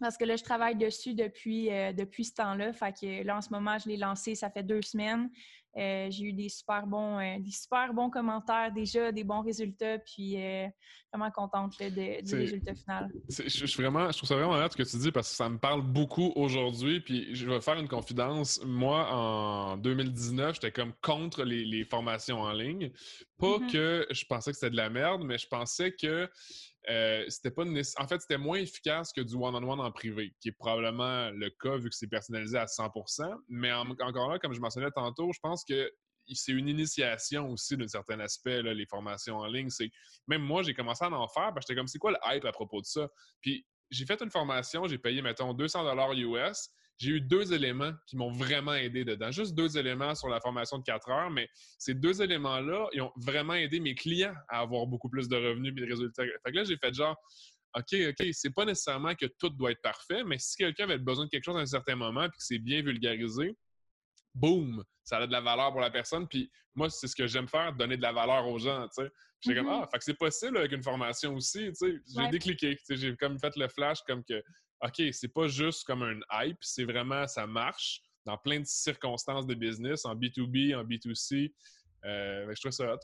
Parce 0.00 0.16
que 0.16 0.24
là, 0.24 0.34
je 0.34 0.42
travaille 0.42 0.76
dessus 0.76 1.14
depuis, 1.14 1.70
euh, 1.72 1.92
depuis 1.92 2.24
ce 2.24 2.34
temps-là. 2.34 2.72
Fait 2.72 2.92
que 2.92 3.22
là, 3.22 3.36
en 3.36 3.40
ce 3.40 3.50
moment, 3.50 3.78
je 3.78 3.88
l'ai 3.88 3.96
lancé, 3.96 4.34
ça 4.34 4.50
fait 4.50 4.64
deux 4.64 4.82
semaines. 4.82 5.30
Euh, 5.76 6.08
j'ai 6.10 6.26
eu 6.26 6.32
des 6.32 6.48
super 6.48 6.86
bons, 6.86 7.18
euh, 7.18 7.38
des 7.40 7.50
super 7.50 7.92
bons 7.92 8.08
commentaires 8.08 8.70
déjà, 8.72 9.10
des 9.10 9.24
bons 9.24 9.42
résultats, 9.42 9.98
puis 9.98 10.36
vraiment 11.12 11.30
contente 11.30 11.76
du 11.78 12.34
résultat 12.34 12.74
final. 12.74 13.10
Je, 13.28 13.76
vraiment, 13.76 14.10
je 14.10 14.16
trouve 14.16 14.28
ça 14.28 14.36
vraiment 14.36 14.54
hâte 14.54 14.72
ce 14.72 14.76
que 14.76 14.82
tu 14.88 14.96
dis 14.98 15.12
parce 15.12 15.30
que 15.30 15.36
ça 15.36 15.48
me 15.48 15.58
parle 15.58 15.82
beaucoup 15.82 16.32
aujourd'hui. 16.36 17.00
Puis 17.00 17.34
je 17.34 17.48
vais 17.48 17.60
faire 17.60 17.78
une 17.78 17.88
confidence. 17.88 18.60
Moi, 18.64 19.08
en 19.12 19.76
2019, 19.76 20.54
j'étais 20.54 20.72
comme 20.72 20.92
contre 21.02 21.44
les, 21.44 21.84
formations 21.84 22.40
en 22.40 22.52
ligne. 22.52 22.90
Pas 23.38 23.58
mm-hmm. 23.58 23.72
que 23.72 24.06
je 24.10 24.24
pensais 24.24 24.52
que 24.52 24.56
c'était 24.56 24.70
de 24.70 24.76
la 24.76 24.90
merde, 24.90 25.22
mais 25.24 25.38
je 25.38 25.46
pensais 25.46 25.92
que 25.92 26.28
euh, 26.90 27.24
c'était 27.28 27.50
pas 27.50 27.64
en 27.64 28.08
fait 28.08 28.20
c'était 28.20 28.38
moins 28.38 28.58
efficace 28.58 29.12
que 29.12 29.20
du 29.20 29.34
one-on-one 29.34 29.80
en 29.80 29.90
privé, 29.90 30.34
qui 30.40 30.48
est 30.48 30.52
probablement 30.52 31.30
le 31.30 31.48
cas 31.50 31.76
vu 31.76 31.88
que 31.88 31.96
c'est 31.96 32.08
personnalisé 32.08 32.58
à 32.58 32.66
100%. 32.66 33.34
Mais 33.48 33.72
encore 33.72 34.30
là, 34.30 34.38
comme 34.38 34.52
je 34.52 34.60
mentionnais 34.60 34.90
tantôt, 34.90 35.32
je 35.32 35.40
pense 35.40 35.64
que 35.64 35.90
c'est 36.32 36.52
une 36.52 36.68
initiation 36.68 37.50
aussi 37.50 37.76
d'un 37.76 37.88
certain 37.88 38.20
aspect, 38.20 38.62
les 38.62 38.86
formations 38.86 39.38
en 39.38 39.46
ligne. 39.46 39.70
C'est 39.70 39.90
Même 40.26 40.42
moi, 40.42 40.62
j'ai 40.62 40.74
commencé 40.74 41.04
à 41.04 41.10
en 41.10 41.28
faire, 41.28 41.52
parce 41.52 41.66
que 41.66 41.72
j'étais 41.72 41.76
comme, 41.76 41.86
c'est 41.86 41.98
quoi 41.98 42.12
le 42.12 42.18
hype 42.24 42.44
à 42.44 42.52
propos 42.52 42.80
de 42.80 42.86
ça? 42.86 43.08
Puis 43.40 43.66
j'ai 43.90 44.06
fait 44.06 44.20
une 44.22 44.30
formation, 44.30 44.86
j'ai 44.86 44.98
payé, 44.98 45.22
mettons, 45.22 45.52
200 45.52 45.84
US 46.14 46.70
j'ai 46.98 47.10
eu 47.10 47.20
deux 47.20 47.52
éléments 47.52 47.92
qui 48.06 48.16
m'ont 48.16 48.30
vraiment 48.30 48.74
aidé 48.74 49.04
dedans. 49.04 49.30
Juste 49.30 49.54
deux 49.54 49.76
éléments 49.76 50.14
sur 50.14 50.28
la 50.28 50.40
formation 50.40 50.78
de 50.78 50.84
quatre 50.84 51.08
heures, 51.10 51.30
mais 51.30 51.48
ces 51.78 51.94
deux 51.94 52.22
éléments-là, 52.22 52.88
ils 52.92 53.02
ont 53.02 53.12
vraiment 53.16 53.54
aidé 53.54 53.80
mes 53.80 53.94
clients 53.94 54.34
à 54.48 54.60
avoir 54.60 54.86
beaucoup 54.86 55.08
plus 55.08 55.28
de 55.28 55.36
revenus 55.36 55.72
et 55.76 55.80
de 55.80 55.86
résultats. 55.86 56.22
Fait 56.22 56.52
que 56.52 56.56
là, 56.56 56.64
j'ai 56.64 56.76
fait 56.76 56.94
genre, 56.94 57.16
OK, 57.76 57.94
OK, 58.08 58.28
c'est 58.32 58.54
pas 58.54 58.64
nécessairement 58.64 59.14
que 59.14 59.26
tout 59.38 59.50
doit 59.50 59.72
être 59.72 59.82
parfait, 59.82 60.22
mais 60.24 60.38
si 60.38 60.56
quelqu'un 60.56 60.84
avait 60.84 60.98
besoin 60.98 61.24
de 61.24 61.30
quelque 61.30 61.44
chose 61.44 61.56
à 61.56 61.60
un 61.60 61.66
certain 61.66 61.96
moment 61.96 62.24
et 62.24 62.28
que 62.28 62.34
c'est 62.38 62.58
bien 62.58 62.82
vulgarisé, 62.82 63.56
boum, 64.34 64.82
ça 65.02 65.18
a 65.18 65.26
de 65.26 65.32
la 65.32 65.40
valeur 65.40 65.70
pour 65.70 65.80
la 65.80 65.90
personne. 65.90 66.26
Puis 66.26 66.50
moi, 66.74 66.90
c'est 66.90 67.06
ce 67.06 67.14
que 67.14 67.26
j'aime 67.26 67.48
faire, 67.48 67.72
donner 67.74 67.96
de 67.96 68.02
la 68.02 68.12
valeur 68.12 68.46
aux 68.48 68.58
gens, 68.58 68.86
tu 68.88 69.04
sais. 69.04 69.10
J'ai 69.40 69.54
comme, 69.54 69.66
mm-hmm. 69.66 69.80
ah, 69.82 69.88
fait 69.92 69.98
que 69.98 70.04
c'est 70.04 70.18
possible 70.18 70.56
avec 70.56 70.72
une 70.72 70.82
formation 70.82 71.34
aussi, 71.34 71.66
tu 71.68 71.74
sais. 71.74 71.94
J'ai 72.16 72.28
décliqué, 72.28 72.78
j'ai 72.90 73.16
comme 73.16 73.38
fait 73.38 73.54
le 73.56 73.68
flash 73.68 73.98
comme 74.06 74.24
que, 74.24 74.42
OK, 74.80 75.02
c'est 75.12 75.32
pas 75.32 75.46
juste 75.48 75.84
comme 75.84 76.02
un 76.02 76.18
hype, 76.44 76.58
c'est 76.60 76.84
vraiment, 76.84 77.26
ça 77.26 77.46
marche 77.46 78.00
dans 78.24 78.38
plein 78.38 78.60
de 78.60 78.66
circonstances 78.66 79.46
de 79.46 79.54
business, 79.54 80.04
en 80.06 80.14
B2B, 80.14 80.74
en 80.74 80.84
B2C. 80.84 81.52
Euh, 82.04 82.46
je 82.54 82.60
trouve 82.60 82.72
ça 82.72 82.94
hot. 82.94 82.98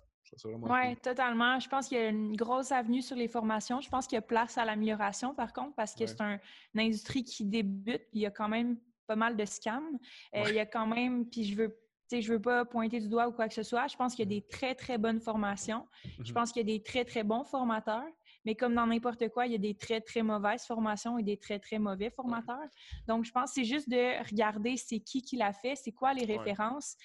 Oui, 0.45 0.97
totalement. 1.03 1.59
Je 1.59 1.69
pense 1.69 1.89
qu'il 1.89 1.99
y 1.99 2.01
a 2.01 2.09
une 2.09 2.37
grosse 2.37 2.71
avenue 2.71 3.03
sur 3.03 3.17
les 3.17 3.29
formations. 3.29 3.81
Je 3.81 3.89
pense 3.89 4.07
qu'il 4.07 4.17
y 4.17 4.19
a 4.19 4.23
place 4.23 4.57
à 4.59 4.65
l'amélioration, 4.65 5.35
par 5.35 5.53
contre, 5.53 5.75
parce 5.75 5.95
que 5.95 6.07
c'est 6.07 6.21
une 6.21 6.39
industrie 6.77 7.25
qui 7.25 7.45
débute. 7.45 8.03
Il 8.13 8.21
y 8.21 8.27
a 8.27 8.31
quand 8.31 8.49
même 8.49 8.79
pas 9.11 9.17
mal 9.17 9.37
de 9.37 9.45
scams. 9.45 9.99
Euh, 10.37 10.45
il 10.51 10.55
y 10.55 10.61
a 10.61 10.67
quand 10.67 10.87
même, 10.87 11.29
puis 11.29 11.43
je 11.43 11.57
veux 11.57 11.77
je 12.13 12.33
veux 12.33 12.41
pas 12.41 12.65
pointer 12.65 12.99
du 12.99 13.09
doigt 13.09 13.29
ou 13.29 13.33
quoi 13.33 13.47
que 13.47 13.55
ce 13.55 13.63
soit. 13.63 13.87
Je 13.87 13.97
pense 13.97 14.15
qu'il 14.15 14.25
y 14.25 14.37
a 14.37 14.41
des 14.41 14.45
très, 14.47 14.75
très 14.75 14.99
bonnes 14.99 15.21
formations. 15.21 15.87
Je 16.19 16.31
mhm. 16.31 16.35
pense 16.35 16.51
qu'il 16.51 16.69
y 16.69 16.73
a 16.73 16.77
des 16.77 16.83
très, 16.83 17.05
très 17.05 17.23
bons 17.23 17.45
formateurs. 17.45 18.11
Mais 18.45 18.57
comme 18.57 18.75
dans 18.75 18.87
n'importe 18.87 19.29
quoi, 19.29 19.47
il 19.47 19.53
y 19.53 19.55
a 19.55 19.59
des 19.59 19.75
très, 19.75 20.01
très 20.01 20.23
mauvaises 20.23 20.65
formations 20.65 21.19
et 21.19 21.23
des 21.23 21.37
très, 21.37 21.61
très 21.61 21.79
mauvais 21.79 22.11
formateurs. 22.11 22.69
Donc, 23.07 23.25
je 23.25 23.31
pense 23.31 23.51
que 23.51 23.61
c'est 23.61 23.65
juste 23.65 23.89
de 23.89 24.19
regarder 24.29 24.77
c'est 24.77 24.99
qui 24.99 25.23
qui 25.23 25.37
l'a 25.37 25.53
fait, 25.53 25.77
c'est 25.77 25.93
quoi 25.93 26.13
les 26.15 26.25
références, 26.25 26.97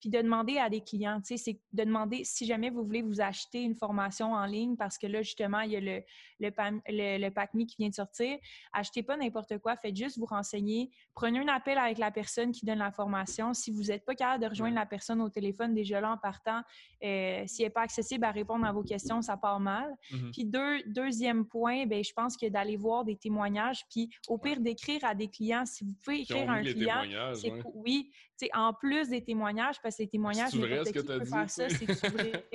puis 0.00 0.10
de 0.10 0.20
demander 0.20 0.58
à 0.58 0.68
des 0.68 0.82
clients, 0.82 1.20
tu 1.20 1.36
sais, 1.36 1.42
c'est 1.42 1.60
de 1.72 1.84
demander 1.84 2.24
si 2.24 2.46
jamais 2.46 2.70
vous 2.70 2.84
voulez 2.84 3.02
vous 3.02 3.20
acheter 3.20 3.62
une 3.62 3.74
formation 3.74 4.32
en 4.32 4.44
ligne 4.44 4.76
parce 4.76 4.98
que 4.98 5.06
là, 5.06 5.22
justement, 5.22 5.60
il 5.60 5.72
y 5.72 5.76
a 5.76 5.80
le, 5.80 6.02
le, 6.40 6.48
le, 6.48 7.64
qui 7.64 7.76
vient 7.78 7.88
de 7.88 7.94
sortir. 7.94 8.36
Achetez 8.72 9.02
pas 9.02 9.16
n'importe 9.16 9.58
quoi, 9.58 9.76
faites 9.76 9.96
juste 9.96 10.18
vous 10.18 10.26
renseigner. 10.26 10.90
Prenez 11.14 11.40
un 11.40 11.48
appel 11.48 11.78
avec 11.78 11.98
la 11.98 12.10
personne 12.10 12.52
qui 12.52 12.66
donne 12.66 12.78
la 12.78 12.92
formation. 12.92 13.54
Si 13.54 13.70
vous 13.70 13.84
n'êtes 13.84 14.04
pas 14.04 14.14
capable 14.14 14.44
de 14.44 14.48
rejoindre 14.48 14.74
la 14.74 14.86
personne 14.86 15.20
au 15.20 15.30
téléphone 15.30 15.74
déjà 15.74 16.00
là 16.00 16.12
en 16.12 16.18
partant, 16.18 16.62
euh, 17.02 17.42
s'il 17.46 17.64
n'est 17.64 17.70
pas 17.70 17.82
accessible 17.82 18.24
à 18.24 18.30
répondre 18.30 18.66
à 18.66 18.72
vos 18.72 18.82
questions, 18.82 19.22
ça 19.22 19.36
part 19.36 19.60
mal. 19.60 19.94
Mm-hmm. 20.12 20.30
Puis 20.32 20.44
deux, 20.44 20.82
deuxième 20.86 21.46
point, 21.46 21.86
ben 21.86 22.02
je 22.04 22.12
pense 22.12 22.36
que 22.36 22.46
d'aller 22.46 22.76
voir 22.76 23.04
des 23.04 23.16
témoignages, 23.16 23.84
puis 23.90 24.10
au 24.28 24.38
pire 24.38 24.60
d'écrire 24.60 25.04
à 25.04 25.14
des 25.14 25.28
clients, 25.28 25.64
si 25.64 25.84
vous 25.84 25.94
pouvez 26.02 26.20
écrire 26.20 26.50
à 26.50 26.54
un 26.54 26.62
client, 26.62 27.02
c'est 27.34 27.52
oui, 27.74 28.10
en 28.54 28.72
plus 28.74 29.08
des 29.08 29.22
témoignages, 29.22 29.80
parce 29.82 29.96
que 29.96 30.02
les 30.02 30.08
témoignages, 30.08 30.50
c'est 30.50 30.84
ce 30.84 30.92
que 30.92 30.98
tu 31.00 31.12
as 31.12 31.18
dit. 31.18 31.30
Faire 31.30 31.50
ça, 31.50 31.68
c'est 31.68 32.08
vrai, 32.08 32.46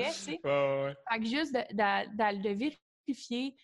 Fait 1.11 1.19
que 1.19 1.25
juste 1.25 1.53
de, 1.53 1.59
de, 1.73 2.41
de 2.41 2.49
vérifier 2.49 2.79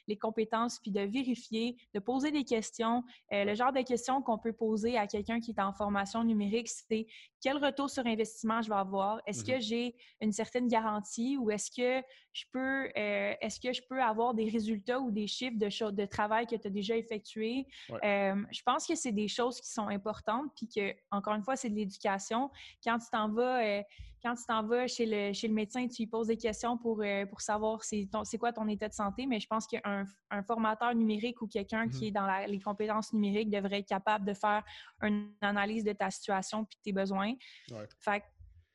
les 0.07 0.17
compétences, 0.17 0.79
puis 0.79 0.91
de 0.91 1.01
vérifier, 1.01 1.77
de 1.93 1.99
poser 1.99 2.31
des 2.31 2.43
questions. 2.43 3.03
Euh, 3.33 3.45
le 3.45 3.55
genre 3.55 3.71
de 3.71 3.81
questions 3.81 4.21
qu'on 4.21 4.37
peut 4.37 4.53
poser 4.53 4.97
à 4.97 5.07
quelqu'un 5.07 5.39
qui 5.39 5.51
est 5.51 5.61
en 5.61 5.73
formation 5.73 6.23
numérique, 6.23 6.69
c'est 6.69 7.05
quel 7.41 7.57
retour 7.57 7.89
sur 7.89 8.05
investissement 8.05 8.61
je 8.61 8.69
vais 8.69 8.75
avoir? 8.75 9.21
Est-ce 9.25 9.43
que 9.43 9.53
mhm. 9.53 9.61
j'ai 9.61 9.95
une 10.21 10.31
certaine 10.31 10.67
garantie 10.67 11.37
ou 11.37 11.51
est-ce 11.51 11.69
que 11.71 12.05
je 12.33 12.45
peux 12.51 12.89
euh, 12.97 13.33
est-ce 13.41 13.59
que 13.59 13.73
je 13.73 13.81
peux 13.89 14.01
avoir 14.01 14.33
des 14.33 14.49
résultats 14.49 14.99
ou 14.99 15.11
des 15.11 15.27
chiffres 15.27 15.57
de, 15.57 15.91
de 15.91 16.05
travail 16.05 16.45
que 16.45 16.55
tu 16.55 16.67
as 16.67 16.71
déjà 16.71 16.95
effectués? 16.95 17.67
Euh, 17.91 18.35
je 18.51 18.61
pense 18.65 18.85
que 18.85 18.95
c'est 18.95 19.11
des 19.11 19.27
choses 19.27 19.59
qui 19.61 19.69
sont 19.69 19.87
importantes, 19.87 20.51
puis 20.55 20.67
que, 20.67 20.95
encore 21.11 21.33
une 21.33 21.43
fois, 21.43 21.55
c'est 21.55 21.69
de 21.69 21.75
l'éducation. 21.75 22.49
Quand 22.83 22.97
tu 22.99 23.07
t'en 23.11 23.29
vas 23.29 23.83
quand 24.21 24.35
tu 24.35 24.43
t'en 24.47 24.65
vas 24.65 24.87
chez 24.87 25.05
le, 25.05 25.33
chez 25.33 25.47
le 25.47 25.53
médecin, 25.53 25.87
tu 25.87 26.03
lui 26.03 26.07
poses 26.07 26.27
des 26.27 26.37
questions 26.37 26.77
pour, 26.77 27.01
euh, 27.01 27.25
pour 27.25 27.41
savoir 27.41 27.83
c'est 27.83 28.37
quoi 28.39 28.51
ton 28.51 28.67
état 28.67 28.87
de 28.87 28.93
santé, 28.93 29.25
mais 29.25 29.39
je 29.39 29.47
pense 29.47 29.67
qu'un 29.67 30.05
un 30.29 30.43
formateur 30.43 30.93
numérique 30.95 31.41
ou 31.41 31.47
quelqu'un 31.47 31.87
qui 31.87 32.05
mmh 32.05 32.07
est 32.07 32.11
dans 32.11 32.45
les 32.47 32.59
compétences 32.59 33.13
numériques 33.13 33.49
devrait 33.49 33.79
être 33.79 33.87
capable 33.87 34.25
de 34.25 34.33
faire 34.33 34.63
une 35.01 35.31
analyse 35.41 35.83
de 35.83 35.93
ta 35.93 36.09
situation 36.09 36.65
puis 36.65 36.77
de 36.77 36.81
tes 36.83 36.93
besoins. 36.93 37.33
Ouais. 37.71 37.87
Fait 37.99 38.23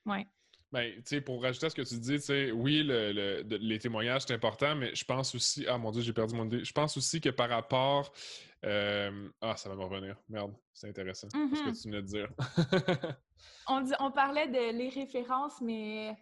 ouais. 0.07 0.27
Ben, 0.73 0.91
tu 0.97 1.03
sais, 1.05 1.21
pour 1.21 1.43
rajouter 1.43 1.67
à 1.67 1.71
ce 1.71 1.75
que 1.75 1.83
tu 1.83 1.99
dis, 1.99 2.15
tu 2.15 2.21
sais, 2.21 2.51
oui, 2.51 2.83
le, 2.83 3.43
les 3.43 3.79
témoignages, 3.79 4.23
c'est 4.23 4.33
important, 4.33 4.75
mais 4.75 4.95
je 4.95 5.05
pense 5.05 5.35
aussi... 5.35 5.67
Ah, 5.69 5.77
mon 5.77 5.91
Dieu, 5.91 6.01
j'ai 6.01 6.15
perdu 6.15 6.35
mon 6.35 6.47
idée. 6.47 6.65
Je 6.65 6.73
pense 6.73 6.97
aussi 6.97 7.21
que 7.21 7.29
par 7.29 7.51
rapport... 7.51 8.11
Euh, 8.65 9.29
ah, 9.43 9.55
ça 9.57 9.69
va 9.69 9.75
me 9.75 9.83
revenir. 9.83 10.17
Merde, 10.31 10.55
c'est 10.73 10.89
intéressant. 10.89 11.29
ce 11.31 11.37
que 11.37 11.69
mmh 11.69 11.73
tu 11.75 11.89
venais 11.91 12.01
de 12.01 12.07
dire. 12.07 12.29
on, 13.69 13.85
on 14.01 14.11
parlait 14.11 14.49
de 14.49 14.77
les 14.77 14.89
références, 14.89 15.61
mais... 15.61 16.17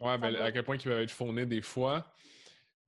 Ouais, 0.00 0.18
ben, 0.18 0.34
à 0.36 0.50
quel 0.50 0.64
point 0.64 0.76
ils 0.76 0.82
peuvent 0.82 1.02
être 1.02 1.10
fournis 1.10 1.46
des 1.46 1.62
fois. 1.62 2.04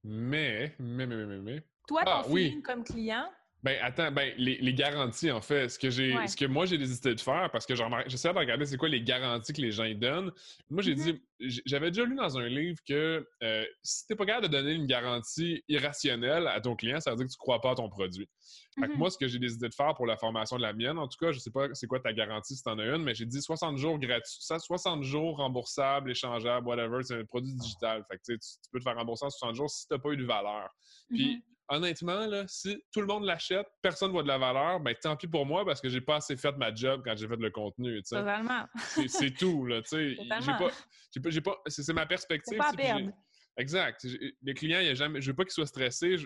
Mais, 0.02 0.74
mais, 0.78 1.06
mais, 1.06 1.24
mais, 1.24 1.38
mais... 1.38 1.62
Toi, 1.86 2.04
ton 2.04 2.10
ah, 2.10 2.24
feeling 2.24 2.62
comme 2.62 2.82
client, 2.82 3.30
ben, 3.64 3.78
attends, 3.80 4.12
ben, 4.12 4.34
les, 4.36 4.74
garanties, 4.74 5.30
en 5.30 5.40
fait, 5.40 5.70
ce 5.70 5.78
que 5.78 5.88
j'ai, 5.88 6.14
ce 6.26 6.36
que 6.36 6.44
moi 6.44 6.66
j'ai 6.66 6.76
décidé 6.76 7.14
de 7.14 7.20
faire, 7.20 7.48
parce 7.50 7.64
que 7.64 7.74
j'essaie 7.74 8.30
de 8.30 8.38
regarder 8.38 8.66
c'est 8.66 8.76
quoi 8.76 8.90
les 8.90 9.02
garanties 9.02 9.54
que 9.54 9.62
les 9.62 9.70
gens 9.70 9.90
donnent. 9.94 10.30
Moi, 10.68 10.82
j'ai 10.82 10.94
mm-hmm. 10.94 11.18
dit, 11.40 11.62
j'avais 11.64 11.90
déjà 11.90 12.04
lu 12.04 12.14
dans 12.14 12.36
un 12.36 12.46
livre 12.46 12.78
que 12.86 13.26
euh, 13.42 13.64
si 13.82 14.06
t'es 14.06 14.16
pas 14.16 14.26
capable 14.26 14.48
de 14.48 14.52
donner 14.52 14.72
une 14.72 14.86
garantie 14.86 15.64
irrationnelle 15.66 16.46
à 16.46 16.60
ton 16.60 16.76
client, 16.76 17.00
ça 17.00 17.12
veut 17.12 17.16
dire 17.16 17.24
que 17.24 17.32
tu 17.32 17.38
crois 17.38 17.62
pas 17.62 17.70
à 17.70 17.74
ton 17.74 17.88
produit. 17.88 18.28
Fait 18.74 18.82
que 18.82 18.86
mm-hmm. 18.92 18.96
moi, 18.98 19.08
ce 19.08 19.16
que 19.16 19.28
j'ai 19.28 19.38
décidé 19.38 19.66
de 19.70 19.74
faire 19.74 19.94
pour 19.94 20.04
la 20.04 20.18
formation 20.18 20.58
de 20.58 20.62
la 20.62 20.74
mienne, 20.74 20.98
en 20.98 21.08
tout 21.08 21.16
cas, 21.18 21.32
je 21.32 21.38
sais 21.38 21.50
pas 21.50 21.68
c'est 21.72 21.86
quoi 21.86 22.00
ta 22.00 22.12
garantie 22.12 22.56
si 22.56 22.62
t'en 22.62 22.78
as 22.78 22.84
une, 22.84 23.02
mais 23.02 23.14
j'ai 23.14 23.24
dit 23.24 23.40
60 23.40 23.78
jours 23.78 23.98
gratuits, 23.98 24.42
60 24.42 25.02
jours 25.04 25.38
remboursables, 25.38 26.10
échangeables, 26.10 26.66
whatever, 26.66 27.02
c'est 27.02 27.18
un 27.18 27.24
produit 27.24 27.54
digital. 27.54 28.04
Fait 28.10 28.18
que 28.18 28.22
tu, 28.26 28.38
tu 28.38 28.70
peux 28.70 28.78
te 28.78 28.84
faire 28.84 28.96
rembourser 28.96 29.24
en 29.24 29.30
60 29.30 29.54
jours 29.54 29.70
si 29.70 29.88
t'as 29.88 29.98
pas 29.98 30.10
eu 30.10 30.18
de 30.18 30.26
valeur. 30.26 30.68
Puis, 31.08 31.36
mm-hmm 31.36 31.53
honnêtement, 31.68 32.26
là, 32.26 32.44
si 32.46 32.82
tout 32.92 33.00
le 33.00 33.06
monde 33.06 33.24
l'achète, 33.24 33.66
personne 33.82 34.08
ne 34.08 34.12
voit 34.12 34.22
de 34.22 34.28
la 34.28 34.38
valeur, 34.38 34.80
ben 34.80 34.94
tant 35.00 35.16
pis 35.16 35.26
pour 35.26 35.46
moi 35.46 35.64
parce 35.64 35.80
que 35.80 35.88
j'ai 35.88 36.00
pas 36.00 36.16
assez 36.16 36.36
fait 36.36 36.56
ma 36.56 36.74
job 36.74 37.02
quand 37.04 37.16
j'ai 37.16 37.28
fait 37.28 37.36
le 37.36 37.50
contenu. 37.50 38.02
Totalement. 38.02 38.66
C'est 39.06 39.30
tout. 39.38 39.66
Là, 39.66 39.82
j'ai 39.90 41.40
pas, 41.40 41.62
c'est 41.66 41.92
ma 41.92 42.06
perspective. 42.06 42.58
Pas 42.58 42.72
perdre. 42.72 43.10
Exact. 43.56 44.06
Les 44.42 44.54
clients, 44.54 44.80
y 44.80 44.88
a 44.88 44.94
jamais, 44.94 45.20
je 45.20 45.30
veux 45.30 45.36
pas 45.36 45.44
qu'ils 45.44 45.52
soient 45.52 45.66
stressés. 45.66 46.16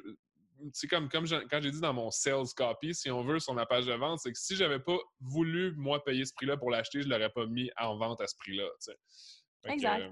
C'est 0.72 0.88
comme, 0.88 1.08
comme 1.08 1.24
quand 1.28 1.60
j'ai 1.60 1.70
dit 1.70 1.80
dans 1.80 1.92
mon 1.92 2.10
sales 2.10 2.46
copy, 2.56 2.94
si 2.94 3.10
on 3.10 3.22
veut, 3.22 3.38
sur 3.38 3.54
ma 3.54 3.64
page 3.64 3.86
de 3.86 3.92
vente, 3.92 4.18
c'est 4.20 4.32
que 4.32 4.38
si 4.38 4.56
j'avais 4.56 4.80
pas 4.80 4.96
voulu, 5.20 5.72
moi, 5.76 6.02
payer 6.02 6.24
ce 6.24 6.32
prix-là 6.34 6.56
pour 6.56 6.70
l'acheter, 6.70 7.02
je 7.02 7.08
l'aurais 7.08 7.30
pas 7.30 7.46
mis 7.46 7.70
en 7.78 7.96
vente 7.96 8.20
à 8.20 8.26
ce 8.26 8.34
prix-là. 8.38 8.66
Exact. 9.66 10.00
Euh, 10.00 10.10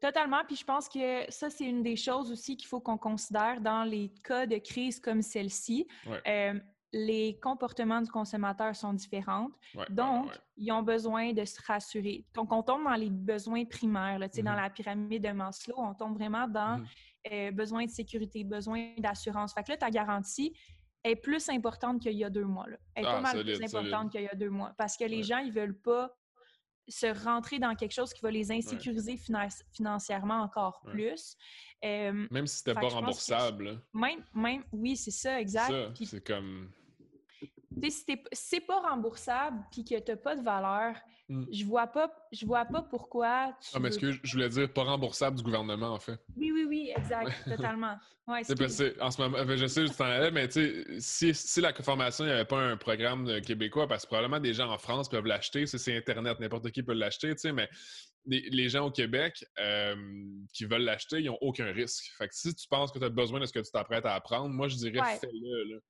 Totalement. 0.00 0.42
Puis 0.46 0.56
je 0.56 0.64
pense 0.64 0.88
que 0.88 1.30
ça, 1.30 1.50
c'est 1.50 1.64
une 1.64 1.82
des 1.82 1.96
choses 1.96 2.30
aussi 2.30 2.56
qu'il 2.56 2.68
faut 2.68 2.80
qu'on 2.80 2.98
considère 2.98 3.60
dans 3.60 3.84
les 3.84 4.12
cas 4.24 4.46
de 4.46 4.56
crise 4.58 5.00
comme 5.00 5.22
celle-ci. 5.22 5.86
Euh, 6.26 6.58
les 6.92 7.38
comportements 7.40 8.02
du 8.02 8.10
consommateur 8.10 8.76
sont 8.76 8.92
différents. 8.92 9.48
donc, 9.88 10.30
ils 10.56 10.70
ont 10.72 10.82
besoin 10.82 11.32
de 11.32 11.44
se 11.44 11.60
rassurer. 11.66 12.26
Donc, 12.34 12.52
on 12.52 12.62
tombe 12.62 12.84
dans 12.84 12.94
les 12.94 13.10
besoins 13.10 13.64
primaires. 13.64 14.18
Là, 14.18 14.28
Dans 14.28 14.42
mm-hmm. 14.42 14.62
la 14.62 14.70
pyramide 14.70 15.24
de 15.24 15.32
Maslow, 15.32 15.74
on 15.78 15.94
tombe 15.94 16.14
vraiment 16.14 16.46
dans 16.46 16.82
euh, 17.30 17.50
besoin 17.50 17.86
de 17.86 17.90
sécurité, 17.90 18.44
besoin 18.44 18.92
d'assurance. 18.98 19.54
Fait 19.54 19.62
que 19.62 19.70
là, 19.70 19.76
ta 19.78 19.90
garantie 19.90 20.54
est 21.04 21.16
plus 21.16 21.48
importante 21.48 22.00
qu'il 22.00 22.12
y 22.12 22.24
a 22.24 22.30
deux 22.30 22.44
mois. 22.44 22.68
Là. 22.68 22.76
Elle 22.94 23.04
est 23.04 23.08
pas 23.08 23.18
ah, 23.18 23.20
mal 23.20 23.42
plus 23.42 23.62
importante 23.62 24.12
qu'il 24.12 24.22
y 24.22 24.28
a 24.28 24.34
deux 24.34 24.50
mois. 24.50 24.72
Parce 24.76 24.96
que 24.96 25.04
les 25.04 25.22
gens, 25.22 25.38
ils 25.38 25.52
veulent 25.52 25.78
pas 25.78 26.14
se 26.88 27.06
rentrer 27.24 27.58
dans 27.58 27.74
quelque 27.74 27.92
chose 27.92 28.12
qui 28.12 28.20
va 28.20 28.30
les 28.30 28.50
insécuriser 28.50 29.18
financièrement 29.72 30.40
encore 30.42 30.82
plus. 30.84 31.36
même 31.82 32.46
si 32.46 32.58
c'était 32.58 32.74
pas 32.74 32.88
remboursable. 32.88 33.82
Même, 33.92 34.24
même, 34.34 34.64
oui, 34.72 34.96
c'est 34.96 35.10
ça, 35.10 35.40
exact. 35.40 35.72
C'est 36.04 36.24
comme. 36.24 36.70
Si 37.90 38.04
c'est 38.32 38.60
pas 38.60 38.80
remboursable 38.80 39.58
puis 39.70 39.84
que 39.84 39.98
tu 39.98 40.10
n'as 40.10 40.16
pas 40.16 40.36
de 40.36 40.42
valeur, 40.42 40.94
mm. 41.28 41.44
je 41.52 41.64
vois 41.64 41.86
pas 41.86 42.12
je 42.32 42.46
vois 42.46 42.64
pas 42.64 42.82
pourquoi 42.82 43.54
tu 43.60 43.70
Ah 43.74 43.80
mais 43.80 43.90
ce 43.90 43.98
que 43.98 44.12
je 44.12 44.32
voulais 44.32 44.48
dire 44.48 44.72
pas 44.72 44.84
remboursable 44.84 45.36
du 45.36 45.42
gouvernement 45.42 45.90
en 45.90 45.98
fait. 45.98 46.18
Oui 46.36 46.52
oui 46.52 46.64
oui, 46.68 46.92
exact, 46.96 47.30
totalement. 47.44 47.96
Ouais, 48.28 48.42
c'est 48.44 49.00
en 49.00 49.10
ce 49.10 49.20
moment 49.20 49.44
ben, 49.44 49.56
je 49.56 49.66
sais 49.66 49.86
je 49.86 49.92
t'en 49.92 50.04
allais 50.04 50.30
mais 50.30 50.48
tu 50.48 51.00
sais 51.00 51.32
si, 51.32 51.34
si 51.34 51.60
la 51.60 51.72
formation 51.74 52.24
il 52.24 52.28
n'y 52.28 52.34
avait 52.34 52.44
pas 52.44 52.60
un 52.60 52.76
programme 52.76 53.40
québécois 53.40 53.88
parce 53.88 54.04
que 54.04 54.08
probablement 54.08 54.40
des 54.40 54.54
gens 54.54 54.70
en 54.70 54.78
France 54.78 55.08
peuvent 55.08 55.26
l'acheter, 55.26 55.66
c'est 55.66 55.96
internet, 55.96 56.38
n'importe 56.38 56.70
qui 56.70 56.82
peut 56.82 56.94
l'acheter, 56.94 57.30
tu 57.34 57.38
sais 57.38 57.52
mais 57.52 57.68
les, 58.26 58.68
gens 58.68 58.86
au 58.86 58.90
Québec 58.90 59.44
euh, 59.58 59.96
qui 60.52 60.64
veulent 60.64 60.82
l'acheter, 60.82 61.20
ils 61.20 61.26
n'ont 61.26 61.38
aucun 61.40 61.66
risque. 61.72 62.12
Fait 62.16 62.28
que 62.28 62.34
si 62.34 62.54
tu 62.54 62.68
penses 62.68 62.92
que 62.92 62.98
tu 62.98 63.04
as 63.04 63.08
besoin 63.08 63.40
de 63.40 63.46
ce 63.46 63.52
que 63.52 63.60
tu 63.60 63.70
t'apprêtes 63.70 64.06
à 64.06 64.14
apprendre, 64.14 64.48
moi 64.48 64.68
je 64.68 64.76
dirais 64.76 65.00
fais-le. 65.20 65.82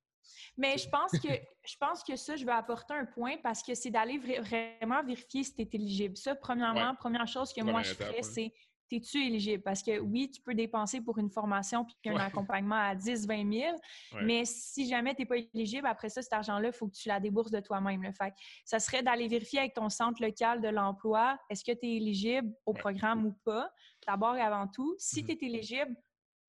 Mais 0.57 0.77
je 0.77 0.89
pense 0.89 1.11
que 1.11 1.27
je 1.65 1.75
pense 1.77 2.03
que 2.03 2.15
ça, 2.15 2.35
je 2.35 2.45
vais 2.45 2.51
apporter 2.51 2.93
un 2.93 3.05
point 3.05 3.37
parce 3.41 3.63
que 3.63 3.73
c'est 3.73 3.89
d'aller 3.89 4.17
vraiment 4.17 5.03
vérifier 5.03 5.43
si 5.43 5.55
tu 5.55 5.61
es 5.61 5.69
éligible. 5.73 6.17
Ça, 6.17 6.35
premièrement, 6.35 6.95
première 6.95 7.27
chose 7.27 7.53
que 7.53 7.61
moi 7.61 7.81
je 7.83 7.93
ferais, 7.93 8.21
c'est 8.21 8.53
es-tu 8.95 9.25
éligible? 9.25 9.63
Parce 9.63 9.81
que 9.81 9.99
oui, 9.99 10.29
tu 10.29 10.41
peux 10.41 10.53
dépenser 10.53 11.01
pour 11.01 11.17
une 11.17 11.29
formation 11.29 11.85
puis 11.85 11.95
un 12.11 12.17
accompagnement 12.17 12.75
à 12.75 12.95
10, 12.95 13.27
20 13.27 13.51
000, 13.51 13.75
mais 14.21 14.45
si 14.45 14.87
jamais 14.87 15.15
tu 15.15 15.21
n'es 15.21 15.25
pas 15.25 15.37
éligible, 15.37 15.87
après 15.87 16.09
ça, 16.09 16.21
cet 16.21 16.33
argent-là, 16.33 16.69
il 16.69 16.73
faut 16.73 16.87
que 16.87 16.95
tu 16.95 17.07
la 17.09 17.19
débourses 17.19 17.51
de 17.51 17.59
toi-même. 17.59 18.01
Fait 18.13 18.33
ça 18.65 18.79
serait 18.79 19.03
d'aller 19.03 19.27
vérifier 19.27 19.59
avec 19.59 19.73
ton 19.73 19.89
centre 19.89 20.21
local 20.21 20.61
de 20.61 20.69
l'emploi, 20.69 21.37
est-ce 21.49 21.63
que 21.63 21.71
tu 21.71 21.87
es 21.87 21.95
éligible 21.95 22.53
au 22.65 22.73
programme 22.73 23.25
ou 23.25 23.33
pas, 23.43 23.69
d'abord 24.07 24.35
et 24.35 24.41
avant 24.41 24.67
tout. 24.67 24.95
Si 24.97 25.23
mmh 25.23 25.25
tu 25.25 25.31
es 25.31 25.47
éligible, 25.47 25.95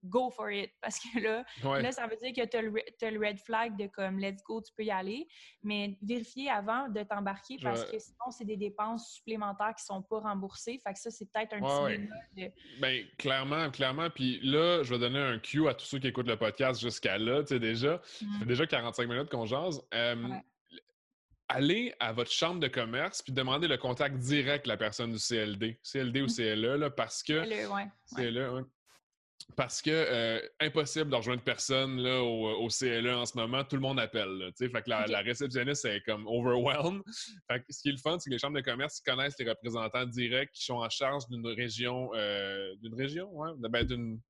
go 0.05 0.31
for 0.31 0.51
it. 0.51 0.71
Parce 0.83 0.99
que 0.99 1.21
là, 1.21 1.45
là 1.63 1.93
ça 1.93 2.07
veut 2.07 2.17
dire 2.23 2.33
que 2.33 2.49
tu 2.49 2.57
as, 2.57 3.11
le 3.11 3.19
red 3.19 3.39
flag 3.39 3.77
de 3.77 3.87
comme 3.87 4.19
let's 4.19 4.43
go, 4.45 4.61
tu 4.61 4.73
peux 4.77 4.85
y 4.85 4.91
aller. 4.91 5.27
Mais 5.63 5.97
vérifier 6.03 6.51
avant 6.51 6.89
de 6.89 7.03
t'embarquer 7.03 7.57
parce 7.63 7.85
que 7.85 7.99
sinon, 7.99 8.31
c'est 8.31 8.45
des 8.45 8.57
dépenses 8.57 9.15
supplémentaires 9.15 9.75
qui 9.77 9.83
ne 9.91 9.97
sont 9.97 10.03
pas 10.03 10.21
remboursées. 10.21 10.79
Fait 10.85 10.93
que 10.93 10.99
ça, 10.99 11.11
c'est 11.11 11.31
peut-être 11.33 11.55
un 11.55 11.61
petit 11.61 12.09
de... 12.37 12.53
Ben, 12.81 13.05
clairement, 13.19 13.71
clairement. 13.71 14.11
Puis 14.11 14.41
là, 14.43 14.83
je 14.83 14.93
vais 14.95 14.99
donner 14.99 15.19
un 15.19 15.39
cue 15.39 15.69
à 15.69 15.75
tous 15.75 15.87
ceux 15.87 15.99
qui 15.99 16.09
écoutent 16.09 16.29
le 16.29 16.37
podcast 16.37 16.81
jusqu'à 16.81 17.19
là. 17.19 17.43
Tu 17.43 17.55
sais, 17.55 17.61
déjà, 17.61 18.01
ça 18.03 18.27
fait 18.39 18.45
mmh. 18.45 18.49
déjà 18.49 18.67
45 18.67 19.09
minutes 19.09 19.31
qu'on 19.31 19.47
jase. 19.47 19.83
allez 21.49 21.95
à 22.01 22.13
votre 22.13 22.31
chambre 22.31 22.61
de 22.61 22.69
commerce 22.69 23.23
puis 23.23 23.33
demandez 23.33 23.69
le 23.69 23.77
contact 23.77 24.17
direct 24.17 24.65
de 24.65 24.71
la 24.71 24.77
personne 24.77 25.13
du 25.13 25.19
CLD, 25.19 25.79
CLD 25.83 26.23
ou 26.23 26.27
mmh. 26.27 26.37
CLE, 26.37 26.77
là, 26.77 26.91
parce 26.91 27.23
que. 27.23 27.45
CLE, 27.45 27.73
ouais. 27.73 27.87
CLE, 28.17 28.65
parce 29.57 29.83
que 29.83 29.91
euh, 29.91 30.41
impossible 30.61 31.11
de 31.11 31.17
rejoindre 31.17 31.43
personne 31.43 31.99
là, 31.99 32.23
au, 32.23 32.69
CLE 32.69 33.15
en 33.15 33.27
ce 33.27 33.37
moment, 33.37 33.65
tout 33.65 33.77
le 33.77 33.83
monde 33.83 34.01
appelle. 34.01 34.51
fait 34.59 34.69
que 34.69 34.91
la, 34.91 35.21
réceptionniste 35.21 35.85
est 35.85 36.03
comme 36.03 36.27
overwhelmed. 36.27 37.03
Fait 37.51 37.65
ce 37.69 37.83
qui 37.83 37.89
est 37.89 37.93
le 37.93 37.99
fun, 37.99 38.19
c'est 38.19 38.31
que 38.31 38.35
les 38.35 38.39
chambres 38.39 38.57
de 38.57 38.63
commerce 38.63 39.01
connaissent 39.01 39.39
les 39.39 39.49
représentants 39.49 40.07
directs 40.07 40.53
qui 40.53 40.65
sont 40.65 40.77
en 40.77 40.89
charge 40.89 41.27
d'une 41.29 41.47
région, 41.47 42.11
euh, 42.15 42.75
d'une 42.83 42.95
région, 42.95 43.31
ouais, 43.33 43.51
ben, 43.59 43.85
d'une 43.85 44.21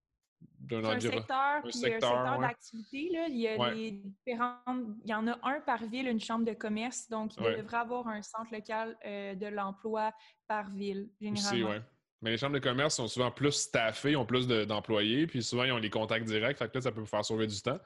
un 0.73 1.01
secteur, 1.01 1.65
un 1.65 1.71
secteur 1.71 2.39
d'activité. 2.41 3.09
Il 3.29 3.37
y 3.37 3.49
a 3.49 3.71
différentes... 3.71 4.97
Il 5.05 5.11
y 5.11 5.15
en 5.15 5.27
a 5.27 5.39
un 5.43 5.61
par 5.61 5.85
ville, 5.87 6.09
une 6.09 6.21
chambre 6.21 6.45
de 6.45 6.53
commerce, 6.53 7.09
donc 7.09 7.37
il 7.37 7.43
devrait 7.43 7.79
avoir 7.79 8.09
un 8.09 8.23
centre 8.23 8.53
local 8.53 8.97
euh, 9.05 9.35
de 9.35 9.47
l'emploi 9.47 10.13
par 10.47 10.71
ville, 10.71 11.11
généralement. 11.21 11.85
Mais 12.25 12.31
les 12.31 12.39
chambres 12.39 12.55
de 12.55 12.59
commerce 12.59 12.97
sont 12.97 13.07
souvent 13.07 13.31
plus 13.31 13.53
staffées, 13.53 14.17
ont 14.17 14.25
plus 14.25 14.49
d'employés, 14.49 15.27
puis 15.27 15.43
souvent 15.43 15.65
ils 15.65 15.73
ont 15.73 15.79
les 15.79 15.91
contacts 15.91 16.25
directs, 16.25 16.57
fait 16.57 16.69
que 16.69 16.79
là, 16.79 16.81
ça 16.81 16.91
peut 16.91 17.01
vous 17.01 17.07
faire 17.07 17.25
sauver 17.25 17.47
du 17.47 17.61
temps. 17.61 17.79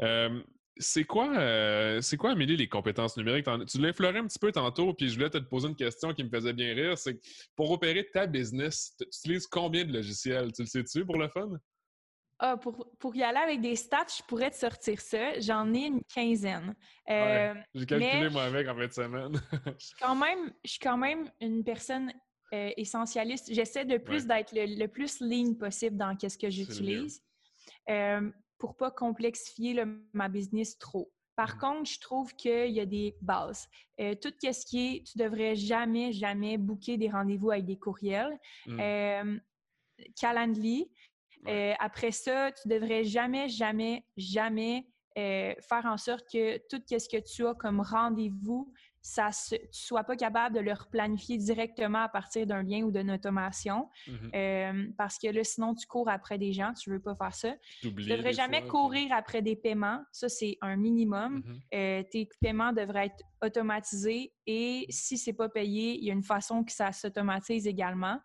Euh, 0.00 0.42
c'est 0.78 1.04
quoi, 1.04 1.36
euh, 1.36 2.00
c'est 2.00 2.16
quoi, 2.16 2.30
Amélie, 2.30 2.56
les 2.56 2.66
compétences 2.66 3.14
numériques? 3.18 3.46
Tu 3.68 3.78
l'as 3.78 3.90
effleuré 3.90 4.18
un 4.18 4.26
petit 4.26 4.38
peu 4.38 4.50
tantôt, 4.52 4.94
puis 4.94 5.10
je 5.10 5.14
voulais 5.16 5.28
te 5.28 5.36
poser 5.36 5.68
une 5.68 5.76
question 5.76 6.14
qui 6.14 6.24
me 6.24 6.30
faisait 6.30 6.54
bien 6.54 6.74
rire. 6.74 6.96
C'est 6.96 7.20
pour 7.54 7.70
opérer 7.70 8.08
ta 8.10 8.26
business, 8.26 8.96
tu 8.98 9.06
utilises 9.06 9.46
combien 9.46 9.84
de 9.84 9.92
logiciels? 9.92 10.50
Tu 10.52 10.62
le 10.62 10.66
sais-tu 10.66 11.04
pour 11.04 11.18
le 11.18 11.28
fun? 11.28 11.50
Ah, 12.38 12.56
pour, 12.56 12.90
pour, 12.98 13.14
y 13.14 13.22
aller 13.22 13.38
avec 13.38 13.60
des 13.60 13.76
stats, 13.76 14.06
je 14.18 14.22
pourrais 14.24 14.50
te 14.50 14.56
sortir 14.56 14.98
ça. 15.00 15.38
J'en 15.40 15.72
ai 15.74 15.86
une 15.86 16.02
quinzaine. 16.02 16.74
Euh, 17.08 17.54
j'ai 17.74 17.86
calculé 17.86 18.28
moi 18.30 18.44
avec 18.44 18.66
en 18.66 18.74
fin 18.74 18.86
de 18.86 18.92
semaine. 18.92 19.40
je, 19.78 19.86
suis 19.86 19.96
quand 20.00 20.16
même, 20.16 20.52
je 20.64 20.70
suis 20.70 20.80
quand 20.80 20.96
même 20.96 21.30
une 21.40 21.62
personne 21.62 22.12
euh, 22.54 22.70
essentialiste. 22.76 23.52
J'essaie 23.52 23.84
de 23.84 23.96
plus 23.96 24.26
d'être 24.26 24.52
le, 24.54 24.86
plus 24.86 25.20
lean 25.20 25.54
possible 25.54 25.96
dans 25.96 26.16
ce 26.16 26.38
que 26.38 26.50
j'utilise 26.50 27.20
euh, 27.90 28.30
pour 28.58 28.76
pas 28.76 28.92
complexifier 28.92 29.82
ma 30.12 30.28
business 30.28 30.78
trop. 30.78 31.10
Par 31.34 31.56
mmh. 31.56 31.58
contre, 31.58 31.90
je 31.90 31.98
trouve 31.98 32.32
qu'il 32.34 32.70
y 32.70 32.78
a 32.78 32.86
des 32.86 33.16
bases. 33.20 33.66
Euh, 34.00 34.14
tout 34.14 34.32
ce 34.40 34.66
qui 34.66 34.86
est, 34.86 35.06
tu 35.06 35.18
devrais 35.18 35.56
jamais, 35.56 36.12
jamais 36.12 36.56
booker 36.56 36.96
des 36.96 37.10
rendez-vous 37.10 37.50
avec 37.50 37.64
des 37.64 37.78
courriels. 37.78 38.38
Mmh. 38.66 39.38
Calendly. 40.20 40.90
après 41.78 42.12
ça, 42.12 42.52
tu 42.52 42.68
devrais 42.68 43.04
jamais, 43.04 43.48
jamais, 43.48 44.04
jamais 44.16 44.86
faire 45.16 45.86
en 45.86 45.96
sorte 45.96 46.24
que 46.32 46.58
tout 46.68 46.82
ce 46.86 47.08
que 47.08 47.22
tu 47.22 47.46
as 47.46 47.54
comme 47.54 47.80
rendez-vous 47.80 48.72
ça 49.04 49.28
tu 49.48 49.54
ne 49.54 49.58
sois 49.70 50.02
pas 50.02 50.16
capable 50.16 50.56
de 50.56 50.60
le 50.60 50.72
replanifier 50.72 51.36
directement 51.36 52.00
à 52.00 52.08
partir 52.08 52.46
d'un 52.46 52.62
lien 52.62 52.82
ou 52.84 52.90
d'une 52.90 53.10
automation. 53.10 53.90
Mhm. 54.06 54.30
Euh, 54.34 54.86
parce 54.96 55.18
que 55.18 55.28
là, 55.28 55.44
sinon, 55.44 55.74
tu 55.74 55.86
cours 55.86 56.08
après 56.08 56.38
des 56.38 56.54
gens, 56.54 56.72
tu 56.72 56.88
ne 56.88 56.94
veux 56.94 57.02
pas 57.02 57.14
faire 57.14 57.34
ça. 57.34 57.54
Tu 57.82 57.88
ne 57.88 58.16
devrais 58.16 58.32
jamais 58.32 58.66
courir 58.66 59.12
après 59.12 59.42
des 59.42 59.56
paiements. 59.56 60.02
Ça, 60.10 60.30
c'est 60.30 60.56
un 60.62 60.76
minimum. 60.76 61.42
Mhm. 61.44 61.60
Euh, 61.74 62.02
tes 62.10 62.28
paiements 62.40 62.72
devraient 62.72 63.06
être 63.06 63.22
automatisés 63.42 64.32
et 64.46 64.86
si 64.88 65.18
ce 65.18 65.28
n'est 65.28 65.36
pas 65.36 65.50
payé, 65.50 65.98
il 65.98 66.04
y 66.04 66.10
a 66.10 66.14
une 66.14 66.22
façon 66.22 66.64
que 66.64 66.72
ça 66.72 66.90
s'automatise 66.90 67.66
également. 67.66 68.18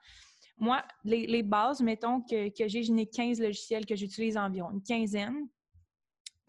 Moi, 0.57 0.81
les, 1.03 1.43
bases, 1.43 1.81
mettons 1.81 2.21
que, 2.21 2.49
que 2.57 2.69
j'ai, 2.69 2.83
je 2.83 3.03
15 3.03 3.41
logiciels 3.41 3.85
que 3.85 3.95
j'utilise 3.97 4.37
environ, 4.37 4.71
une 4.71 4.81
quinzaine 4.83 5.47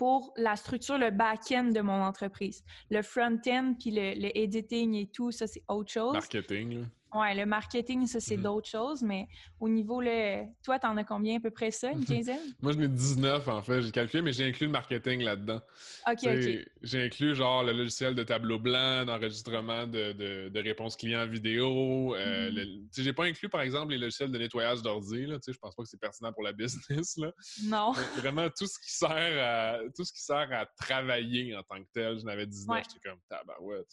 pour 0.00 0.32
la 0.38 0.56
structure, 0.56 0.96
le 0.96 1.10
back-end 1.10 1.72
de 1.74 1.82
mon 1.82 2.02
entreprise. 2.02 2.64
Le 2.88 3.02
front-end, 3.02 3.74
puis 3.78 3.90
le, 3.90 4.14
le, 4.18 4.30
editing 4.34 4.94
et 4.94 5.08
tout, 5.08 5.30
ça, 5.30 5.46
c'est 5.46 5.62
autre 5.68 5.92
chose. 5.92 6.14
Marketing. 6.14 6.86
Oui, 7.12 7.36
le 7.36 7.44
marketing, 7.44 8.06
ça, 8.06 8.20
c'est 8.20 8.36
mm-hmm. 8.36 8.42
d'autres 8.42 8.68
choses, 8.68 9.02
mais 9.02 9.26
au 9.58 9.68
niveau, 9.68 10.00
le... 10.00 10.44
toi, 10.62 10.78
t'en 10.78 10.96
as 10.96 11.04
combien 11.04 11.38
à 11.38 11.40
peu 11.40 11.50
près 11.50 11.70
ça, 11.70 11.90
une 11.90 12.04
quinzaine? 12.06 12.54
Moi, 12.62 12.72
j'en 12.72 12.80
ai 12.80 12.88
19, 12.88 13.48
en 13.48 13.62
fait, 13.62 13.82
j'ai 13.82 13.90
calculé, 13.90 14.22
mais 14.22 14.32
j'ai 14.32 14.46
inclus 14.46 14.66
le 14.66 14.72
marketing 14.72 15.22
là-dedans. 15.22 15.60
OK, 16.08 16.18
OK. 16.24 16.66
J'ai 16.82 17.04
inclus, 17.04 17.34
genre, 17.34 17.64
le 17.64 17.72
logiciel 17.72 18.14
de 18.14 18.22
tableau 18.22 18.58
blanc, 18.58 19.04
d'enregistrement 19.04 19.86
de, 19.86 20.12
de, 20.12 20.48
de 20.48 20.60
réponses 20.60 20.96
clients 20.96 21.26
vidéo. 21.26 22.14
Euh, 22.14 22.50
mm-hmm. 22.50 23.02
J'ai 23.02 23.12
pas 23.12 23.24
inclus, 23.24 23.48
par 23.48 23.62
exemple, 23.62 23.92
les 23.92 23.98
logiciels 23.98 24.30
de 24.30 24.38
nettoyage 24.38 24.82
d'ordi, 24.82 25.26
je 25.26 25.58
pense 25.58 25.74
pas 25.74 25.82
que 25.82 25.88
c'est 25.88 26.00
pertinent 26.00 26.32
pour 26.32 26.42
la 26.42 26.52
business, 26.60 27.16
là. 27.16 27.32
Non. 27.64 27.92
vraiment, 28.16 28.48
tout 28.48 28.66
ce 28.66 28.78
qui 28.78 28.92
sert 28.92 29.08
à, 29.10 29.78
tout 29.96 30.04
ce 30.04 30.12
qui 30.12 30.22
sert 30.22 30.48
à 30.52 30.66
travailler 30.78 31.56
en 31.56 31.62
tant 31.62 31.82
que 31.82 31.88
tel, 31.92 32.18
j'en 32.18 32.28
avais 32.28 32.46
19, 32.46 32.84
j'étais 32.84 33.08
comme, 33.08 33.18
tabarouette. 33.28 33.88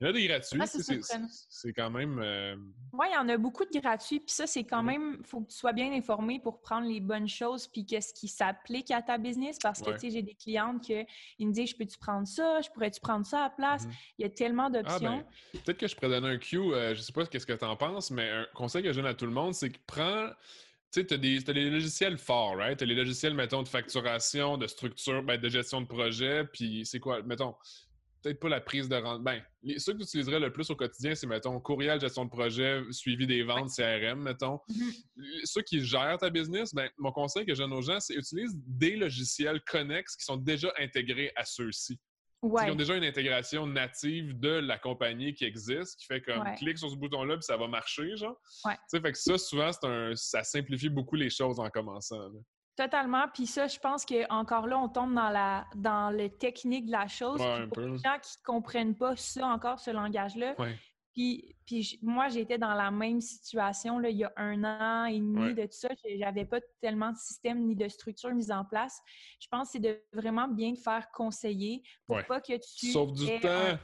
Il 0.00 0.04
y 0.04 0.06
en 0.06 0.10
a 0.10 0.12
des 0.12 0.26
gratuits. 0.26 0.60
c'est 1.48 1.72
quand 1.72 1.90
même. 1.90 2.18
Euh, 2.22 2.56
oui, 2.92 3.06
il 3.10 3.14
y 3.14 3.16
en 3.16 3.28
a 3.30 3.38
beaucoup 3.38 3.64
de 3.64 3.80
gratuits. 3.80 4.20
Puis 4.20 4.34
ça, 4.34 4.46
c'est 4.46 4.64
quand 4.64 4.82
même. 4.82 5.16
Il 5.20 5.26
faut 5.26 5.40
que 5.40 5.50
tu 5.50 5.56
sois 5.56 5.72
bien 5.72 5.90
informé 5.92 6.38
pour 6.38 6.60
prendre 6.60 6.86
les 6.86 7.00
bonnes 7.00 7.28
choses. 7.28 7.66
Puis 7.66 7.86
qu'est-ce 7.86 8.12
qui 8.12 8.28
s'applique 8.28 8.90
à 8.90 9.00
ta 9.00 9.16
business. 9.16 9.58
Parce 9.62 9.80
que, 9.80 9.90
tu 9.92 10.00
sais, 10.00 10.10
j'ai 10.10 10.22
des 10.22 10.34
clientes 10.34 10.82
qui 10.82 11.46
me 11.46 11.52
disent 11.52 11.70
Je 11.70 11.76
peux-tu 11.76 11.98
prendre 11.98 12.28
ça 12.28 12.60
Je 12.60 12.68
pourrais-tu 12.70 13.00
prendre 13.00 13.24
ça 13.24 13.38
à 13.38 13.42
la 13.44 13.50
place? 13.50 13.86
Mm-hmm. 13.86 14.12
Il 14.18 14.22
y 14.22 14.24
a 14.26 14.30
tellement 14.30 14.66
ah, 14.66 14.82
d'options. 14.82 15.24
Ben, 15.54 15.60
peut-être 15.64 15.78
que 15.78 15.88
je 15.88 15.94
pourrais 15.94 16.10
donner 16.10 16.28
un 16.28 16.38
cue. 16.38 16.58
Euh, 16.58 16.94
je 16.94 17.00
ne 17.00 17.02
sais 17.02 17.12
pas 17.12 17.24
ce 17.24 17.30
que 17.30 17.52
tu 17.54 17.64
en 17.64 17.76
penses, 17.76 18.10
mais 18.10 18.28
un 18.28 18.46
conseil 18.54 18.82
que 18.82 18.92
je 18.92 19.00
donne 19.00 19.10
à 19.10 19.14
tout 19.14 19.26
le 19.26 19.32
monde, 19.32 19.54
c'est 19.54 19.70
que 19.70 19.78
prends. 19.86 20.28
Tu 20.92 21.00
sais, 21.00 21.06
tu 21.06 21.14
as, 21.14 21.52
les 21.52 21.70
logiciels 21.70 22.18
forts, 22.18 22.56
right? 22.56 22.78
Tu 22.78 22.84
as 22.84 22.86
les 22.86 22.94
logiciels, 22.94 23.34
mettons, 23.34 23.62
de 23.62 23.68
facturation, 23.68 24.56
de 24.58 24.66
structure, 24.66 25.22
ben, 25.22 25.40
de 25.40 25.48
gestion 25.48 25.80
de 25.80 25.86
projet. 25.86 26.44
Puis 26.44 26.86
c'est 26.86 27.00
quoi, 27.00 27.22
mettons, 27.22 27.54
peut-être 28.26 28.40
pas 28.40 28.48
la 28.48 28.60
prise 28.60 28.88
de 28.88 28.96
rendement. 28.96 29.20
Ben, 29.20 29.42
les, 29.62 29.78
ceux 29.78 29.92
que 29.92 29.98
tu 29.98 30.04
utiliserais 30.04 30.40
le 30.40 30.52
plus 30.52 30.68
au 30.70 30.74
quotidien, 30.74 31.14
c'est, 31.14 31.26
mettons, 31.26 31.60
courriel, 31.60 32.00
gestion 32.00 32.24
de 32.24 32.30
projet, 32.30 32.82
suivi 32.90 33.26
des 33.26 33.44
ventes, 33.44 33.70
CRM, 33.76 34.20
mettons. 34.20 34.58
Mm-hmm. 34.68 35.40
Ceux 35.44 35.62
qui 35.62 35.84
gèrent 35.84 36.18
ta 36.18 36.30
business, 36.30 36.74
ben, 36.74 36.90
mon 36.98 37.12
conseil 37.12 37.46
que 37.46 37.54
je 37.54 37.62
donne 37.62 37.72
aux 37.72 37.82
gens, 37.82 38.00
c'est 38.00 38.14
utilise 38.14 38.52
des 38.66 38.96
logiciels 38.96 39.60
connexes 39.62 40.16
qui 40.16 40.24
sont 40.24 40.36
déjà 40.36 40.72
intégrés 40.78 41.30
à 41.36 41.44
ceux-ci. 41.44 41.98
Ils 42.42 42.70
ont 42.70 42.76
déjà 42.76 42.94
une 42.96 43.04
intégration 43.04 43.66
native 43.66 44.38
de 44.38 44.50
la 44.50 44.78
compagnie 44.78 45.34
qui 45.34 45.44
existe, 45.44 45.98
qui 45.98 46.06
fait 46.06 46.20
comme 46.20 46.44
clique 46.56 46.78
sur 46.78 46.90
ce 46.90 46.96
bouton-là 46.96 47.36
puis 47.36 47.44
ça 47.44 47.56
va 47.56 47.66
marcher, 47.66 48.16
genre. 48.16 48.38
Ouais. 48.64 48.74
Fait 48.90 49.12
que 49.12 49.18
ça, 49.18 49.38
souvent, 49.38 49.70
un, 49.82 50.14
ça 50.14 50.44
simplifie 50.44 50.90
beaucoup 50.90 51.16
les 51.16 51.30
choses 51.30 51.58
en 51.58 51.70
commençant. 51.70 52.30
Totalement. 52.76 53.24
Puis 53.32 53.46
ça, 53.46 53.66
je 53.66 53.78
pense 53.78 54.04
qu'encore 54.04 54.66
là, 54.66 54.78
on 54.78 54.88
tombe 54.88 55.14
dans 55.14 55.30
la 55.30 55.66
dans 55.74 56.10
le 56.10 56.28
technique 56.28 56.86
de 56.86 56.92
la 56.92 57.08
chose. 57.08 57.40
pour 57.68 57.82
les 57.82 57.98
gens 57.98 58.18
qui 58.22 58.36
ne 58.38 58.44
comprennent 58.44 58.94
pas 58.94 59.16
ça 59.16 59.46
encore, 59.46 59.80
ce 59.80 59.90
langage-là, 59.90 60.54
Puis, 61.14 61.56
puis 61.64 61.98
moi, 62.02 62.28
j'étais 62.28 62.58
dans 62.58 62.74
la 62.74 62.90
même 62.90 63.22
situation 63.22 63.98
là, 63.98 64.10
il 64.10 64.18
y 64.18 64.24
a 64.24 64.32
un 64.36 64.62
an 64.64 65.06
et 65.06 65.18
demi 65.18 65.54
de 65.54 65.62
tout 65.62 65.72
ça. 65.72 65.88
J'avais 66.18 66.44
pas 66.44 66.60
tellement 66.82 67.10
de 67.12 67.16
système 67.16 67.66
ni 67.66 67.74
de 67.74 67.88
structure 67.88 68.34
mise 68.34 68.52
en 68.52 68.66
place. 68.66 69.00
Je 69.40 69.48
pense 69.48 69.68
que 69.68 69.72
c'est 69.72 69.78
de 69.78 69.98
vraiment 70.12 70.46
bien 70.46 70.74
te 70.74 70.80
faire 70.80 71.10
conseiller 71.12 71.82
pour 72.06 72.22
pas 72.26 72.42
que 72.42 72.52
tu... 72.52 72.92
Sauve 72.92 73.14
du 73.14 73.40
temps! 73.40 73.78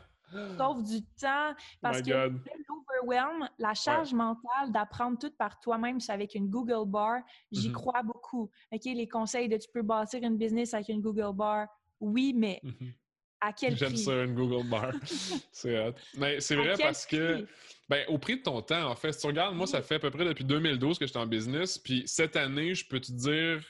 Sauve 0.56 0.82
du 0.82 1.02
temps. 1.20 1.54
Parce 1.80 2.02
que 2.02 2.10
l'overwhelm, 2.10 3.48
la 3.58 3.74
charge 3.74 4.12
mentale 4.12 4.70
d'apprendre 4.70 5.18
tout 5.18 5.30
par 5.38 5.58
toi-même, 5.60 6.00
c'est 6.00 6.12
avec 6.12 6.34
une 6.34 6.48
Google 6.48 6.88
Bar, 6.88 7.20
j'y 7.50 7.68
mm-hmm. 7.68 7.72
crois 7.72 8.02
beaucoup. 8.02 8.50
OK, 8.72 8.84
les 8.84 9.08
conseils 9.08 9.48
de 9.48 9.56
tu 9.56 9.68
peux 9.72 9.82
bâtir 9.82 10.22
une 10.22 10.36
business 10.36 10.74
avec 10.74 10.88
une 10.88 11.00
Google 11.00 11.34
Bar, 11.34 11.66
oui, 12.00 12.32
mais 12.36 12.60
mm-hmm. 12.64 12.92
à 13.40 13.52
quel 13.52 13.76
prix? 13.76 13.86
J'aime 13.86 13.96
ça, 13.96 14.24
une 14.24 14.34
Google 14.34 14.68
Bar. 14.68 14.92
c'est 15.52 15.94
Mais 16.16 16.40
c'est 16.40 16.56
vrai 16.56 16.74
parce 16.78 17.06
que, 17.06 17.46
ben, 17.88 18.04
au 18.08 18.18
prix 18.18 18.36
de 18.38 18.42
ton 18.42 18.60
temps, 18.62 18.90
en 18.90 18.96
fait, 18.96 19.12
si 19.12 19.20
tu 19.20 19.26
regardes, 19.26 19.54
moi, 19.54 19.66
ça 19.66 19.82
fait 19.82 19.96
à 19.96 19.98
peu 19.98 20.10
près 20.10 20.24
depuis 20.24 20.44
2012 20.44 20.98
que 20.98 21.06
je 21.06 21.10
suis 21.10 21.18
en 21.18 21.26
business, 21.26 21.78
puis 21.78 22.02
cette 22.06 22.36
année, 22.36 22.74
je 22.74 22.86
peux 22.86 23.00
te 23.00 23.12
dire 23.12 23.62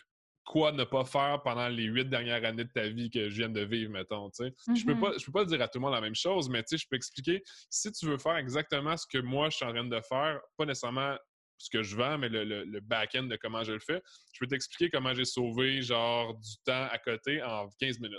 quoi 0.44 0.72
ne 0.72 0.84
pas 0.84 1.04
faire 1.04 1.40
pendant 1.42 1.68
les 1.68 1.84
huit 1.84 2.08
dernières 2.08 2.44
années 2.44 2.64
de 2.64 2.72
ta 2.72 2.88
vie 2.88 3.10
que 3.10 3.28
je 3.28 3.36
viens 3.36 3.48
de 3.48 3.60
vivre, 3.60 3.92
mettons. 3.92 4.30
Je 4.38 4.44
ne 4.44 4.50
peux, 4.50 4.72
mm-hmm. 4.72 5.24
peux, 5.24 5.32
pas 5.32 5.44
dire 5.44 5.62
à 5.62 5.68
tout 5.68 5.78
le 5.78 5.82
monde 5.82 5.94
la 5.94 6.00
même 6.00 6.14
chose, 6.14 6.48
mais 6.48 6.64
je 6.70 6.84
peux 6.90 6.96
expliquer 6.96 7.42
si 7.70 7.92
tu 7.92 8.06
veux 8.06 8.18
faire 8.18 8.36
exactement 8.36 8.96
ce 8.96 9.06
que 9.06 9.18
moi 9.18 9.50
je 9.50 9.56
suis 9.56 9.64
en 9.64 9.72
train 9.72 9.84
de 9.84 10.00
faire, 10.00 10.40
pas 10.56 10.64
nécessairement 10.64 11.16
ce 11.58 11.70
que 11.70 11.82
je 11.82 11.96
vends, 11.96 12.18
mais 12.18 12.28
le, 12.28 12.64
le, 12.64 12.80
back-end 12.80 13.24
de 13.24 13.36
comment 13.36 13.62
je 13.62 13.72
le 13.72 13.78
fais, 13.78 14.02
je 14.32 14.40
peux 14.40 14.48
t'expliquer 14.48 14.90
comment 14.90 15.14
j'ai 15.14 15.24
sauvé 15.24 15.80
genre 15.80 16.34
du 16.34 16.56
temps 16.64 16.88
à 16.90 16.98
côté 16.98 17.40
en 17.42 17.68
15 17.78 18.00
minutes. 18.00 18.18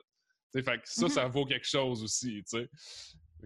Fait 0.53 0.63
que 0.63 0.81
ça, 0.85 1.07
mm-hmm. 1.07 1.09
ça 1.09 1.27
vaut 1.27 1.45
quelque 1.45 1.67
chose 1.67 2.03
aussi. 2.03 2.41
sais. 2.45 2.69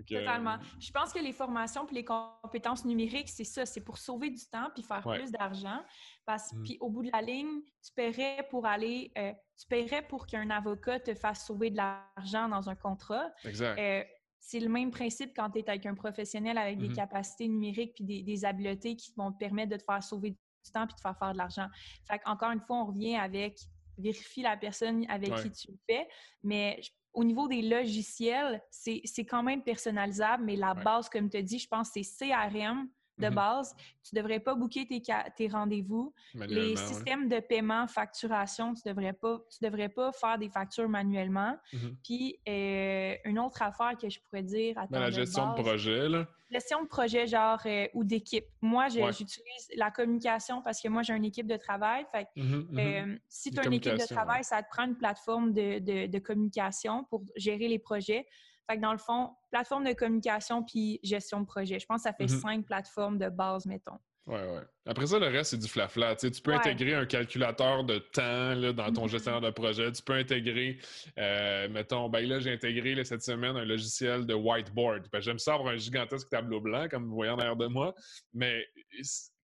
Totalement. 0.05 0.57
Je 0.79 0.91
pense 0.91 1.11
que 1.11 1.19
les 1.19 1.31
formations 1.31 1.87
et 1.87 1.93
les 1.93 2.05
compétences 2.05 2.85
numériques, 2.85 3.29
c'est 3.29 3.43
ça, 3.43 3.65
c'est 3.65 3.81
pour 3.81 3.97
sauver 3.97 4.29
du 4.29 4.45
temps 4.51 4.69
puis 4.73 4.83
faire 4.83 5.01
plus 5.01 5.31
d'argent. 5.31 5.83
Parce 6.27 6.53
puis 6.61 6.77
au 6.81 6.89
bout 6.89 7.03
de 7.03 7.09
la 7.13 7.21
ligne, 7.21 7.61
tu 7.81 7.93
paierais 7.95 8.45
pour 8.49 8.65
aller, 8.65 9.13
euh, 9.17 9.31
tu 9.57 9.65
paierais 9.65 10.05
pour 10.05 10.27
qu'un 10.27 10.49
avocat 10.49 10.99
te 10.99 11.15
fasse 11.15 11.45
sauver 11.45 11.69
de 11.69 11.77
l'argent 11.77 12.49
dans 12.49 12.69
un 12.69 12.75
contrat. 12.75 13.31
Exact. 13.45 13.79
Euh, 13.79 14.03
c'est 14.37 14.59
le 14.59 14.67
même 14.67 14.91
principe 14.91 15.31
quand 15.33 15.49
tu 15.51 15.59
es 15.59 15.69
avec 15.69 15.85
un 15.85 15.95
professionnel 15.95 16.57
avec 16.57 16.79
des 16.79 16.89
mmh 16.89 16.95
capacités 16.95 17.47
numériques 17.47 17.93
puis 17.95 18.03
des, 18.03 18.45
habiletés 18.45 18.97
qui 18.97 19.13
vont 19.15 19.31
te 19.31 19.37
permettre 19.37 19.71
de 19.71 19.77
te 19.77 19.83
faire 19.83 20.03
sauver 20.03 20.31
du 20.31 20.71
temps 20.73 20.85
puis 20.85 20.95
de 20.95 20.99
faire 20.99 21.17
faire 21.17 21.31
de 21.31 21.37
l'argent. 21.37 21.67
Fait 22.05 22.19
encore 22.25 22.51
une 22.51 22.61
fois, 22.61 22.81
on 22.81 22.85
revient 22.87 23.15
avec 23.15 23.57
vérifie 23.97 24.41
la 24.41 24.57
personne 24.57 25.05
avec 25.09 25.33
qui 25.35 25.51
tu 25.51 25.71
le 25.71 25.77
fais, 25.89 26.07
mais 26.43 26.81
au 27.13 27.23
niveau 27.23 27.47
des 27.47 27.61
logiciels, 27.61 28.61
c'est 28.69 29.25
quand 29.25 29.43
même 29.43 29.63
personnalisable, 29.63 30.43
mais 30.43 30.57
la 30.57 30.73
base, 30.73 31.07
comme 31.07 31.29
tu 31.29 31.37
as 31.37 31.41
dit, 31.41 31.57
je 31.57 31.67
pense 31.69 31.91
c'est 31.93 32.01
CRM 32.01 32.89
de 33.17 33.29
mmh 33.29 33.35
base. 33.35 33.75
Tu 34.03 34.15
ne 34.15 34.21
devrais 34.21 34.39
pas 34.39 34.55
booker 34.55 34.85
tes, 34.85 35.01
tes 35.35 35.47
rendez-vous. 35.47 36.13
Les 36.35 36.75
systèmes 36.75 37.27
de 37.27 37.39
paiement, 37.39 37.87
facturation, 37.87 38.73
tu 38.73 38.81
ne 38.85 38.93
devrais, 38.93 39.13
pas, 39.13 39.39
tu 39.49 39.63
devrais 39.63 39.89
pas 39.89 40.11
faire 40.11 40.37
des 40.37 40.49
factures 40.49 40.89
manuellement. 40.89 41.57
Mmh 41.73 41.77
Puis, 42.03 42.39
euh, 42.47 43.15
une 43.25 43.39
autre 43.39 43.61
affaire 43.61 43.97
que 43.99 44.09
je 44.09 44.19
pourrais 44.21 44.43
dire 44.43 44.77
à 44.77 44.87
La 44.89 45.11
gestion 45.11 45.53
de, 45.53 45.61
projet, 45.61 46.07
là. 46.09 46.27
Gestion 46.49 46.83
de 46.83 46.87
projet, 46.87 47.27
genre, 47.27 47.59
euh, 47.65 47.87
ou 47.93 48.03
d'équipe. 48.03 48.45
Moi, 48.61 48.87
j'utilise 48.87 49.69
la 49.75 49.91
communication 49.91 50.61
parce 50.61 50.81
que 50.81 50.87
moi, 50.87 51.01
j'ai 51.01 51.13
une 51.13 51.25
équipe 51.25 51.47
de 51.47 51.57
travail. 51.57 52.05
Fait 52.11 52.27
mmh 52.35 52.77
euh, 52.77 53.17
si 53.27 53.51
tu 53.51 53.59
as 53.59 53.65
une 53.65 53.73
équipe 53.73 53.93
de 53.97 54.05
travail, 54.07 54.43
ça 54.43 54.61
te 54.63 54.69
prend 54.69 54.85
une 54.85 54.95
plateforme 54.95 55.51
de, 55.51 55.79
de, 55.79 56.07
de 56.07 56.19
communication 56.19 57.03
pour 57.05 57.23
gérer 57.35 57.67
les 57.67 57.79
projets. 57.79 58.27
Fait 58.69 58.77
que 58.77 58.81
dans 58.81 58.91
le 58.91 58.97
fond, 58.97 59.31
plateforme 59.49 59.85
de 59.85 59.93
communication 59.93 60.63
puis 60.63 60.99
gestion 61.03 61.41
de 61.41 61.45
projet. 61.45 61.79
Je 61.79 61.85
pense 61.85 62.03
que 62.03 62.09
ça 62.09 62.13
fait 62.13 62.25
mm-hmm. 62.25 62.41
cinq 62.41 62.65
plateformes 62.65 63.17
de 63.17 63.29
base, 63.29 63.65
mettons. 63.65 63.99
Oui, 64.27 64.39
oui. 64.41 64.59
Après 64.85 65.07
ça, 65.07 65.19
le 65.19 65.27
reste, 65.27 65.51
c'est 65.51 65.57
du 65.57 65.69
flafla. 65.69 66.13
Tu, 66.17 66.29
peux 66.43 66.53
intégrer 66.53 66.95
un 66.95 67.05
calculateur 67.05 67.85
de 67.85 67.97
temps 67.97 68.55
là, 68.55 68.73
dans 68.73 68.91
ton 68.91 69.07
gestionnaire 69.07 69.39
de 69.39 69.51
projet. 69.51 69.89
Tu 69.93 70.03
peux 70.03 70.13
intégrer, 70.13 70.79
euh, 71.17 71.69
mettons, 71.69 72.09
ben 72.09 72.27
là, 72.27 72.41
j'ai 72.41 72.51
intégré 72.51 73.01
cette 73.05 73.23
semaine 73.23 73.55
un 73.55 73.63
logiciel 73.63 74.25
de 74.25 74.33
whiteboard. 74.33 75.07
Ben, 75.13 75.21
j'aime 75.21 75.39
ça 75.39 75.53
avoir 75.53 75.73
un 75.73 75.77
gigantesque 75.77 76.27
tableau 76.29 76.59
blanc, 76.59 76.89
comme 76.89 77.05
vous 77.05 77.15
voyez 77.15 77.31
en 77.31 77.39
arrière 77.39 77.55
de 77.55 77.67
moi. 77.67 77.95
Mais 78.33 78.65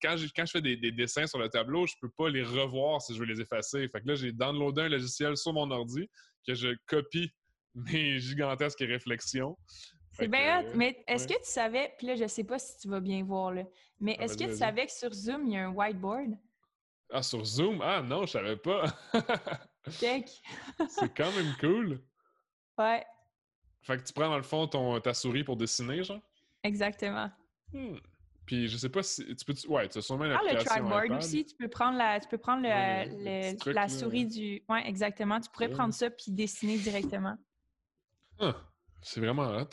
quand 0.03 0.17
je, 0.17 0.27
quand 0.35 0.47
je 0.47 0.51
fais 0.51 0.61
des, 0.63 0.77
des, 0.77 0.91
dessins 0.91 1.29
sur 1.29 1.39
le 1.39 1.49
tableau, 1.49 1.87
je 1.87 1.95
peux 2.01 2.11
pas 2.11 2.29
les 2.29 2.43
revoir 2.43 3.01
si 3.01 3.15
je 3.15 3.21
veux 3.21 3.27
les 3.27 3.41
effacer. 3.41 3.87
Fait 3.89 4.01
que 4.01 4.09
là, 4.09 4.17
j'ai 4.17 4.33
downloadé 4.33 4.83
un 4.83 4.89
logiciel 4.89 5.37
sur 5.37 5.53
mon 5.53 5.71
ordi 5.71 6.11
que 6.45 6.55
je 6.55 6.75
copie 6.87 7.31
mes 7.93 8.19
gigantesques 8.19 8.81
réflexions. 8.81 9.57
C'est 10.13 10.29
bien 10.29 10.63
mais 10.75 11.03
est-ce 11.07 11.27
que 11.27 11.35
tu 11.35 11.45
savais, 11.45 11.95
puis 11.97 12.07
là, 12.07 12.17
je 12.17 12.27
sais 12.27 12.45
pas 12.45 12.59
si 12.59 12.77
tu 12.79 12.89
vas 12.89 13.01
bien 13.01 13.25
voir, 13.25 13.53
là, 13.53 13.65
mais 13.99 14.17
ah, 14.19 14.25
est-ce 14.25 14.37
que 14.37 14.45
tu 14.45 14.57
savais 14.57 14.87
que 14.87 14.93
sur 14.93 15.13
Zoom, 15.13 15.47
il 15.47 15.55
y 15.55 15.57
a 15.57 15.67
un 15.67 15.73
whiteboard? 15.73 16.37
Ah, 17.11 17.23
sur 17.23 17.45
Zoom? 17.45 17.81
Ah 17.83 18.03
non, 18.03 18.27
je 18.27 18.33
savais 18.33 18.57
pas. 18.57 18.85
Check. 19.91 20.29
c'est 20.89 21.15
quand 21.15 21.31
même 21.33 21.55
cool. 21.61 22.01
Ouais. 22.79 23.05
Fait 23.83 23.99
que 23.99 24.03
tu 24.03 24.13
prends 24.13 24.29
dans 24.29 24.37
le 24.37 24.43
fond 24.43 24.67
ton, 24.67 25.01
ta 25.01 25.13
souris 25.13 25.45
pour 25.45 25.57
dessiner, 25.57 26.03
genre? 26.05 26.21
Exactement. 26.63 27.31
Hmm. 27.73 27.97
Puis 28.47 28.69
je 28.69 28.77
sais 28.77 28.89
pas 28.89 29.03
si 29.03 29.25
tu 29.37 29.45
peux. 29.45 29.55
Ouais, 29.69 29.89
tu 29.89 29.99
as 29.99 30.03
sûrement 30.03 30.25
une 30.25 30.33
Ah, 30.33 30.41
le 30.43 30.65
trackboard 30.65 31.13
aussi, 31.13 31.45
tu 31.45 31.55
peux 31.55 31.69
prendre 31.69 31.97
la, 31.97 32.21
tu 32.21 32.29
peux 32.29 32.39
prendre 32.39 32.63
le, 32.63 33.73
la 33.73 33.89
souris 33.89 34.27
du. 34.27 34.63
Ouais, 34.69 34.87
exactement. 34.89 35.41
Tu 35.41 35.51
pourrais 35.51 35.71
prendre 35.71 35.95
ça 35.95 36.11
puis 36.11 36.33
dessiner 36.33 36.79
directement. 36.79 37.37
Ah, 38.41 38.55
c'est 39.03 39.21
vraiment 39.21 39.49
hot. 39.49 39.69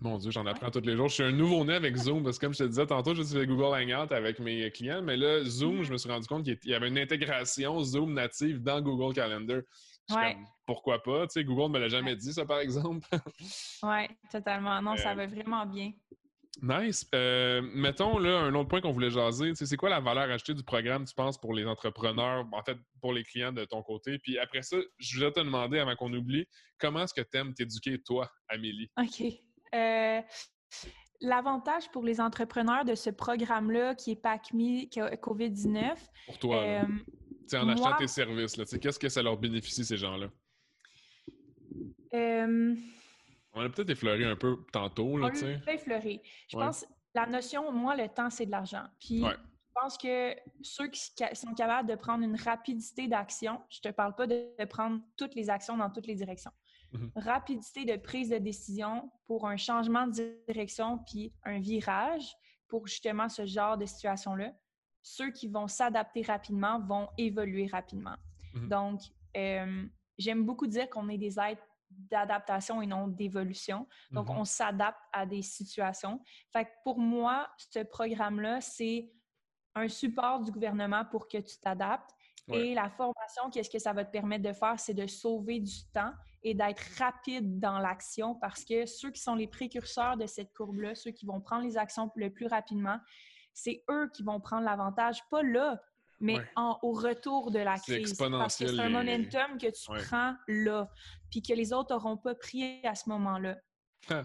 Mon 0.00 0.18
Dieu, 0.18 0.30
j'en 0.30 0.46
apprends 0.46 0.70
tous 0.70 0.80
les 0.80 0.96
jours. 0.96 1.08
Je 1.08 1.14
suis 1.14 1.22
un 1.22 1.32
nouveau-né 1.32 1.74
avec 1.74 1.96
Zoom 1.96 2.22
parce 2.22 2.38
que, 2.38 2.46
comme 2.46 2.52
je 2.52 2.64
te 2.64 2.68
disais 2.68 2.86
tantôt, 2.86 3.14
j'utilisais 3.14 3.46
Google 3.46 3.74
Hangout 3.74 4.12
avec 4.12 4.38
mes 4.38 4.70
clients, 4.70 5.02
mais 5.02 5.16
là, 5.16 5.42
Zoom, 5.44 5.82
je 5.82 5.92
me 5.92 5.96
suis 5.96 6.10
rendu 6.10 6.26
compte 6.26 6.44
qu'il 6.44 6.58
y 6.64 6.74
avait 6.74 6.88
une 6.88 6.98
intégration 6.98 7.80
Zoom 7.82 8.12
native 8.12 8.62
dans 8.62 8.80
Google 8.80 9.14
Calendar. 9.14 9.62
Ouais. 10.10 10.36
pourquoi 10.66 11.00
pas? 11.02 11.26
Tu 11.28 11.34
sais, 11.34 11.44
Google 11.44 11.72
ne 11.72 11.78
me 11.78 11.78
l'a 11.78 11.88
jamais 11.88 12.16
dit, 12.16 12.32
ça, 12.32 12.44
par 12.44 12.58
exemple. 12.58 13.06
oui, 13.82 14.08
totalement. 14.30 14.82
Non, 14.82 14.96
ça 14.96 15.14
va 15.14 15.26
vraiment 15.26 15.64
bien. 15.66 15.92
Nice. 16.62 17.06
Euh, 17.14 17.62
mettons 17.74 18.18
là 18.18 18.40
un 18.40 18.54
autre 18.54 18.68
point 18.68 18.80
qu'on 18.80 18.92
voulait 18.92 19.10
jaser. 19.10 19.52
C'est 19.54 19.76
quoi 19.76 19.88
la 19.88 20.00
valeur 20.00 20.24
ajoutée 20.24 20.54
du 20.54 20.64
programme, 20.64 21.04
tu 21.04 21.14
penses, 21.14 21.38
pour 21.38 21.54
les 21.54 21.64
entrepreneurs, 21.64 22.46
en 22.52 22.62
fait, 22.62 22.76
pour 23.00 23.12
les 23.12 23.22
clients 23.22 23.52
de 23.52 23.64
ton 23.64 23.82
côté? 23.82 24.18
Puis 24.18 24.38
après 24.38 24.62
ça, 24.62 24.76
je 24.98 25.16
voulais 25.16 25.30
te 25.30 25.40
demander, 25.40 25.78
avant 25.78 25.96
qu'on 25.96 26.12
oublie, 26.12 26.46
comment 26.78 27.04
est-ce 27.04 27.14
que 27.14 27.22
tu 27.22 27.38
aimes 27.38 27.54
t'éduquer, 27.54 28.02
toi, 28.02 28.30
Amélie? 28.48 28.90
OK. 28.98 29.22
Euh, 29.74 30.20
l'avantage 31.20 31.90
pour 31.92 32.02
les 32.02 32.20
entrepreneurs 32.20 32.84
de 32.84 32.94
ce 32.94 33.10
programme-là, 33.10 33.94
qui 33.94 34.12
est 34.12 34.16
PACMI 34.16 34.90
COVID-19. 34.90 35.94
Pour 36.26 36.38
toi, 36.38 36.62
euh, 36.62 36.82
en 37.54 37.68
achetant 37.68 37.96
tes 37.96 38.08
services, 38.08 38.56
qu'est-ce 38.80 38.98
que 38.98 39.08
ça 39.08 39.22
leur 39.22 39.36
bénéficie, 39.36 39.84
ces 39.84 39.96
gens-là? 39.96 40.28
On 43.52 43.62
a 43.62 43.68
peut-être 43.68 43.90
effleuré 43.90 44.24
un 44.24 44.36
peu 44.36 44.58
tantôt. 44.72 45.18
Là, 45.18 45.30
on 45.32 45.68
a 45.68 45.72
effleuré. 45.72 46.22
Je 46.48 46.56
pense 46.56 46.86
la 47.14 47.26
notion, 47.26 47.72
moi, 47.72 47.96
le 47.96 48.08
temps, 48.08 48.30
c'est 48.30 48.46
de 48.46 48.50
l'argent. 48.50 48.84
Puis 48.98 49.22
je 49.22 49.80
pense 49.82 49.98
que 49.98 50.34
ceux 50.62 50.88
qui 50.88 51.00
sont 51.34 51.54
capables 51.54 51.88
de 51.88 51.94
prendre 51.94 52.24
une 52.24 52.36
rapidité 52.36 53.08
d'action, 53.08 53.60
je 53.70 53.80
te 53.80 53.88
parle 53.88 54.14
pas 54.14 54.26
de 54.26 54.64
prendre 54.68 55.00
toutes 55.16 55.34
les 55.34 55.50
actions 55.50 55.76
dans 55.76 55.90
toutes 55.90 56.06
les 56.06 56.14
directions. 56.14 56.52
Mhm. 56.92 57.12
Rapidité 57.16 57.84
de 57.84 57.96
prise 57.96 58.30
de 58.30 58.38
décision 58.38 59.10
pour 59.26 59.46
un 59.46 59.56
changement 59.56 60.06
de 60.06 60.36
direction 60.48 60.98
puis 60.98 61.32
un 61.44 61.60
virage 61.60 62.34
pour 62.68 62.86
justement 62.86 63.28
ce 63.28 63.46
genre 63.46 63.78
de 63.78 63.86
situation-là. 63.86 64.52
Ceux 65.02 65.30
qui 65.30 65.48
vont 65.48 65.68
s'adapter 65.68 66.22
rapidement 66.22 66.80
vont 66.80 67.08
évoluer 67.16 67.66
rapidement. 67.66 68.16
Mhm. 68.54 68.68
Donc, 68.68 69.00
euh, 69.36 69.84
j'aime 70.18 70.44
beaucoup 70.44 70.66
dire 70.66 70.90
qu'on 70.90 71.08
est 71.08 71.18
des 71.18 71.38
êtres 71.38 71.62
d'adaptation 71.90 72.82
et 72.82 72.86
non 72.86 73.08
d'évolution. 73.08 73.86
Donc, 74.10 74.28
mm-hmm. 74.28 74.40
on 74.40 74.44
s'adapte 74.44 75.00
à 75.12 75.26
des 75.26 75.42
situations. 75.42 76.20
Fait 76.52 76.64
que 76.64 76.70
pour 76.84 76.98
moi, 76.98 77.48
ce 77.56 77.80
programme-là, 77.80 78.60
c'est 78.60 79.10
un 79.74 79.88
support 79.88 80.40
du 80.40 80.50
gouvernement 80.50 81.04
pour 81.04 81.28
que 81.28 81.38
tu 81.38 81.58
t'adaptes. 81.58 82.10
Et 82.52 82.74
la 82.74 82.90
formation, 82.90 83.48
qu'est-ce 83.52 83.70
que 83.70 83.78
ça 83.78 83.92
va 83.92 84.04
te 84.04 84.10
permettre 84.10 84.42
de 84.42 84.52
faire? 84.52 84.74
C'est 84.80 84.94
de 84.94 85.06
sauver 85.06 85.60
du 85.60 85.84
temps 85.92 86.12
et 86.42 86.52
d'être 86.52 86.82
rapide 86.98 87.60
dans 87.60 87.78
l'action 87.78 88.34
parce 88.34 88.64
que 88.64 88.86
ceux 88.86 89.12
qui 89.12 89.20
sont 89.20 89.36
les 89.36 89.46
précurseurs 89.46 90.16
de 90.16 90.26
cette 90.26 90.52
courbe-là, 90.52 90.96
ceux 90.96 91.12
qui 91.12 91.26
vont 91.26 91.40
prendre 91.40 91.62
les 91.62 91.78
actions 91.78 92.10
le 92.16 92.30
plus 92.30 92.46
rapidement, 92.46 92.98
c'est 93.52 93.84
eux 93.88 94.10
qui 94.12 94.24
vont 94.24 94.40
prendre 94.40 94.64
l'avantage, 94.64 95.22
pas 95.28 95.42
là, 95.42 95.80
mais 96.20 96.38
au 96.56 96.92
retour 96.92 97.50
de 97.50 97.58
la 97.58 97.78
crise. 97.78 98.16
Parce 98.16 98.56
que 98.56 98.66
c'est 98.66 98.78
un 98.78 98.88
momentum 98.88 99.58
que 99.58 99.70
tu 99.70 100.06
prends 100.06 100.34
là, 100.48 100.88
puis 101.30 101.42
que 101.42 101.52
les 101.52 101.72
autres 101.72 101.94
n'auront 101.94 102.16
pas 102.16 102.34
pris 102.34 102.84
à 102.84 102.94
ce 102.94 103.08
moment-là. 103.08 103.56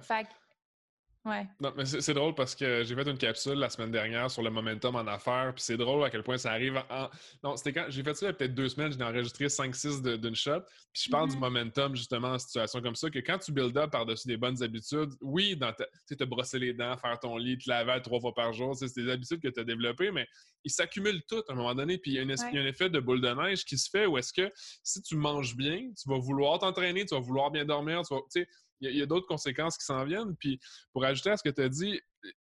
fait 0.02 0.28
Ouais. 1.26 1.48
Non, 1.60 1.74
mais 1.76 1.86
c'est 1.86 2.14
drôle 2.14 2.36
parce 2.36 2.54
que 2.54 2.84
j'ai 2.84 2.94
fait 2.94 3.10
une 3.10 3.18
capsule 3.18 3.56
la 3.56 3.72
semaine 3.72 3.90
dernière 3.90 4.30
sur 4.30 4.44
le 4.44 4.52
momentum 4.52 4.96
en 4.96 5.08
affaires, 5.08 5.54
puis 5.56 5.64
c'est 5.64 5.76
drôle 5.76 6.04
à 6.04 6.12
quel 6.12 6.22
point 6.22 6.38
ça 6.38 6.52
arrive 6.52 6.78
en. 6.90 7.10
Non, 7.44 7.58
c'était 7.58 7.74
quand. 7.74 7.86
J'ai 7.90 8.04
fait 8.04 8.14
ça 8.14 8.28
il 8.28 8.30
y 8.30 8.30
a 8.30 8.34
peut-être 8.34 8.54
deux 8.54 8.70
semaines, 8.70 8.92
j'ai 8.92 9.04
enregistré 9.04 9.50
5-6 9.50 10.04
d'une 10.04 10.36
shot, 10.36 10.62
puis 10.94 11.04
je 11.06 11.10
parle 11.10 11.30
du 11.30 11.36
Mhm. 11.36 11.42
momentum 11.42 11.96
justement 11.96 12.28
en 12.30 12.38
situation 12.38 12.80
comme 12.80 12.94
ça, 12.96 13.10
que 13.10 13.18
quand 13.18 13.40
tu 13.40 13.52
build 13.52 13.76
up 13.76 13.90
par-dessus 13.92 14.28
des 14.28 14.38
bonnes 14.38 14.62
habitudes, 14.62 15.14
oui, 15.22 15.56
dans 15.58 15.74
ta... 15.74 15.86
tu 15.86 15.92
sais, 16.10 16.16
te 16.16 16.24
brosser 16.26 16.60
les 16.60 16.74
dents, 16.74 16.96
faire 16.98 17.20
ton 17.20 17.38
lit, 17.38 17.58
te 17.58 17.68
laver 17.70 18.00
trois 18.04 18.20
fois 18.20 18.34
par 18.36 18.54
jour, 18.54 18.76
c'est 18.76 18.94
des 18.96 19.10
habitudes 19.10 19.42
que 19.42 19.48
tu 19.48 19.60
as 19.60 19.64
développées, 19.64 20.12
mais 20.12 20.28
ils 20.64 20.72
s'accumulent 20.72 21.24
toutes 21.28 21.50
à 21.50 21.54
un 21.54 21.56
moment 21.56 21.74
donné, 21.74 21.98
puis 21.98 22.12
il 22.12 22.16
y, 22.16 22.18
es- 22.20 22.26
Ouais. 22.44 22.54
y 22.54 22.58
a 22.60 22.62
un 22.62 22.66
effet 22.68 22.90
de 22.92 23.00
boule 23.00 23.22
de 23.22 23.30
neige 23.30 23.66
qui 23.66 23.80
se 23.80 23.90
fait 23.90 24.06
où 24.06 24.18
est-ce 24.20 24.32
que 24.32 24.52
si 24.84 25.02
tu 25.02 25.16
manges 25.16 25.56
bien, 25.56 25.90
tu 26.00 26.08
vas 26.08 26.20
vouloir 26.20 26.60
t'entraîner, 26.60 27.04
tu 27.06 27.16
vas 27.16 27.22
vouloir 27.22 27.50
bien 27.50 27.66
dormir, 27.66 28.04
tu 28.08 28.14
vas. 28.14 28.46
Il 28.82 28.96
y 28.96 29.02
a- 29.02 29.06
d'autres 29.06 29.28
conséquences 29.28 29.78
qui 29.78 29.86
s'en 29.86 30.04
viennent. 30.06 30.36
Puis 30.38 30.60
pour 30.94 31.04
ajouter 31.06 31.32
à 31.32 31.38
ce 31.38 31.44
que 31.44 31.50
tu 31.54 31.62
as 31.62 31.70
dit, 31.70 32.00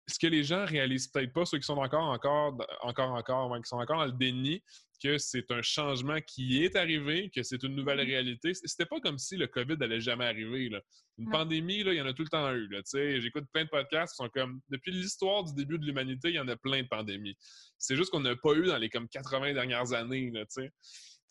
ce 0.09 0.17
que 0.19 0.27
les 0.27 0.43
gens 0.43 0.65
réalisent 0.65 1.07
peut-être 1.09 1.33
pas, 1.33 1.45
ceux 1.45 1.57
qui 1.57 1.65
sont 1.65 1.77
encore, 1.77 2.05
encore, 2.09 2.57
encore, 2.81 3.11
encore, 3.11 3.55
qui 3.57 3.67
sont 3.67 3.77
encore 3.77 3.97
dans 3.99 4.05
le 4.05 4.13
déni, 4.13 4.63
que 5.03 5.17
c'est 5.19 5.51
un 5.51 5.61
changement 5.61 6.19
qui 6.21 6.63
est 6.63 6.75
arrivé, 6.75 7.29
que 7.29 7.43
c'est 7.43 7.61
une 7.61 7.75
nouvelle 7.75 7.99
Mhm. 7.99 8.05
réalité. 8.07 8.53
C'était 8.55 8.85
pas 8.87 8.99
comme 8.99 9.19
si 9.19 9.37
le 9.37 9.45
COVID 9.45 9.75
allait 9.81 9.99
jamais 10.01 10.25
arriver. 10.25 10.69
là. 10.69 10.81
Une 11.19 11.25
Non. 11.25 11.31
pandémie, 11.31 11.83
là, 11.83 11.93
il 11.93 11.97
y 11.97 12.01
en 12.01 12.05
a 12.07 12.13
tout 12.13 12.23
le 12.23 12.29
temps 12.29 12.51
eu. 12.53 12.67
J'écoute 13.21 13.45
plein 13.53 13.65
de 13.65 13.69
podcasts 13.69 14.13
qui 14.13 14.23
sont 14.23 14.29
comme 14.29 14.59
depuis 14.69 14.91
l'histoire 14.91 15.43
du 15.43 15.53
début 15.53 15.77
de 15.77 15.85
l'humanité, 15.85 16.29
il 16.29 16.35
y 16.35 16.39
en 16.39 16.47
a 16.47 16.55
plein 16.55 16.81
de 16.83 16.87
pandémies. 16.87 17.35
C'est 17.77 17.95
juste 17.95 18.09
qu'on 18.11 18.21
n'a 18.21 18.35
pas 18.35 18.53
eu 18.53 18.65
dans 18.65 18.77
les 18.77 18.89
comme 18.89 19.07
80 19.07 19.53
dernières 19.53 19.93
années. 19.93 20.31
Là, 20.31 20.45
tu 20.45 20.63
sais. 20.63 20.71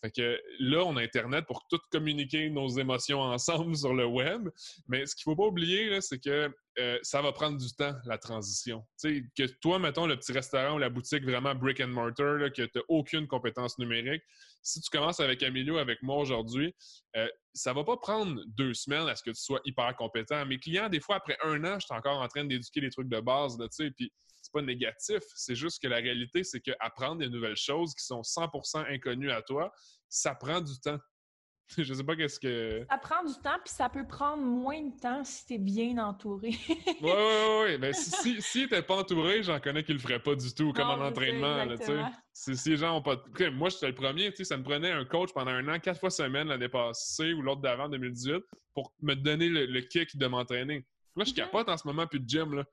Fait 0.01 0.11
que 0.11 0.39
là, 0.59 0.83
on 0.85 0.95
a 0.97 1.01
Internet 1.01 1.45
pour 1.47 1.65
tout 1.67 1.79
communiquer 1.91 2.49
nos 2.49 2.67
émotions 2.69 3.19
ensemble 3.19 3.75
sur 3.75 3.93
le 3.93 4.05
web. 4.05 4.49
Mais 4.87 5.05
ce 5.05 5.15
qu'il 5.15 5.23
faut 5.23 5.35
pas 5.35 5.45
oublier, 5.45 5.99
c'est 6.01 6.19
que 6.19 6.53
euh, 6.79 6.99
ça 7.01 7.21
va 7.23 7.31
prendre 7.31 7.57
du 7.57 7.73
temps, 7.73 7.95
la 8.05 8.19
transition. 8.19 8.85
Tu 9.01 9.25
sais, 9.35 9.47
que 9.47 9.51
toi, 9.59 9.79
mettons, 9.79 10.05
le 10.05 10.15
petit 10.15 10.31
restaurant 10.31 10.75
ou 10.75 10.77
la 10.77 10.89
boutique 10.89 11.23
vraiment 11.23 11.55
brick 11.55 11.79
and 11.79 11.87
mortar, 11.87 12.37
que 12.51 12.61
tu 12.61 12.69
n'as 12.75 12.81
aucune 12.87 13.27
compétence 13.27 13.79
numérique, 13.79 14.21
si 14.61 14.81
tu 14.81 14.89
commences 14.91 15.19
avec 15.19 15.41
Emilio, 15.41 15.77
avec 15.77 16.03
moi 16.03 16.17
aujourd'hui, 16.17 16.75
euh, 17.15 17.27
ça 17.53 17.73
va 17.73 17.83
pas 17.83 17.97
prendre 17.97 18.39
deux 18.45 18.75
semaines 18.75 19.07
à 19.07 19.15
ce 19.15 19.23
que 19.23 19.31
tu 19.31 19.41
sois 19.41 19.61
hyper 19.65 19.95
compétent. 19.95 20.45
Mes 20.45 20.59
clients, 20.59 20.89
des 20.89 20.99
fois, 20.99 21.15
après 21.15 21.37
un 21.43 21.63
an, 21.63 21.79
je 21.79 21.85
suis 21.85 21.95
encore 21.95 22.21
en 22.21 22.27
train 22.27 22.45
d'éduquer 22.45 22.81
les 22.81 22.91
trucs 22.91 23.09
de 23.09 23.19
base, 23.19 23.57
tu 23.57 23.67
sais, 23.71 23.91
puis 23.91 24.11
c'est 24.47 24.59
pas 24.59 24.65
négatif, 24.65 25.19
c'est 25.35 25.55
juste 25.55 25.81
que 25.81 25.87
la 25.87 25.97
réalité, 25.97 26.43
c'est 26.43 26.61
qu'apprendre 26.61 27.17
des 27.19 27.29
nouvelles 27.29 27.57
choses 27.57 27.93
qui 27.93 28.05
sont 28.05 28.21
100% 28.21 28.85
inconnues 28.93 29.31
à 29.31 29.41
toi, 29.41 29.71
ça 30.09 30.35
prend 30.35 30.61
du 30.61 30.79
temps. 30.79 30.97
Je 31.77 31.93
sais 31.93 32.03
pas 32.03 32.15
qu'est-ce 32.15 32.39
que... 32.39 32.85
Ça 32.89 32.97
prend 32.97 33.25
du 33.25 33.33
temps, 33.43 33.57
puis 33.63 33.73
ça 33.73 33.89
peut 33.89 34.07
prendre 34.07 34.41
moins 34.41 34.81
de 34.83 34.97
temps 34.97 35.25
si 35.25 35.45
tu 35.45 35.53
es 35.55 35.57
bien 35.57 35.97
entouré. 35.97 36.51
Oui, 36.69 36.95
oui, 37.01 37.63
oui. 37.65 37.77
Ben, 37.77 37.91
si 37.93 38.09
si, 38.09 38.41
si 38.41 38.67
t'es 38.69 38.81
pas 38.81 38.95
entouré, 38.95 39.43
j'en 39.43 39.59
connais 39.59 39.83
qui 39.83 39.91
le 39.91 39.99
feraient 39.99 40.23
pas 40.23 40.35
du 40.35 40.53
tout, 40.53 40.71
comme 40.71 40.87
Non, 40.87 40.93
en 40.93 41.07
entraînement. 41.07 41.65
Là, 41.65 41.75
si, 42.31 42.55
si 42.55 42.69
les 42.69 42.77
gens 42.77 42.95
ont 42.95 43.01
pas... 43.01 43.15
Ok, 43.15 43.41
moi, 43.51 43.67
j'étais 43.67 43.87
le 43.87 43.95
premier, 43.95 44.29
tu 44.31 44.37
sais, 44.37 44.43
ça 44.45 44.55
me 44.55 44.63
prenait 44.63 44.91
un 44.91 45.03
coach 45.03 45.33
pendant 45.33 45.51
un 45.51 45.67
an, 45.67 45.77
quatre 45.79 45.99
fois 45.99 46.09
semaine 46.09 46.47
l'année 46.47 46.69
passée 46.69 47.33
ou 47.33 47.41
l'autre 47.41 47.59
d'avant, 47.61 47.89
2018, 47.89 48.41
pour 48.73 48.93
me 49.01 49.15
donner 49.15 49.49
le, 49.49 49.65
le 49.65 49.81
kick 49.81 50.15
de 50.17 50.27
m'entraîner. 50.27 50.85
Là, 51.17 51.25
je 51.25 51.31
Mhm. 51.31 51.35
capote 51.35 51.67
en 51.67 51.75
ce 51.75 51.85
moment, 51.85 52.07
plus 52.07 52.21
de 52.21 52.29
gym. 52.29 52.53
Là. 52.53 52.63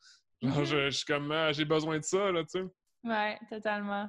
Genre, 0.44 0.58
Mhm. 0.58 0.64
je, 0.64 0.84
je 0.90 0.96
suis 0.96 1.04
comme, 1.06 1.30
ah, 1.32 1.52
j'ai 1.52 1.64
besoin 1.64 1.98
de 1.98 2.04
ça, 2.04 2.30
là, 2.30 2.42
tu 2.44 2.58
sais. 2.60 2.64
Ouais, 3.04 3.38
totalement. 3.50 4.08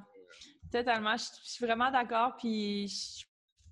Totalement. 0.70 1.16
Je 1.16 1.24
je 1.44 1.50
suis 1.50 1.64
vraiment 1.64 1.90
d'accord. 1.90 2.36
Puis 2.36 2.88
je 2.88 3.24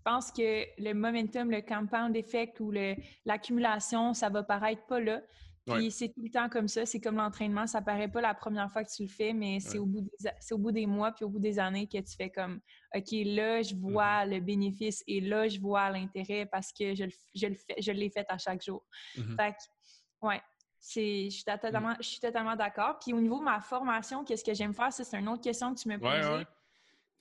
pense 0.04 0.30
que 0.30 0.64
le 0.78 0.92
momentum, 0.92 1.50
le 1.50 1.60
compound 1.62 2.14
effect 2.16 2.60
ou 2.60 2.70
le- 2.70 2.94
l'accumulation, 3.24 4.14
ça 4.14 4.28
va 4.28 4.42
paraître 4.42 4.84
pas 4.86 5.00
là. 5.00 5.20
Puis 5.66 5.72
Ouais. 5.84 5.90
c'est 5.90 6.08
tout 6.08 6.20
le 6.22 6.30
temps 6.30 6.50
comme 6.50 6.68
ça. 6.68 6.84
C'est 6.84 7.00
comme 7.00 7.16
l'entraînement. 7.16 7.66
Ça 7.66 7.80
paraît 7.80 8.08
pas 8.08 8.20
la 8.20 8.34
première 8.34 8.70
fois 8.70 8.84
que 8.84 8.90
tu 8.94 9.02
le 9.02 9.08
fais, 9.08 9.32
mais 9.32 9.60
c'est 9.60 9.78
Ouais. 9.78 9.78
au, 9.78 9.86
bout 9.86 10.02
des, 10.02 10.30
au 10.52 10.58
bout 10.58 10.72
des 10.72 10.86
mois 10.86 11.10
puis 11.12 11.24
au 11.24 11.30
bout 11.30 11.38
des 11.38 11.58
années 11.58 11.86
que 11.86 11.96
tu 11.98 12.14
fais 12.16 12.28
comme 12.30 12.60
OK, 12.94 13.06
là, 13.24 13.62
je 13.62 13.74
vois 13.74 14.26
le 14.26 14.40
bénéfice 14.40 15.02
et 15.06 15.20
là, 15.22 15.48
je 15.48 15.58
vois 15.58 15.88
l'intérêt 15.90 16.44
parce 16.46 16.70
que 16.70 16.94
je, 16.94 17.04
je, 17.34 17.46
le 17.46 17.54
fais, 17.54 17.76
je 17.80 17.92
l'ai 17.92 18.10
fait 18.10 18.26
à 18.28 18.36
chaque 18.36 18.62
jour. 18.62 18.84
Mhm. 19.16 19.36
Fait 19.36 19.52
que, 19.52 20.26
ouais. 20.28 20.42
C'est, 20.86 21.30
je, 21.30 21.36
suis 21.36 21.44
totalement, 21.44 21.94
je 21.98 22.06
suis 22.06 22.20
totalement 22.20 22.54
d'accord. 22.56 22.98
Puis 22.98 23.14
au 23.14 23.20
niveau 23.20 23.38
de 23.38 23.44
ma 23.44 23.58
formation, 23.58 24.22
qu'est-ce 24.22 24.44
que 24.44 24.52
j'aime 24.52 24.74
faire? 24.74 24.92
Ça, 24.92 25.02
c'est 25.02 25.18
une 25.18 25.30
autre 25.30 25.40
question 25.40 25.74
que 25.74 25.80
tu 25.80 25.88
me 25.88 25.98
posais. 25.98 26.28
ouais. 26.28 26.46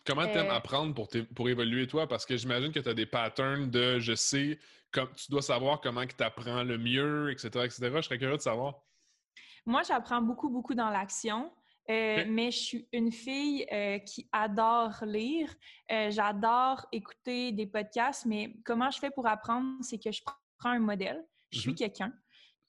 Comment 0.06 0.26
t'aimes 0.26 0.48
Euh, 0.48 0.56
apprendre 0.56 0.94
pour, 0.94 1.08
pour 1.34 1.48
évoluer 1.48 1.88
toi? 1.88 2.06
Parce 2.06 2.26
que 2.26 2.36
j'imagine 2.36 2.74
que 2.74 2.82
tu 2.82 2.90
as 2.90 2.94
des 2.94 3.06
patterns 3.06 3.72
de 3.72 4.00
je 4.00 4.16
sais, 4.16 4.60
comme 4.92 5.10
tu 5.14 5.32
dois 5.32 5.42
savoir 5.42 5.80
comment 5.80 6.06
tu 6.06 6.22
apprends 6.22 6.62
le 6.64 6.78
mieux, 6.78 7.32
etc., 7.32 7.48
etc. 7.64 7.90
Je 7.96 8.02
serais 8.02 8.18
curieux 8.18 8.36
de 8.36 8.42
savoir. 8.42 8.82
Moi, 9.66 9.82
j'apprends 9.84 10.22
beaucoup, 10.22 10.50
beaucoup 10.50 10.74
dans 10.76 10.90
l'action. 10.90 11.50
Euh. 11.90 12.26
Mais 12.28 12.52
je 12.52 12.58
suis 12.60 12.88
une 12.92 13.14
fille 13.14 13.66
euh, 13.72 14.00
qui 14.00 14.28
adore 14.34 15.06
lire. 15.06 15.50
J'adore 16.10 16.86
écouter 16.92 17.54
des 17.54 17.66
podcasts, 17.68 18.26
mais 18.26 18.58
comment 18.66 18.92
je 18.92 19.00
fais 19.00 19.10
pour 19.10 19.26
apprendre, 19.26 19.78
c'est 19.84 20.00
que 20.04 20.12
je 20.12 20.22
prends 20.22 20.72
un 20.72 20.80
modèle. 20.80 21.24
Je 21.50 21.60
suis 21.60 21.70
Mhm. 21.72 21.76
quelqu'un 21.78 22.14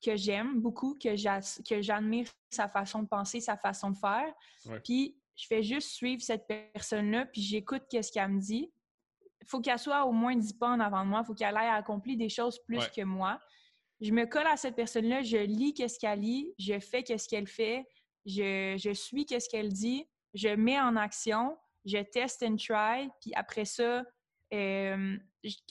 que 0.04 0.16
j'aime 0.16 0.60
beaucoup, 0.60 0.96
que 1.02 1.16
j'admire 1.16 2.28
sa 2.50 2.68
façon 2.68 3.02
de 3.02 3.08
penser, 3.08 3.40
sa 3.40 3.56
façon 3.56 3.90
de 3.90 3.96
faire. 3.96 4.32
Ouais. 4.66 4.80
Puis 4.80 5.16
je 5.36 5.46
fais 5.46 5.62
juste 5.62 5.90
suivre 5.90 6.22
cette 6.22 6.46
personne-là, 6.46 7.26
puis 7.26 7.42
j'écoute 7.42 7.82
qu'est-ce 7.90 8.12
qu'elle 8.12 8.28
me 8.28 8.40
dit. 8.40 8.70
Il 9.40 9.46
faut 9.48 9.60
qu'elle 9.60 9.78
soit 9.78 10.04
au 10.04 10.12
moins 10.12 10.36
10 10.36 10.54
pas 10.54 10.68
en 10.68 10.80
avant 10.80 11.04
de 11.04 11.10
moi. 11.10 11.20
Il 11.22 11.26
faut 11.26 11.34
qu'elle 11.34 11.54
ait 11.56 11.68
accompli 11.68 12.16
des 12.16 12.28
choses 12.28 12.58
plus 12.66 12.78
Ouais. 12.78 12.90
que 12.96 13.02
moi. 13.02 13.38
Je 14.00 14.10
me 14.12 14.26
colle 14.26 14.46
à 14.46 14.56
cette 14.56 14.74
personne-là, 14.76 15.22
je 15.22 15.36
lis 15.36 15.72
qu'est-ce 15.74 15.98
qu'elle 15.98 16.20
lit, 16.20 16.52
je 16.58 16.78
fais 16.80 17.02
qu'est-ce 17.02 17.28
qu'elle 17.28 17.46
fait, 17.46 17.86
je, 18.26 18.74
je 18.78 18.92
suis 18.92 19.24
qu'est-ce 19.24 19.48
qu'elle 19.48 19.72
dit, 19.72 20.06
je 20.34 20.48
mets 20.48 20.80
en 20.80 20.96
action, 20.96 21.56
je 21.84 21.98
teste 21.98 22.42
and 22.42 22.56
try, 22.56 23.08
puis 23.20 23.32
après 23.34 23.64
ça, 23.64 24.04
euh, 24.52 25.16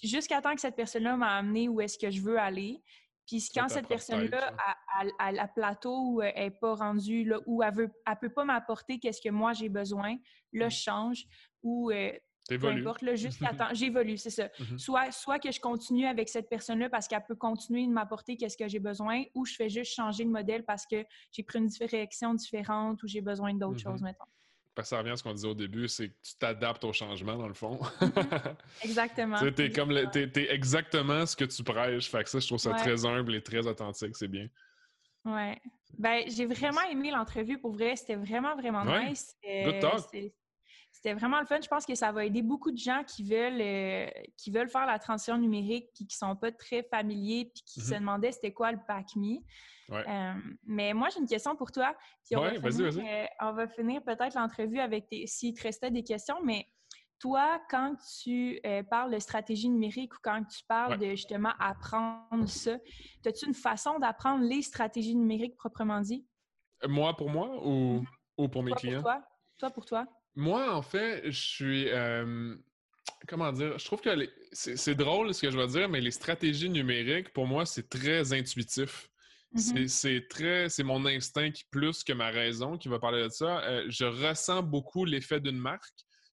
jusqu'à 0.03 0.41
temps 0.41 0.55
que 0.55 0.61
cette 0.61 0.75
personne-là 0.75 1.17
m'a 1.17 1.35
amené 1.37 1.67
où 1.67 1.81
est-ce 1.81 1.97
que 1.97 2.09
je 2.11 2.21
veux 2.21 2.39
aller. 2.39 2.81
Puis 3.27 3.47
quand 3.55 3.69
cette 3.69 3.87
personne-là, 3.87 4.53
à, 5.19 5.31
la 5.31 5.47
plateau 5.47 6.11
où 6.11 6.21
elle 6.21 6.33
n'est 6.35 6.51
pas 6.51 6.75
rendue, 6.75 7.23
là, 7.23 7.39
où 7.45 7.63
elle 7.63 7.73
ne 7.75 7.87
elle 8.05 8.19
peut 8.19 8.29
pas 8.33 8.45
m'apporter 8.45 8.99
qu'est-ce 8.99 9.21
que 9.21 9.29
moi 9.29 9.53
j'ai 9.53 9.69
besoin, 9.69 10.17
là, 10.51 10.67
Mm. 10.67 10.71
je 10.71 10.75
change. 10.77 11.23
Ou 11.63 11.91
euh, 11.91 12.11
peu 12.49 12.67
importe, 12.67 13.01
là, 13.03 13.15
jusqu'à 13.15 13.53
temps, 13.53 13.69
j'évolue, 13.73 14.17
c'est 14.17 14.29
ça. 14.29 14.49
Mhm. 14.59 14.77
Soit, 14.77 15.11
soit 15.11 15.39
que 15.39 15.49
je 15.51 15.61
continue 15.61 16.05
avec 16.05 16.27
cette 16.27 16.49
personne-là 16.49 16.89
parce 16.89 17.07
qu'elle 17.07 17.23
peut 17.25 17.35
continuer 17.37 17.87
de 17.87 17.91
m'apporter 17.91 18.35
qu'est-ce 18.35 18.57
que 18.57 18.67
j'ai 18.67 18.79
besoin, 18.79 19.23
ou 19.33 19.45
je 19.45 19.55
fais 19.55 19.69
juste 19.69 19.93
changer 19.93 20.25
de 20.25 20.29
modèle 20.29 20.65
parce 20.65 20.85
que 20.85 21.05
j'ai 21.31 21.43
pris 21.43 21.59
une 21.59 21.67
direction 21.67 22.33
différente 22.33 23.01
ou 23.03 23.07
j'ai 23.07 23.21
besoin 23.21 23.53
d'autres 23.53 23.75
Mhm. 23.75 23.91
choses, 23.93 24.01
mettons. 24.01 24.25
Parce 24.75 24.87
que 24.89 24.95
ça 24.95 24.99
revient 24.99 25.11
à 25.11 25.15
ce 25.17 25.23
qu'on 25.23 25.33
disait 25.33 25.47
au 25.47 25.53
début, 25.53 25.87
c'est 25.87 26.09
que 26.09 26.13
tu 26.23 26.35
t'adaptes 26.39 26.83
au 26.83 26.91
changement, 26.93 27.35
dans 27.37 27.47
le 27.47 27.53
fond. 27.53 27.79
Exactement. 28.83 29.37
Tu 29.39 29.53
t'es 29.53 29.69
comme 29.71 29.91
le- 29.91 30.09
t'es 30.09 30.51
exactement 30.53 31.25
ce 31.25 31.35
que 31.35 31.45
tu 31.45 31.63
prêches. 31.63 32.09
Fait 32.09 32.23
que 32.23 32.29
ça, 32.29 32.39
je 32.39 32.47
trouve 32.47 32.57
ça 32.59 32.71
Ouais. 32.71 32.77
très 32.79 33.05
humble 33.05 33.35
et 33.35 33.41
très 33.43 33.65
authentique. 33.67 34.15
C'est 34.15 34.27
bien. 34.27 34.47
Ouais. 35.25 35.59
Ben, 35.97 36.23
j'ai 36.27 36.45
vraiment 36.47 36.81
aimé 36.89 37.11
l'entrevue 37.11 37.59
pour 37.59 37.71
vrai. 37.73 37.95
C'était 37.95 38.15
vraiment, 38.15 38.55
vraiment 38.55 38.83
Ouais. 38.83 39.09
nice. 39.11 39.35
Good 39.43 39.79
talk. 39.79 40.05
C'était- 41.03 41.13
vraiment 41.13 41.39
le 41.39 41.45
fun. 41.45 41.59
Je 41.61 41.67
pense 41.67 41.85
que 41.85 41.95
ça 41.95 42.11
va 42.11 42.25
aider 42.25 42.41
beaucoup 42.41 42.71
de 42.71 42.77
gens 42.77 43.03
qui 43.05 43.23
veulent, 43.23 43.59
euh, 43.61 44.07
qui 44.37 44.51
veulent 44.51 44.69
faire 44.69 44.85
la 44.85 44.97
transition 44.99 45.37
numérique 45.37 45.89
puis 45.93 46.07
qui 46.07 46.15
sont 46.15 46.35
pas 46.35 46.51
très 46.51 46.83
familiers 46.83 47.51
puis 47.53 47.63
qui 47.65 47.79
Mhm. 47.81 47.85
se 47.85 47.93
demandaient 47.95 48.31
c'était 48.31 48.53
quoi 48.53 48.71
le 48.71 48.79
PACMI. 48.87 49.43
Ouais. 49.89 50.05
Euh, 50.07 50.33
mais 50.65 50.93
moi, 50.93 51.09
j'ai 51.09 51.19
une 51.19 51.27
question 51.27 51.55
pour 51.55 51.71
toi. 51.71 51.93
Puis 52.25 52.35
on, 52.37 52.41
Ouais, 52.41 52.53
va, 52.57 52.59
vas-y, 52.59 52.71
finir, 52.73 52.91
vas-y. 52.93 53.09
euh, 53.23 53.25
on 53.41 53.51
va 53.53 53.67
finir 53.67 54.01
peut-être 54.01 54.33
l'entrevue 54.35 54.79
avec 54.79 55.07
tes, 55.09 55.27
s'il 55.27 55.53
te 55.53 55.61
restait 55.63 55.91
des 55.91 56.03
questions, 56.03 56.37
mais 56.41 56.65
toi, 57.19 57.61
quand 57.69 57.95
tu 58.21 58.59
euh, 58.65 58.81
parles 58.83 59.11
de 59.13 59.19
stratégie 59.19 59.69
numérique 59.69 60.13
ou 60.15 60.17
quand 60.21 60.43
tu 60.45 60.63
parles 60.65 60.97
de 60.97 61.09
justement 61.11 61.51
apprendre 61.59 62.47
ça, 62.47 62.77
as-tu 63.25 63.45
une 63.45 63.53
façon 63.53 63.99
d'apprendre 63.99 64.43
les 64.45 64.61
stratégies 64.61 65.15
numériques 65.15 65.55
proprement 65.57 65.99
dit? 66.01 66.25
Moi 66.85 67.15
pour 67.15 67.29
moi 67.29 67.49
ou, 67.65 68.03
ou 68.37 68.47
pour 68.49 68.61
mes 68.63 68.71
Toi 68.71 68.77
clients? 68.79 69.01
pour 69.01 69.11
toi? 69.11 69.23
Toi 69.57 69.69
pour 69.69 69.85
toi? 69.85 70.05
Moi, 70.35 70.73
en 70.73 70.81
fait, 70.81 71.23
je 71.25 71.39
suis. 71.39 71.89
euh, 71.89 72.55
comment 73.27 73.51
dire? 73.51 73.77
Je 73.77 73.85
trouve 73.85 74.01
que 74.01 74.09
les- 74.09 74.29
c'est 74.51 74.95
drôle 74.95 75.33
ce 75.33 75.41
que 75.41 75.51
je 75.51 75.57
vais 75.57 75.67
dire, 75.67 75.89
mais 75.89 76.01
les 76.01 76.11
stratégies 76.11 76.69
numériques, 76.69 77.31
pour 77.33 77.47
moi, 77.47 77.65
c'est 77.65 77.87
très 77.89 78.33
intuitif. 78.33 79.09
Mhm. 79.53 79.59
C'est- 79.59 79.87
C'est 79.87 80.27
très, 80.29 80.69
c'est 80.69 80.83
mon 80.83 81.05
instinct 81.05 81.51
qui 81.51 81.63
plus 81.69 82.03
que 82.03 82.13
ma 82.13 82.29
raison 82.29 82.77
qui 82.77 82.87
va 82.87 82.99
parler 82.99 83.23
de 83.23 83.29
ça. 83.29 83.63
Euh, 83.65 83.85
je 83.89 84.05
ressens 84.05 84.63
beaucoup 84.63 85.05
l'effet 85.05 85.39
d'une 85.39 85.57
marque, 85.59 85.83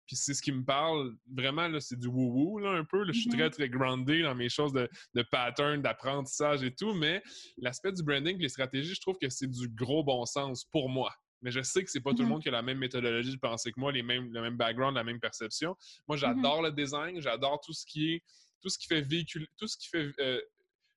puis 0.07 0.17
c'est 0.17 0.33
ce 0.33 0.41
qui 0.41 0.53
me 0.53 0.65
parle 0.65 1.15
vraiment 1.31 1.69
là, 1.69 1.81
c'est 1.81 1.99
du 1.99 2.09
woo-woo 2.09 2.59
là 2.61 2.71
un 2.71 2.85
peu. 2.85 3.05
là. 3.05 3.13
Je 3.13 3.21
suis 3.21 3.31
Mhm. 3.31 3.37
très 3.39 3.51
très 3.51 3.69
groundé 3.69 4.23
dans 4.23 4.35
mes 4.35 4.49
choses 4.49 4.73
de, 4.73 4.89
de 5.15 5.23
pattern, 5.31 5.83
d'apprentissage 5.83 6.63
et 6.63 6.75
tout, 6.75 6.95
mais 6.95 7.23
l'aspect 7.59 7.93
du 7.93 8.03
branding, 8.03 8.39
les 8.39 8.49
stratégies, 8.49 8.95
je 8.95 9.01
trouve 9.03 9.19
que 9.21 9.29
c'est 9.29 9.51
du 9.51 9.69
gros 9.69 10.03
bon 10.03 10.25
sens 10.25 10.65
pour 10.65 10.89
moi. 10.89 11.13
Mais 11.43 11.51
je 11.51 11.63
sais 11.63 11.83
que 11.85 11.91
c'est 11.91 12.01
pas 12.01 12.11
tout 12.11 12.19
le 12.19 12.25
Mhm. 12.25 12.29
monde 12.31 12.43
qui 12.43 12.49
a 12.49 12.53
la 12.53 12.63
même 12.63 12.79
méthodologie 12.79 13.33
de 13.35 13.39
pensée 13.39 13.73
que 13.73 13.81
moi, 13.81 13.93
les 13.93 14.03
mêmes, 14.03 14.33
le 14.33 14.41
même 14.43 14.57
background, 14.57 14.97
la 14.97 15.05
même 15.05 15.21
perception. 15.21 15.77
Moi, 16.07 16.17
Mhm. 16.17 16.21
j'adore 16.21 16.63
le 16.63 16.71
design, 16.73 17.21
j'adore 17.21 17.61
tout 17.61 17.73
ce 17.73 17.85
qui 17.87 18.15
est, 18.15 18.23
tout 18.63 18.69
ce 18.69 18.79
qui 18.79 18.87
fait 18.87 19.01
véhicule, 19.01 19.47
tout 19.59 19.67
ce 19.67 19.77
qui 19.79 19.89
fait 19.89 20.11
euh, 20.21 20.41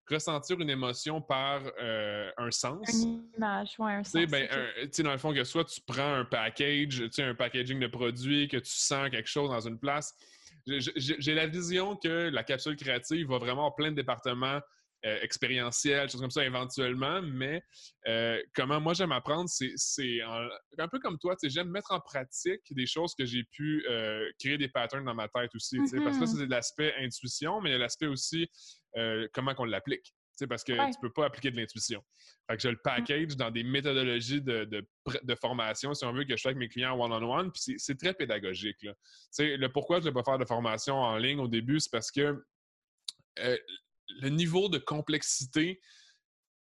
ressentir 0.10 0.60
une 0.60 0.70
émotion 0.70 1.22
par 1.22 1.62
euh, 1.80 2.30
un 2.38 2.52
sens. 2.52 2.90
Une 2.92 3.24
image, 3.38 3.76
ouais, 3.80 3.94
un 3.94 4.04
sens. 4.04 4.26
Ben, 4.30 4.48
dans 5.04 5.12
le 5.14 5.18
fond, 5.18 5.34
que 5.34 5.44
soit 5.46 5.64
tu 5.64 5.80
prends 5.88 6.14
un 6.16 6.26
package, 6.26 7.04
un 7.20 7.36
packaging 7.36 7.80
de 7.80 7.88
produits, 7.88 8.48
que 8.50 8.58
tu 8.58 8.72
sens 8.72 9.10
quelque 9.10 9.30
chose 9.30 9.50
dans 9.50 9.62
une 9.66 9.80
place. 9.80 10.14
J'ai 10.68 11.34
la 11.34 11.48
vision 11.48 11.96
que 11.96 12.30
la 12.30 12.44
capsule 12.44 12.76
créative 12.76 13.28
va 13.28 13.38
vraiment 13.38 13.62
avoir 13.64 13.76
plein 13.76 13.92
de 13.92 13.96
départements 13.96 14.60
euh, 15.06 15.20
expérientiels, 15.22 16.10
choses 16.10 16.22
comme 16.22 16.32
ça 16.32 16.46
éventuellement, 16.46 17.22
mais 17.22 17.62
euh, 18.08 18.42
comment 18.56 18.80
moi 18.80 18.94
j'aime 18.94 19.12
apprendre, 19.12 19.50
c'est 19.50 20.22
un 20.22 20.88
peu 20.88 21.00
comme 21.00 21.18
toi, 21.20 21.36
j'aime 21.44 21.70
mettre 21.70 21.92
en 21.92 22.00
pratique 22.00 22.62
des 22.72 22.86
choses 22.86 23.14
que 23.16 23.26
j'ai 23.26 23.44
pu 23.44 23.86
créer 24.40 24.58
des 24.58 24.70
patterns 24.70 25.06
dans 25.06 25.16
ma 25.16 25.28
tête 25.28 25.54
aussi, 25.56 25.78
parce 25.78 25.92
que 25.92 25.98
ça, 26.00 26.10
mm-hmm. 26.10 26.26
c'est 26.26 26.46
de 26.46 26.50
l'aspect 26.50 26.94
intuition, 27.00 27.62
mais 27.62 27.70
il 27.70 27.74
y 27.74 27.76
a 27.76 27.80
l'aspect 27.80 28.08
aussi 28.08 28.50
euh, 28.98 29.28
comment 29.34 29.54
qu'on 29.56 29.66
l'applique. 29.66 30.14
Parce 30.50 30.64
que 30.64 30.74
tu 30.74 30.80
ne 30.80 31.02
peux 31.02 31.14
pas 31.14 31.26
appliquer 31.26 31.52
de 31.52 31.58
l'intuition. 31.58 32.04
Fait 32.50 32.58
que 32.58 32.64
je 32.64 32.70
le 32.70 32.80
package 32.84 33.38
dans 33.38 33.52
des 33.52 33.64
méthodologies 33.64 34.42
de, 34.42 34.66
de, 34.66 35.36
formation, 35.36 35.94
si 35.94 36.04
on 36.06 36.12
veut, 36.12 36.26
que 36.26 36.36
je 36.36 36.42
fais 36.42 36.50
avec 36.50 36.58
mes 36.58 36.68
clients 36.68 37.00
one-on-one, 37.00 37.52
puis 37.52 37.76
c'est 37.78 37.98
très 37.98 38.14
pédagogique. 38.14 38.82
Là. 38.82 38.94
Le 39.40 39.68
pourquoi 39.68 40.00
je 40.00 40.06
ne 40.06 40.10
vais 40.10 40.14
pas 40.14 40.24
faire 40.24 40.40
de 40.40 40.46
formation 40.46 40.96
en 40.96 41.18
ligne 41.18 41.40
au 41.40 41.48
début, 41.48 41.80
c'est 41.80 41.92
parce 41.92 42.12
que 42.12 42.44
euh, 43.40 43.58
le 44.22 44.30
niveau 44.30 44.70
de 44.70 44.78
complexité 44.78 45.82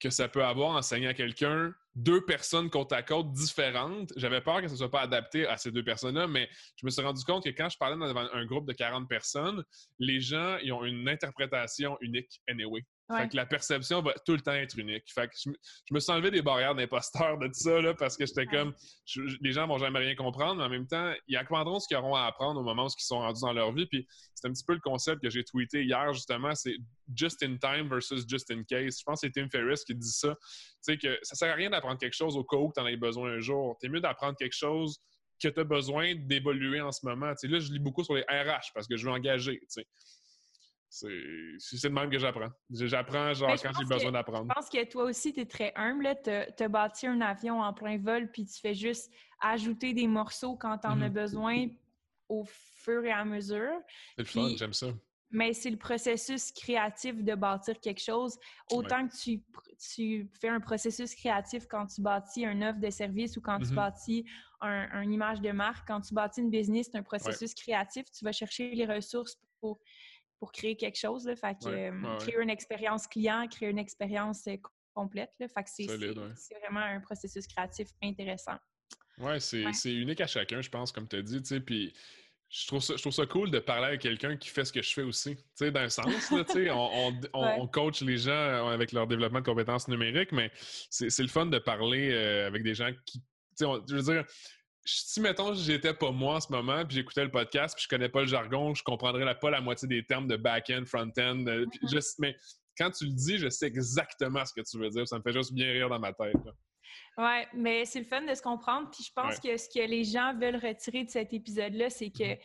que 0.00 0.10
ça 0.10 0.28
peut 0.28 0.44
avoir 0.44 0.70
enseigner 0.70 1.06
à 1.06 1.14
quelqu'un 1.14 1.72
deux 1.94 2.24
personnes 2.24 2.68
côte 2.70 2.92
à 2.92 3.02
côte 3.02 3.32
différentes. 3.32 4.12
J'avais 4.16 4.40
peur 4.40 4.60
que 4.60 4.66
ça 4.66 4.74
ne 4.74 4.78
soit 4.78 4.90
pas 4.90 5.02
adapté 5.02 5.46
à 5.46 5.56
ces 5.56 5.70
deux 5.70 5.84
personnes-là, 5.84 6.26
mais 6.26 6.48
je 6.76 6.84
me 6.84 6.90
suis 6.90 7.02
rendu 7.02 7.22
compte 7.24 7.44
que 7.44 7.50
quand 7.50 7.68
je 7.68 7.78
parlais 7.78 7.96
devant 7.96 8.28
un 8.32 8.44
groupe 8.44 8.66
de 8.66 8.72
40 8.72 9.08
personnes, 9.08 9.62
les 9.98 10.20
gens 10.20 10.58
ils 10.62 10.72
ont 10.72 10.84
une 10.84 11.08
interprétation 11.08 11.96
unique 12.00 12.40
anyway. 12.48 12.84
Fait 13.12 13.28
que 13.28 13.36
la 13.36 13.44
perception 13.44 14.00
va 14.00 14.14
tout 14.24 14.32
le 14.32 14.40
temps 14.40 14.54
être 14.54 14.78
unique. 14.78 15.04
Fait 15.12 15.28
que 15.28 15.34
je, 15.36 15.50
me 15.92 16.00
suis 16.00 16.10
enlevé 16.10 16.30
des 16.30 16.40
barrières 16.40 16.74
d'imposteur 16.74 17.36
de 17.36 17.48
tout 17.48 17.52
ça, 17.52 17.78
là, 17.80 17.92
parce 17.92 18.16
que 18.16 18.24
j'étais 18.24 18.46
comme, 18.46 18.72
les 19.42 19.52
gens 19.52 19.66
vont 19.66 19.76
jamais 19.76 19.98
rien 19.98 20.14
comprendre, 20.14 20.56
mais 20.56 20.64
en 20.64 20.70
même 20.70 20.86
temps, 20.86 21.12
ils 21.28 21.36
apprendront 21.36 21.80
ce 21.80 21.86
qu'ils 21.86 21.98
auront 21.98 22.14
à 22.14 22.22
apprendre 22.22 22.60
au 22.60 22.64
moment 22.64 22.86
où 22.86 22.88
ils 22.88 23.04
sont 23.04 23.18
rendus 23.18 23.42
dans 23.42 23.52
leur 23.52 23.72
vie. 23.72 23.86
Puis 23.86 24.06
c'est 24.34 24.48
un 24.48 24.52
petit 24.52 24.64
peu 24.64 24.72
le 24.72 24.80
concept 24.80 25.22
que 25.22 25.28
j'ai 25.28 25.44
tweeté 25.44 25.84
hier, 25.84 26.14
justement, 26.14 26.54
c'est 26.54 26.76
just 27.14 27.42
in 27.42 27.58
time 27.58 27.88
versus 27.90 28.24
just 28.26 28.50
in 28.50 28.62
case. 28.62 28.98
Je 29.00 29.04
pense 29.04 29.20
que 29.20 29.26
c'est 29.26 29.32
Tim 29.32 29.50
Ferriss 29.50 29.84
qui 29.84 29.94
dit 29.94 30.10
ça. 30.10 30.34
Tu 30.40 30.48
sais, 30.80 30.96
que 30.96 31.18
ça 31.22 31.34
sert 31.34 31.52
à 31.52 31.56
rien 31.56 31.68
d'apprendre 31.68 31.98
quelque 31.98 32.16
chose 32.16 32.38
au 32.38 32.44
cas 32.44 32.56
où 32.56 32.72
tu 32.74 32.80
en 32.80 32.86
as 32.86 32.96
besoin 32.96 33.32
un 33.32 33.40
jour. 33.40 33.76
C'est 33.82 33.88
mieux 33.90 34.00
d'apprendre 34.00 34.36
quelque 34.38 34.56
chose 34.56 34.98
que 35.42 35.48
tu 35.48 35.60
as 35.60 35.64
besoin 35.64 36.14
d'évoluer 36.14 36.80
en 36.80 36.90
ce 36.90 37.04
moment. 37.04 37.32
Tu 37.32 37.40
sais, 37.40 37.48
là, 37.48 37.60
je 37.60 37.70
lis 37.70 37.80
beaucoup 37.80 38.02
sur 38.02 38.14
les 38.14 38.22
RH 38.22 38.72
parce 38.72 38.86
que 38.86 38.96
je 38.96 39.04
veux 39.04 39.12
engager. 39.12 39.58
Tu 39.60 39.66
sais. 39.68 39.86
C'est 40.94 41.88
le 41.88 41.90
même 41.90 42.08
que 42.08 42.18
j'apprends. 42.18 42.50
J'apprends 42.70 43.34
genre 43.34 43.56
quand 43.60 43.72
j'ai 43.76 43.84
besoin 43.84 44.12
d'apprendre. 44.12 44.46
Je 44.48 44.54
pense 44.54 44.68
que 44.68 44.84
toi 44.84 45.04
aussi, 45.04 45.32
tu 45.32 45.40
es 45.40 45.46
très 45.46 45.72
humble. 45.74 46.08
Tu 46.22 46.62
as 46.62 46.68
bâti 46.68 47.08
un 47.08 47.20
avion 47.20 47.60
en 47.60 47.72
plein 47.72 47.98
vol, 47.98 48.30
puis 48.30 48.44
tu 48.46 48.60
fais 48.60 48.74
juste 48.74 49.12
ajouter 49.40 49.92
des 49.92 50.06
morceaux 50.06 50.56
quand 50.56 50.78
tu 50.78 50.86
en 50.86 51.00
as 51.00 51.08
mm-hmm. 51.08 51.12
besoin 51.12 51.66
au 52.28 52.44
fur 52.46 53.04
et 53.04 53.10
à 53.10 53.24
mesure. 53.24 53.72
C'est 54.16 54.22
le 54.22 54.24
fun, 54.24 54.56
j'aime 54.56 54.72
ça. 54.72 54.86
Mais 55.32 55.52
c'est 55.52 55.70
le 55.70 55.76
processus 55.76 56.52
créatif 56.52 57.24
de 57.24 57.34
bâtir 57.34 57.80
quelque 57.80 58.00
chose. 58.00 58.38
Autant 58.70 59.08
que 59.08 59.16
tu, 59.16 59.42
tu, 59.96 60.30
fais 60.40 60.48
un 60.48 60.60
processus 60.60 61.12
créatif 61.16 61.66
quand 61.66 61.86
tu 61.86 62.02
bâtis 62.02 62.46
un 62.46 62.62
offre 62.62 62.78
de 62.78 62.90
service 62.90 63.36
ou 63.36 63.40
quand 63.40 63.58
tu 63.58 63.64
mm-hmm. 63.64 63.74
bâtis 63.74 64.24
un, 64.60 65.02
une 65.02 65.12
image 65.12 65.40
de 65.40 65.50
marque, 65.50 65.88
quand 65.88 66.02
tu 66.02 66.14
bâtis 66.14 66.40
une 66.40 66.50
business, 66.50 66.88
c'est 66.92 66.98
un 66.98 67.02
processus 67.02 67.52
créatif. 67.52 68.04
Tu 68.16 68.24
vas 68.24 68.30
chercher 68.30 68.76
les 68.76 68.86
ressources 68.86 69.40
pour 69.60 69.80
pour 70.38 70.52
créer 70.52 70.76
quelque 70.76 70.98
chose. 70.98 71.26
Là, 71.26 71.36
fait 71.36 71.54
que, 71.54 72.18
créer 72.18 72.36
une 72.40 72.50
expérience 72.50 73.06
client, 73.06 73.46
créer 73.48 73.70
une 73.70 73.78
expérience 73.78 74.48
complète. 74.94 75.32
Là, 75.38 75.48
fait 75.48 75.64
que 75.64 75.70
c'est, 75.70 75.86
vraiment 76.60 76.80
un 76.80 77.00
processus 77.00 77.46
créatif 77.46 77.88
intéressant. 78.02 78.56
Oui, 79.18 79.40
c'est, 79.40 79.94
unique 79.94 80.20
à 80.20 80.26
chacun, 80.26 80.60
je 80.60 80.70
pense, 80.70 80.92
comme 80.92 81.08
tu 81.08 81.16
as 81.16 81.22
dit. 81.22 81.60
Puis 81.60 81.92
je 82.48 82.66
trouve, 82.66 82.80
ça, 82.80 82.94
je 82.96 83.00
trouve 83.00 83.12
ça 83.12 83.26
cool 83.26 83.50
de 83.50 83.58
parler 83.58 83.86
avec 83.86 84.00
quelqu'un 84.00 84.36
qui 84.36 84.48
fait 84.48 84.64
ce 84.64 84.72
que 84.72 84.82
je 84.82 84.92
fais 84.92 85.02
aussi. 85.02 85.36
D'un 85.60 85.88
sens, 85.88 86.30
là, 86.30 86.44
on, 86.76 87.12
on, 87.32 87.62
on, 87.62 87.66
coach 87.66 88.00
les 88.02 88.18
gens 88.18 88.68
avec 88.68 88.92
leur 88.92 89.06
développement 89.06 89.40
de 89.40 89.44
compétences 89.44 89.88
numériques, 89.88 90.32
mais 90.32 90.50
c'est, 90.90 91.18
le 91.18 91.28
fun 91.28 91.46
de 91.46 91.58
parler 91.58 92.12
avec 92.14 92.62
des 92.62 92.74
gens 92.74 92.90
qui. 93.04 93.22
je 93.58 93.94
veux 93.94 94.02
dire, 94.02 94.24
si, 94.84 95.20
mettons, 95.20 95.54
j'étais 95.54 95.94
pas 95.94 96.10
moi 96.10 96.36
en 96.36 96.40
ce 96.40 96.52
moment, 96.52 96.84
puis 96.84 96.96
j'écoutais 96.96 97.24
le 97.24 97.30
podcast, 97.30 97.74
puis 97.74 97.84
je 97.84 97.88
connais 97.88 98.08
pas 98.08 98.20
le 98.20 98.26
jargon, 98.26 98.74
je 98.74 98.82
comprendrais 98.82 99.38
pas 99.38 99.50
la 99.50 99.60
moitié 99.60 99.88
des 99.88 100.04
termes 100.04 100.26
de 100.26 100.36
back-end, 100.36 100.84
front-end. 100.86 101.44
Euh, 101.46 101.66
mm-hmm. 101.66 102.14
mais 102.18 102.36
quand 102.76 102.90
tu 102.90 103.06
le 103.06 103.12
dis, 103.12 103.38
je 103.38 103.48
sais 103.48 103.66
exactement 103.66 104.44
ce 104.44 104.52
que 104.52 104.60
tu 104.60 104.78
veux 104.78 104.90
dire. 104.90 105.08
Ça 105.08 105.18
me 105.18 105.22
fait 105.22 105.32
juste 105.32 105.52
bien 105.52 105.70
rire 105.72 105.88
dans 105.88 105.98
ma 105.98 106.12
tête. 106.12 106.36
Oui, 107.16 107.44
mais 107.54 107.84
c'est 107.84 108.00
le 108.00 108.04
fun 108.04 108.22
de 108.22 108.34
se 108.34 108.42
comprendre. 108.42 108.90
Puis 108.90 109.04
je 109.04 109.12
pense 109.12 109.38
que 109.38 109.56
ce 109.56 109.68
que 109.68 109.86
les 109.86 110.04
gens 110.04 110.34
veulent 110.38 110.56
retirer 110.56 111.04
de 111.04 111.10
cet 111.10 111.32
épisode-là, 111.32 111.88
c'est 111.88 112.10
que 112.10 112.24
mm-hmm. 112.24 112.40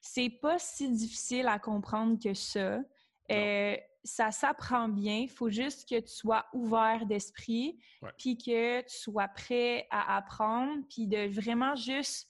c'est 0.00 0.30
pas 0.40 0.58
si 0.58 0.90
difficile 0.90 1.48
à 1.48 1.58
comprendre 1.58 2.18
que 2.22 2.32
ça. 2.34 2.78
Euh, 3.30 3.76
ça 4.02 4.30
s'apprend 4.30 4.88
bien. 4.88 5.16
Il 5.16 5.30
faut 5.30 5.50
juste 5.50 5.88
que 5.88 5.98
tu 5.98 6.12
sois 6.12 6.44
ouvert 6.52 7.06
d'esprit, 7.06 7.78
puis 8.18 8.36
que 8.36 8.82
tu 8.82 8.96
sois 8.96 9.28
prêt 9.28 9.86
à 9.90 10.16
apprendre, 10.16 10.82
puis 10.90 11.06
de 11.06 11.26
vraiment 11.28 11.74
juste 11.74 12.28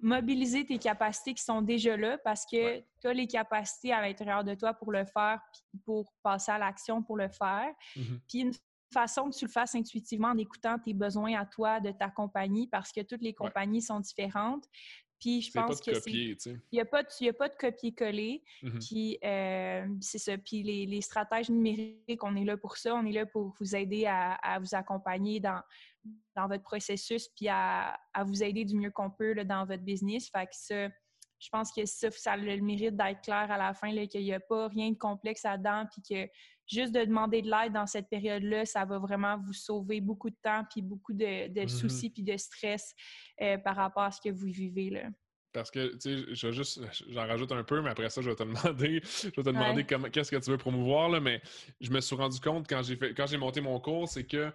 mobiliser 0.00 0.66
tes 0.66 0.78
capacités 0.78 1.32
qui 1.32 1.42
sont 1.42 1.62
déjà 1.62 1.96
là 1.96 2.18
parce 2.18 2.44
que 2.44 2.80
tu 3.00 3.06
as 3.06 3.14
les 3.14 3.26
capacités 3.26 3.92
à 3.92 4.02
l'intérieur 4.02 4.44
de 4.44 4.54
toi 4.54 4.74
pour 4.74 4.92
le 4.92 5.04
faire, 5.06 5.40
puis 5.50 5.80
pour 5.84 6.12
passer 6.22 6.52
à 6.52 6.58
l'action 6.58 7.02
pour 7.02 7.16
le 7.16 7.28
faire. 7.28 7.72
Mm-hmm. 7.96 8.20
Puis 8.28 8.38
une 8.40 8.52
façon 8.92 9.30
que 9.30 9.36
tu 9.36 9.44
le 9.46 9.50
fasses 9.50 9.74
intuitivement 9.74 10.28
en 10.28 10.38
écoutant 10.38 10.78
tes 10.78 10.94
besoins 10.94 11.38
à 11.38 11.46
toi 11.46 11.80
de 11.80 11.90
ta 11.90 12.10
compagnie 12.10 12.68
parce 12.68 12.92
que 12.92 13.00
toutes 13.00 13.22
les 13.22 13.34
compagnies 13.34 13.82
sont 13.82 14.00
différentes. 14.00 14.64
Puis 15.20 15.42
je 15.42 15.52
pense 15.52 15.80
que 15.80 15.94
c'est. 15.94 16.10
Il 16.10 16.56
n'y 16.72 16.80
a, 16.80 16.84
pas 16.84 17.02
de 17.02 17.56
copier-coller. 17.58 18.42
Mmh 18.62 18.78
puis 18.78 19.18
euh, 19.24 19.86
c'est 20.00 20.18
ça. 20.18 20.36
Puis 20.38 20.62
les, 20.62 21.00
stratèges 21.00 21.50
numériques, 21.50 22.22
on 22.22 22.36
est 22.36 22.44
là 22.44 22.56
pour 22.56 22.76
ça. 22.76 22.94
On 22.94 23.06
est 23.06 23.12
là 23.12 23.26
pour 23.26 23.54
vous 23.58 23.76
aider 23.76 24.06
à, 24.06 24.58
vous 24.60 24.74
accompagner 24.74 25.40
dans, 25.40 25.60
dans 26.36 26.48
votre 26.48 26.62
processus, 26.62 27.28
puis 27.28 27.48
à, 27.48 27.98
vous 28.26 28.42
aider 28.42 28.64
du 28.64 28.76
mieux 28.76 28.90
qu'on 28.90 29.10
peut 29.10 29.34
dans 29.44 29.64
votre 29.64 29.82
business. 29.82 30.30
Fait 30.30 30.46
que 30.46 30.52
ça, 30.52 30.88
je 31.44 31.50
pense 31.50 31.72
que 31.72 31.84
ça, 31.84 32.10
ça 32.10 32.32
a 32.32 32.36
le 32.36 32.60
mérite 32.62 32.96
d'être 32.96 33.20
clair 33.20 33.50
à 33.50 33.58
la 33.58 33.74
fin, 33.74 33.90
qu'il 34.06 34.22
n'y 34.22 34.32
a 34.32 34.40
pas 34.40 34.68
rien 34.68 34.90
de 34.90 34.96
complexe 34.96 35.42
là-dedans, 35.42 35.84
puis 35.92 36.02
que 36.02 36.30
juste 36.66 36.92
de 36.92 37.04
demander 37.04 37.42
de 37.42 37.50
l'aide 37.50 37.74
dans 37.74 37.86
cette 37.86 38.08
période-là, 38.08 38.64
ça 38.64 38.86
va 38.86 38.98
vraiment 38.98 39.38
vous 39.38 39.52
sauver 39.52 40.00
beaucoup 40.00 40.30
de 40.30 40.36
temps, 40.42 40.62
puis 40.70 40.80
beaucoup 40.80 41.12
de, 41.12 41.48
de 41.48 41.60
mm-hmm. 41.60 41.68
soucis, 41.68 42.10
puis 42.10 42.22
de 42.22 42.36
stress 42.38 42.94
euh, 43.42 43.58
par 43.58 43.76
rapport 43.76 44.04
à 44.04 44.10
ce 44.10 44.20
que 44.22 44.30
vous 44.30 44.46
vivez. 44.46 44.88
Là. 44.88 45.02
Parce 45.52 45.70
que, 45.70 45.94
tu 45.96 46.00
sais, 46.00 46.34
je 46.34 46.50
juste, 46.50 46.80
j'en 47.10 47.26
rajoute 47.26 47.52
un 47.52 47.62
peu, 47.62 47.82
mais 47.82 47.90
après 47.90 48.08
ça, 48.08 48.22
je 48.22 48.30
vais 48.30 48.36
te 48.36 48.42
demander, 48.42 49.02
je 49.04 49.26
vais 49.26 49.30
te 49.30 49.40
demander 49.42 49.84
qu'est-ce 49.84 50.30
que 50.30 50.42
tu 50.42 50.50
veux 50.50 50.58
promouvoir, 50.58 51.10
là, 51.10 51.20
mais 51.20 51.42
je 51.80 51.90
me 51.90 52.00
suis 52.00 52.16
rendu 52.16 52.40
compte 52.40 52.66
quand 52.68 52.82
j'ai 52.82 52.96
fait, 52.96 53.12
quand 53.12 53.26
j'ai 53.26 53.36
monté 53.36 53.60
mon 53.60 53.78
cours, 53.80 54.08
c'est 54.08 54.24
que 54.24 54.50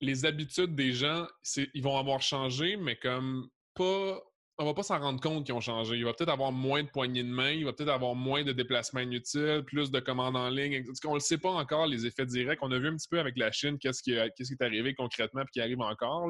les 0.00 0.26
habitudes 0.26 0.74
des 0.74 0.92
gens, 0.92 1.26
ils 1.74 1.82
vont 1.82 1.96
avoir 1.96 2.20
changé, 2.20 2.76
mais 2.76 2.96
comme 2.96 3.48
pas 3.74 4.22
on 4.60 4.64
va 4.64 4.74
pas 4.74 4.82
s'en 4.82 4.98
rendre 4.98 5.20
compte 5.20 5.46
qu'ils 5.46 5.54
ont 5.54 5.60
changé. 5.60 5.96
Il 5.96 6.04
va 6.04 6.12
peut-être 6.12 6.30
avoir 6.30 6.50
moins 6.50 6.82
de 6.82 6.88
poignées 6.88 7.22
de 7.22 7.28
main, 7.28 7.50
il 7.50 7.64
va 7.64 7.72
peut-être 7.72 7.90
avoir 7.90 8.16
moins 8.16 8.42
de 8.42 8.52
déplacements 8.52 9.00
inutiles, 9.00 9.62
plus 9.64 9.92
de 9.92 10.00
commandes 10.00 10.36
en 10.36 10.50
ligne. 10.50 10.84
On 11.04 11.14
ne 11.14 11.20
sait 11.20 11.38
pas 11.38 11.50
encore 11.50 11.86
les 11.86 12.06
effets 12.06 12.26
directs. 12.26 12.58
On 12.62 12.72
a 12.72 12.78
vu 12.78 12.88
un 12.88 12.96
petit 12.96 13.06
peu 13.08 13.20
avec 13.20 13.38
la 13.38 13.52
Chine 13.52 13.78
qu'est-ce 13.78 14.02
qui, 14.02 14.12
est 14.12 14.62
arrivé 14.62 14.94
concrètement 14.94 15.42
et 15.42 15.46
qui 15.52 15.60
arrive 15.60 15.80
encore. 15.80 16.28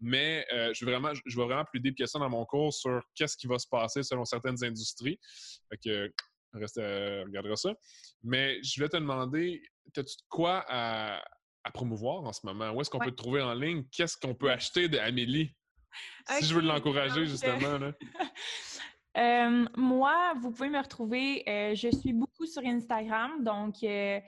Mais 0.00 0.46
euh, 0.54 0.72
je, 0.72 0.86
veux 0.86 0.92
vraiment, 0.92 1.12
je 1.12 1.36
vraiment 1.38 1.64
plus 1.66 1.80
deep 1.80 1.98
que 1.98 2.06
ça 2.06 2.18
dans 2.18 2.30
mon 2.30 2.46
cours 2.46 2.72
sur 2.72 3.02
qu'est-ce 3.14 3.36
qui 3.36 3.46
va 3.46 3.58
se 3.58 3.68
passer 3.68 4.02
selon 4.02 4.24
certaines 4.24 4.64
industries. 4.64 5.18
Fait 5.68 5.78
que, 5.84 6.12
reste, 6.54 6.78
euh, 6.78 7.24
regardera 7.24 7.56
ça. 7.56 7.74
Mais 8.22 8.58
je 8.62 8.74
voulais 8.76 8.88
te 8.88 8.96
demander, 8.96 9.62
as-tu 9.88 10.00
de 10.00 10.22
quoi 10.30 10.64
à, 10.66 11.22
promouvoir 11.74 12.24
en 12.24 12.32
ce 12.32 12.40
moment? 12.44 12.70
Où 12.70 12.80
est-ce 12.80 12.88
qu'on 12.88 13.00
peut 13.00 13.10
te 13.10 13.16
trouver 13.16 13.42
en 13.42 13.52
ligne? 13.52 13.84
Qu'est-ce 13.92 14.16
qu'on 14.16 14.34
peut 14.34 14.50
acheter 14.50 14.88
si 16.38 16.44
je 16.44 16.54
veux 16.54 16.60
l'encourager, 16.60 17.26
justement. 17.26 17.78
Là. 17.78 17.92
Euh, 19.16 19.64
moi, 19.76 20.34
vous 20.40 20.50
pouvez 20.50 20.68
me 20.68 20.80
retrouver, 20.80 21.42
euh, 21.48 21.74
je 21.74 21.88
suis 21.88 22.12
beaucoup 22.12 22.44
sur 22.44 22.62
Instagram, 22.64 23.42
donc 23.42 23.76
euh, 23.82 24.20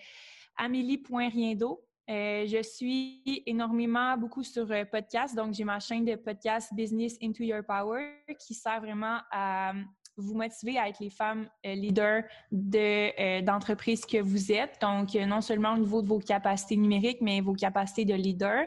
amélie.riendo. 0.56 1.84
je 2.08 2.62
suis 2.62 3.42
énormément 3.46 4.16
beaucoup 4.16 4.42
sur 4.42 4.66
podcast, 4.90 5.36
donc 5.36 5.52
j'ai 5.52 5.64
ma 5.64 5.78
chaîne 5.78 6.04
de 6.04 6.16
podcast 6.16 6.72
Business 6.72 7.18
Into 7.22 7.44
Your 7.44 7.62
Power 7.66 8.14
qui 8.38 8.54
sert 8.54 8.80
vraiment 8.80 9.20
à 9.30 9.72
vous 10.16 10.34
motiver 10.34 10.78
à 10.78 10.88
être 10.88 10.98
les 11.00 11.10
femmes 11.10 11.48
leaders 11.62 12.24
d'entreprise 12.50 14.04
que 14.04 14.20
vous 14.20 14.50
êtes. 14.50 14.80
Donc, 14.80 15.14
non 15.14 15.40
seulement 15.40 15.74
au 15.74 15.78
niveau 15.78 16.02
de 16.02 16.08
vos 16.08 16.18
capacités 16.18 16.76
numériques, 16.76 17.20
mais 17.20 17.40
vos 17.40 17.52
capacités 17.52 18.04
de 18.04 18.14
leader. 18.14 18.64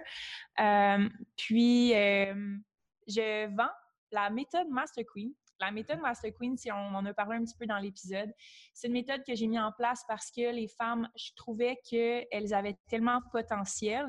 puis, 1.35 1.93
je 3.13 3.47
vends 3.55 3.71
la 4.11 4.29
méthode 4.29 4.67
Master 4.69 5.05
Queen. 5.05 5.33
la 5.59 5.71
méthode 5.71 5.99
Master 5.99 6.33
Queen, 6.33 6.57
si 6.57 6.71
on 6.71 6.75
en 6.95 7.05
a 7.05 7.13
parlé 7.13 7.37
un 7.37 7.43
petit 7.43 7.55
peu 7.57 7.67
dans 7.67 7.77
l'épisode, 7.77 8.33
c'est 8.73 8.87
une 8.87 8.93
méthode 8.93 9.23
que 9.25 9.35
j'ai 9.35 9.47
mis 9.47 9.59
en 9.59 9.71
place 9.71 10.03
parce 10.07 10.31
que 10.31 10.51
les 10.51 10.67
femmes, 10.67 11.07
je 11.15 11.31
trouvais 11.35 11.77
qu'elles 11.87 12.53
avaient 12.53 12.77
tellement 12.89 13.19
de 13.19 13.25
potentiel 13.31 14.05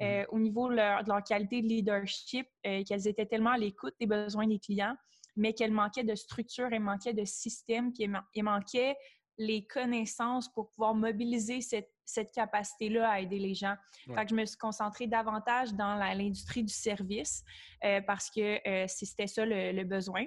euh, 0.00 0.04
mm-hmm. 0.04 0.26
au 0.30 0.38
niveau 0.40 0.68
de 0.68 0.74
leur, 0.74 1.22
qualité 1.24 1.62
de 1.62 1.68
leadership, 1.68 2.48
euh, 2.66 2.82
qu'elles 2.82 3.06
étaient 3.06 3.26
tellement 3.26 3.52
à 3.52 3.58
l'écoute 3.58 3.94
des 4.00 4.06
besoins 4.06 4.48
des 4.48 4.58
clients, 4.58 4.96
mais 5.36 5.52
qu'elles 5.52 5.72
manquaient 5.72 6.04
de 6.04 6.14
structure, 6.14 6.68
elles 6.72 6.80
manquaient 6.80 7.14
de 7.14 7.24
système, 7.24 7.92
puis 7.92 8.10
elles 8.34 8.42
manquaient 8.42 8.96
les 9.38 9.66
connaissances 9.66 10.52
pour 10.52 10.70
pouvoir 10.70 10.94
mobiliser 10.94 11.60
cette, 11.60 11.90
cette 12.06 12.32
capacité-là 12.32 13.10
à 13.10 13.20
aider 13.20 13.38
les 13.38 13.54
gens. 13.54 13.74
Fait 14.06 14.24
que 14.24 14.30
je 14.30 14.34
me 14.34 14.44
suis 14.46 14.56
concentrée 14.56 15.06
davantage 15.06 15.74
dans 15.74 15.96
l'industrie 15.96 16.62
du 16.62 16.72
service 16.72 17.44
euh, 17.84 18.00
parce 18.00 18.30
que 18.30 18.66
euh, 18.66 18.86
c'était 18.88 19.26
ça 19.26 19.44
le, 19.44 19.84
besoin. 19.84 20.24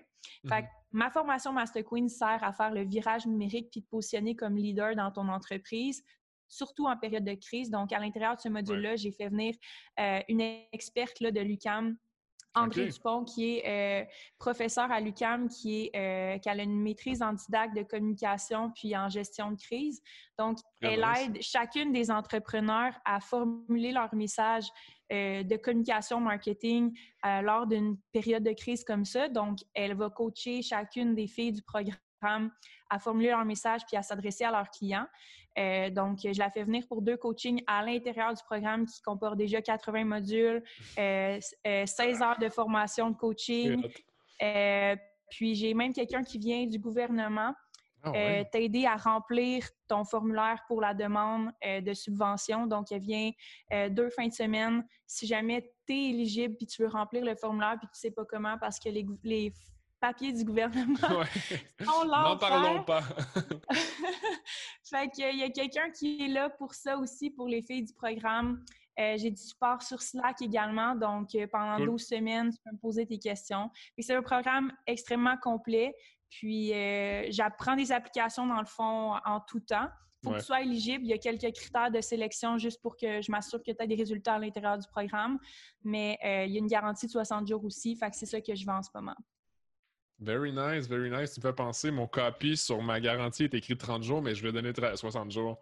Fait 0.48 0.62
que 0.62 0.68
mhm. 0.68 0.70
ma 0.92 1.10
formation 1.10 1.54
Master 1.54 1.84
Queen 1.84 2.10
sert 2.10 2.44
à 2.44 2.52
faire 2.52 2.72
le 2.72 2.84
virage 2.84 3.26
numérique 3.26 3.70
puis 3.72 3.82
de 3.82 3.86
positionner 3.88 4.36
comme 4.36 4.58
leader 4.58 4.96
dans 4.96 5.12
ton 5.12 5.28
entreprise, 5.30 6.04
surtout 6.50 6.88
en 6.88 6.98
période 6.98 7.24
de 7.24 7.36
crise. 7.36 7.70
Donc, 7.70 7.94
à 7.94 8.00
l'intérieur 8.00 8.36
de 8.36 8.42
ce 8.42 8.50
module-là, 8.50 8.96
j'ai 8.98 9.12
fait 9.12 9.30
venir 9.30 9.56
euh, 10.00 10.20
une 10.28 10.42
experte 10.72 11.20
là, 11.22 11.32
de 11.32 11.40
l'UCAM 11.40 11.96
André 12.56 12.88
Dupont, 12.88 13.24
qui 13.24 13.58
est 13.58 13.64
euh, 13.68 14.06
professeur 14.38 14.92
à 14.92 15.00
l'UCAM, 15.00 15.50
qui, 15.50 15.86
est, 15.94 15.96
euh, 15.96 16.38
qui 16.40 16.50
a 16.50 16.56
une 16.62 16.82
maîtrise 16.82 17.22
en 17.22 17.34
didacte 17.34 17.76
de 17.76 17.84
communication 17.84 18.72
puis 18.72 18.96
en 18.98 19.10
gestion 19.10 19.52
de 19.52 19.58
crise. 19.58 20.02
Donc, 20.38 20.58
elle 20.82 21.06
aide 21.18 21.42
chacune 21.42 21.92
des 21.92 22.10
entrepreneurs 22.12 22.94
à 23.06 23.20
formuler 23.20 23.92
leur 23.92 24.14
message 24.16 24.66
euh, 25.12 25.44
de 25.44 25.58
communication 25.58 26.20
marketing 26.20 26.98
lors 27.24 27.68
d'une 27.68 27.98
période 28.12 28.44
de 28.44 28.54
crise 28.54 28.84
comme 28.84 29.06
ça. 29.06 29.28
Donc, 29.28 29.60
elle 29.74 29.96
va 29.96 30.10
coacher 30.10 30.62
chacune 30.62 31.16
des 31.16 31.28
filles 31.28 31.54
du 31.54 31.62
programme 31.62 32.52
à 32.90 33.00
formuler 33.00 33.30
leur 33.30 33.46
message 33.46 33.82
puis 33.88 33.98
à 33.98 34.02
s'adresser 34.02 34.44
à 34.44 34.52
leurs 34.52 34.70
clients. 34.70 35.08
Euh, 35.58 35.90
donc, 35.90 36.20
je 36.24 36.38
la 36.40 36.50
fais 36.50 36.64
venir 36.64 36.88
pour 36.88 37.02
deux 37.02 37.18
coachings 37.18 37.64
à 37.68 37.84
l'intérieur 37.84 38.34
du 38.34 38.44
programme 38.44 38.86
qui 38.86 39.02
comporte 39.02 39.38
déjà 39.38 39.62
80 39.62 40.06
modules, 40.06 40.64
16 40.96 40.98
euh, 40.98 41.40
euh, 41.68 42.22
heures 42.22 42.40
de 42.40 42.50
formation 42.50 43.10
de 43.10 43.16
coaching. 43.16 43.82
puis, 45.30 45.56
j'ai 45.56 45.74
même 45.74 45.94
quelqu'un 45.94 46.24
qui 46.24 46.38
vient 46.38 46.66
du 46.66 46.80
gouvernement 46.80 47.54
ah 48.02 48.14
t'aider 48.46 48.86
à 48.86 48.96
remplir 48.96 49.68
ton 49.90 50.06
formulaire 50.06 50.64
pour 50.70 50.80
la 50.80 50.94
demande 50.94 51.52
de 51.62 51.94
subvention. 51.94 52.66
Donc, 52.66 52.94
elle 52.94 53.02
vient 53.02 53.32
deux 53.90 54.10
fins 54.10 54.28
de 54.28 54.34
semaine. 54.34 54.86
Si 55.06 55.28
jamais 55.28 55.70
tu 55.86 55.94
es 55.94 56.10
éligible 56.12 56.56
puis 56.56 56.66
tu 56.66 56.82
veux 56.82 56.88
remplir 56.88 57.26
le 57.26 57.36
formulaire 57.36 57.76
puis 57.78 57.90
tu 57.94 58.00
sais 58.00 58.12
pas 58.12 58.24
comment 58.24 58.58
parce 58.58 58.80
que 58.80 58.88
les, 58.88 59.06
les 59.26 59.52
papier 60.00 60.34
du 60.34 60.44
gouvernement. 60.44 60.98
N'en 61.80 62.38
parlons 62.38 62.84
pas. 62.84 63.02
fait 64.84 65.10
qu'il 65.10 65.38
y 65.38 65.44
a 65.44 65.50
quelqu'un 65.50 65.90
qui 65.92 66.26
est 66.26 66.28
là 66.28 66.50
pour 66.50 66.74
ça 66.74 66.98
aussi, 66.98 67.30
pour 67.30 67.48
les 67.48 67.62
filles 67.62 67.84
du 67.84 67.94
programme. 67.94 68.64
Euh, 69.00 69.16
j'ai 69.18 69.32
du 69.32 69.42
support 69.42 69.82
sur 69.82 70.02
Slack 70.02 70.42
également, 70.42 70.94
donc 70.94 71.34
euh, 71.36 71.48
pendant 71.48 71.84
12 71.84 72.06
semaines, 72.06 72.52
tu 72.52 72.58
peux 72.66 72.72
me 72.72 72.80
poser 72.80 73.06
tes 73.06 73.18
questions. 73.18 73.70
C'est 73.98 74.14
un 74.14 74.22
programme 74.22 74.74
extrêmement 74.88 75.38
complet, 75.38 75.96
puis 76.30 76.74
euh, 76.74 77.28
j'apprends 77.30 77.78
des 77.78 77.94
applications 77.94 78.46
dans 78.46 78.60
le 78.60 78.66
fond 78.66 79.14
en 79.26 79.40
tout 79.40 79.62
temps. 79.62 79.88
Il 80.22 80.28
faut 80.28 80.34
que 80.34 80.40
tu 80.40 80.46
sois 80.48 80.62
éligible. 80.62 81.06
Il 81.06 81.12
y 81.12 81.14
a 81.14 81.18
quelques 81.18 81.56
critères 81.56 81.92
de 81.92 82.02
sélection 82.02 82.58
juste 82.58 82.82
pour 82.82 82.98
que 82.98 83.22
je 83.22 83.32
m'assure 83.32 83.60
que 83.64 83.72
tu 83.72 83.82
as 83.82 83.88
des 83.88 83.96
résultats 83.96 84.34
à 84.34 84.40
l'intérieur 84.40 84.78
du 84.78 84.86
programme, 84.90 85.40
mais 85.86 86.18
il 86.22 86.52
y 86.52 86.58
a 86.58 86.60
une 86.60 86.68
garantie 86.68 87.06
de 87.06 87.12
60 87.12 87.48
jours 87.48 87.64
aussi, 87.64 87.96
fait 87.96 88.10
que 88.10 88.18
c'est 88.18 88.26
ça 88.26 88.42
que 88.42 88.54
je 88.54 88.66
vends 88.66 88.80
en 88.80 88.84
ce 88.84 88.90
moment. 88.94 89.16
Very 90.22 90.52
nice, 90.52 90.86
very 90.88 91.10
nice. 91.10 91.34
Tu 91.34 91.40
me 91.40 91.44
fais 91.44 91.56
penser, 91.56 91.92
mon 91.92 92.06
copy 92.06 92.58
sur 92.58 92.82
ma 92.82 93.00
garantie 93.00 93.46
est 93.46 93.54
écrit 93.54 93.78
30 93.78 94.04
jours, 94.04 94.22
mais 94.22 94.36
je 94.36 94.44
vais 94.44 94.52
donner 94.52 94.74
60 94.74 95.32
jours. 95.32 95.62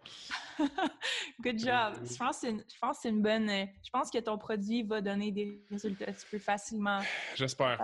Good 1.40 1.60
job. 1.60 1.94
Je 2.02 2.16
pense, 2.16 2.40
que 2.40 2.48
c'est 2.94 3.08
une 3.08 3.22
bonne. 3.22 3.48
Je 3.48 3.90
pense 3.92 4.10
que 4.10 4.18
ton 4.18 4.36
produit 4.36 4.82
va 4.82 5.00
donner 5.00 5.30
des 5.30 5.62
résultats 5.70 6.12
tu 6.12 6.26
peux 6.28 6.38
facilement. 6.38 6.98
J'espère. 7.36 7.80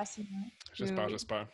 J'espère, 0.72 1.08
j'espère. 1.08 1.46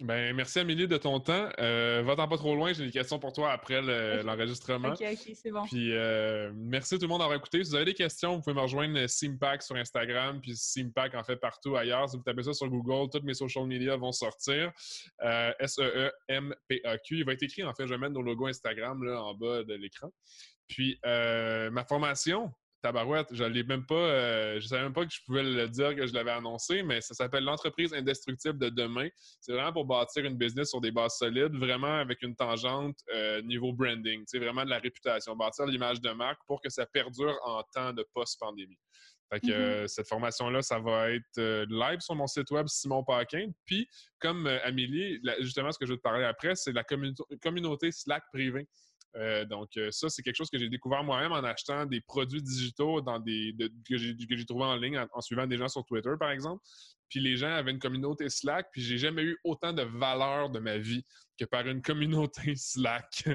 Ben, 0.00 0.34
merci 0.34 0.58
Amélie 0.58 0.88
de 0.88 0.96
ton 0.96 1.20
temps. 1.20 1.48
Euh, 1.60 2.02
Va-t'en 2.04 2.26
pas 2.26 2.36
trop 2.36 2.56
loin, 2.56 2.72
j'ai 2.72 2.86
des 2.86 2.90
questions 2.90 3.20
pour 3.20 3.32
toi 3.32 3.52
après 3.52 3.80
l'enregistrement. 4.24 4.88
ok, 4.88 5.04
ok, 5.12 5.32
c'est 5.34 5.52
bon. 5.52 5.64
Puis 5.66 5.92
euh, 5.92 6.50
merci 6.56 6.96
tout 6.96 7.02
le 7.02 7.08
monde 7.08 7.20
d'avoir 7.20 7.38
écouté. 7.38 7.62
Si 7.62 7.70
vous 7.70 7.76
avez 7.76 7.84
des 7.84 7.94
questions, 7.94 8.34
vous 8.34 8.42
pouvez 8.42 8.54
me 8.54 8.60
rejoindre 8.60 9.06
Simpack 9.06 9.62
sur 9.62 9.76
Instagram, 9.76 10.40
puis 10.40 10.56
Simpack 10.56 11.14
en 11.14 11.22
fait 11.22 11.36
partout 11.36 11.76
ailleurs. 11.76 12.08
Si 12.08 12.16
vous 12.16 12.24
tapez 12.24 12.42
ça 12.42 12.52
sur 12.52 12.68
Google, 12.68 13.08
toutes 13.08 13.22
mes 13.22 13.34
social 13.34 13.66
media 13.66 13.96
vont 13.96 14.10
sortir. 14.10 14.72
Euh, 15.22 15.52
S-E-E-M-P-A-Q. 15.60 17.18
Il 17.18 17.24
va 17.24 17.32
être 17.34 17.42
écrit 17.44 17.62
en 17.62 17.72
fait, 17.72 17.86
je 17.86 17.90
vais 17.90 17.98
mettre 17.98 18.14
nos 18.14 18.22
logos 18.22 18.48
Instagram 18.48 19.04
là, 19.04 19.22
en 19.22 19.34
bas 19.34 19.62
de 19.62 19.74
l'écran. 19.74 20.10
Puis 20.66 20.98
euh, 21.06 21.70
ma 21.70 21.84
formation, 21.84 22.50
tabarouette, 22.84 23.28
je 23.30 23.44
l'ai 23.44 23.62
même 23.62 23.86
pas, 23.86 23.94
euh, 23.94 24.60
je 24.60 24.66
savais 24.66 24.82
même 24.82 24.92
pas 24.92 25.06
que 25.06 25.10
je 25.10 25.20
pouvais 25.24 25.42
le 25.42 25.68
dire 25.70 25.96
que 25.96 26.06
je 26.06 26.12
l'avais 26.12 26.32
annoncé, 26.32 26.82
mais 26.82 27.00
ça 27.00 27.14
s'appelle 27.14 27.42
l'entreprise 27.42 27.94
indestructible 27.94 28.58
de 28.58 28.68
demain. 28.68 29.08
C'est 29.40 29.52
vraiment 29.52 29.72
pour 29.72 29.86
bâtir 29.86 30.26
une 30.26 30.36
business 30.36 30.68
sur 30.68 30.82
des 30.82 30.90
bases 30.90 31.16
solides, 31.16 31.54
vraiment 31.54 31.98
avec 31.98 32.20
une 32.22 32.36
tangente 32.36 32.98
euh, 33.14 33.40
niveau 33.40 33.72
branding, 33.72 34.22
c'est 34.26 34.38
vraiment 34.38 34.66
de 34.66 34.70
la 34.70 34.80
réputation, 34.80 35.34
bâtir 35.34 35.64
l'image 35.64 36.02
de 36.02 36.10
marque 36.10 36.40
pour 36.46 36.60
que 36.60 36.68
ça 36.68 36.84
perdure 36.84 37.38
en 37.44 37.62
temps 37.72 37.94
de 37.94 38.06
post-pandémie. 38.12 38.78
Fait 39.32 39.40
que 39.40 39.46
mm-hmm. 39.46 39.52
euh, 39.52 39.86
cette 39.86 40.06
formation-là, 40.06 40.60
ça 40.60 40.78
va 40.78 41.10
être 41.10 41.64
live 41.70 42.00
sur 42.00 42.14
mon 42.14 42.26
site 42.26 42.50
web 42.50 42.66
Simon 42.68 43.02
Paquin. 43.02 43.50
Puis, 43.64 43.88
comme 44.18 44.46
Amélie, 44.62 45.22
justement, 45.40 45.72
ce 45.72 45.78
que 45.78 45.86
je 45.86 45.92
vais 45.92 45.96
te 45.96 46.02
parler 46.02 46.24
après, 46.24 46.54
c'est 46.54 46.72
la 46.72 46.84
communauté 46.84 47.90
Slack 47.90 48.24
privée. 48.30 48.68
Euh, 49.16 49.44
donc, 49.44 49.68
euh, 49.76 49.90
ça, 49.90 50.08
c'est 50.08 50.22
quelque 50.22 50.36
chose 50.36 50.50
que 50.50 50.58
j'ai 50.58 50.68
découvert 50.68 51.04
moi-même 51.04 51.32
en 51.32 51.44
achetant 51.44 51.86
des 51.86 52.00
produits 52.00 52.42
digitaux 52.42 53.00
dans 53.00 53.18
des, 53.18 53.54
que 53.88 53.96
j'ai 53.96 54.46
trouvé 54.46 54.64
en 54.64 54.76
ligne 54.76 54.98
en, 55.12 55.20
suivant 55.20 55.46
des 55.46 55.56
gens 55.56 55.68
sur 55.68 55.84
Twitter, 55.84 56.10
par 56.18 56.30
exemple. 56.30 56.62
Puis 57.08 57.20
les 57.20 57.36
gens 57.36 57.52
avaient 57.52 57.70
une 57.70 57.78
communauté 57.78 58.28
Slack, 58.28 58.68
puis 58.72 58.82
j'ai 58.82 58.98
jamais 58.98 59.22
eu 59.22 59.38
autant 59.44 59.72
de 59.72 59.82
valeur 59.82 60.50
de 60.50 60.58
ma 60.58 60.78
vie 60.78 61.04
que 61.38 61.44
par 61.44 61.66
une 61.66 61.82
communauté 61.82 62.54
Slack. 62.56 63.28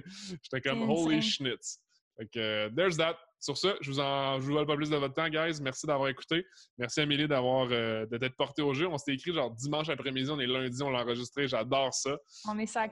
J'étais 0.43 0.61
comme 0.61 0.89
holy 0.89 1.21
schnitz. 1.21 1.79
Fait 2.17 2.27
que, 2.27 2.39
euh, 2.39 2.69
there's 2.75 2.97
that. 2.97 3.17
Sur 3.41 3.57
ce, 3.57 3.77
je 3.79 3.89
vous 3.89 4.01
en 4.01 4.37
je 4.41 4.45
vous 4.47 4.53
vole 4.53 4.65
pas 4.65 4.75
plus 4.75 4.89
de 4.89 4.97
votre 4.97 5.13
temps, 5.13 5.29
guys. 5.29 5.61
Merci 5.61 5.87
d'avoir 5.87 6.09
écouté. 6.09 6.45
Merci 6.77 6.99
Amélie 6.99 7.25
d'avoir 7.25 7.69
d'être 7.69 8.35
porté 8.35 8.61
au 8.61 8.73
jeu. 8.73 8.85
On 8.85 8.97
s'était 8.97 9.13
écrit 9.13 9.33
genre 9.33 9.49
dimanche 9.51 9.87
après-midi, 9.87 10.29
on 10.29 10.41
est 10.41 10.45
lundi, 10.45 10.83
on 10.83 10.89
l'a 10.89 11.03
enregistré. 11.03 11.47
J'adore 11.47 11.93
ça. 11.93 12.17
On 12.49 12.59
est 12.59 12.65
ça 12.65 12.89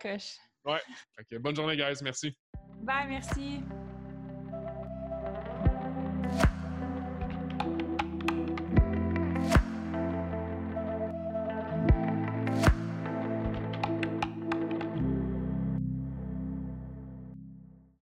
Ouais. 0.68 1.40
bonne 1.40 1.56
journée, 1.56 1.78
guys. 1.78 2.00
Merci. 2.04 2.38
Bye, 2.82 3.08
merci. 3.08 3.62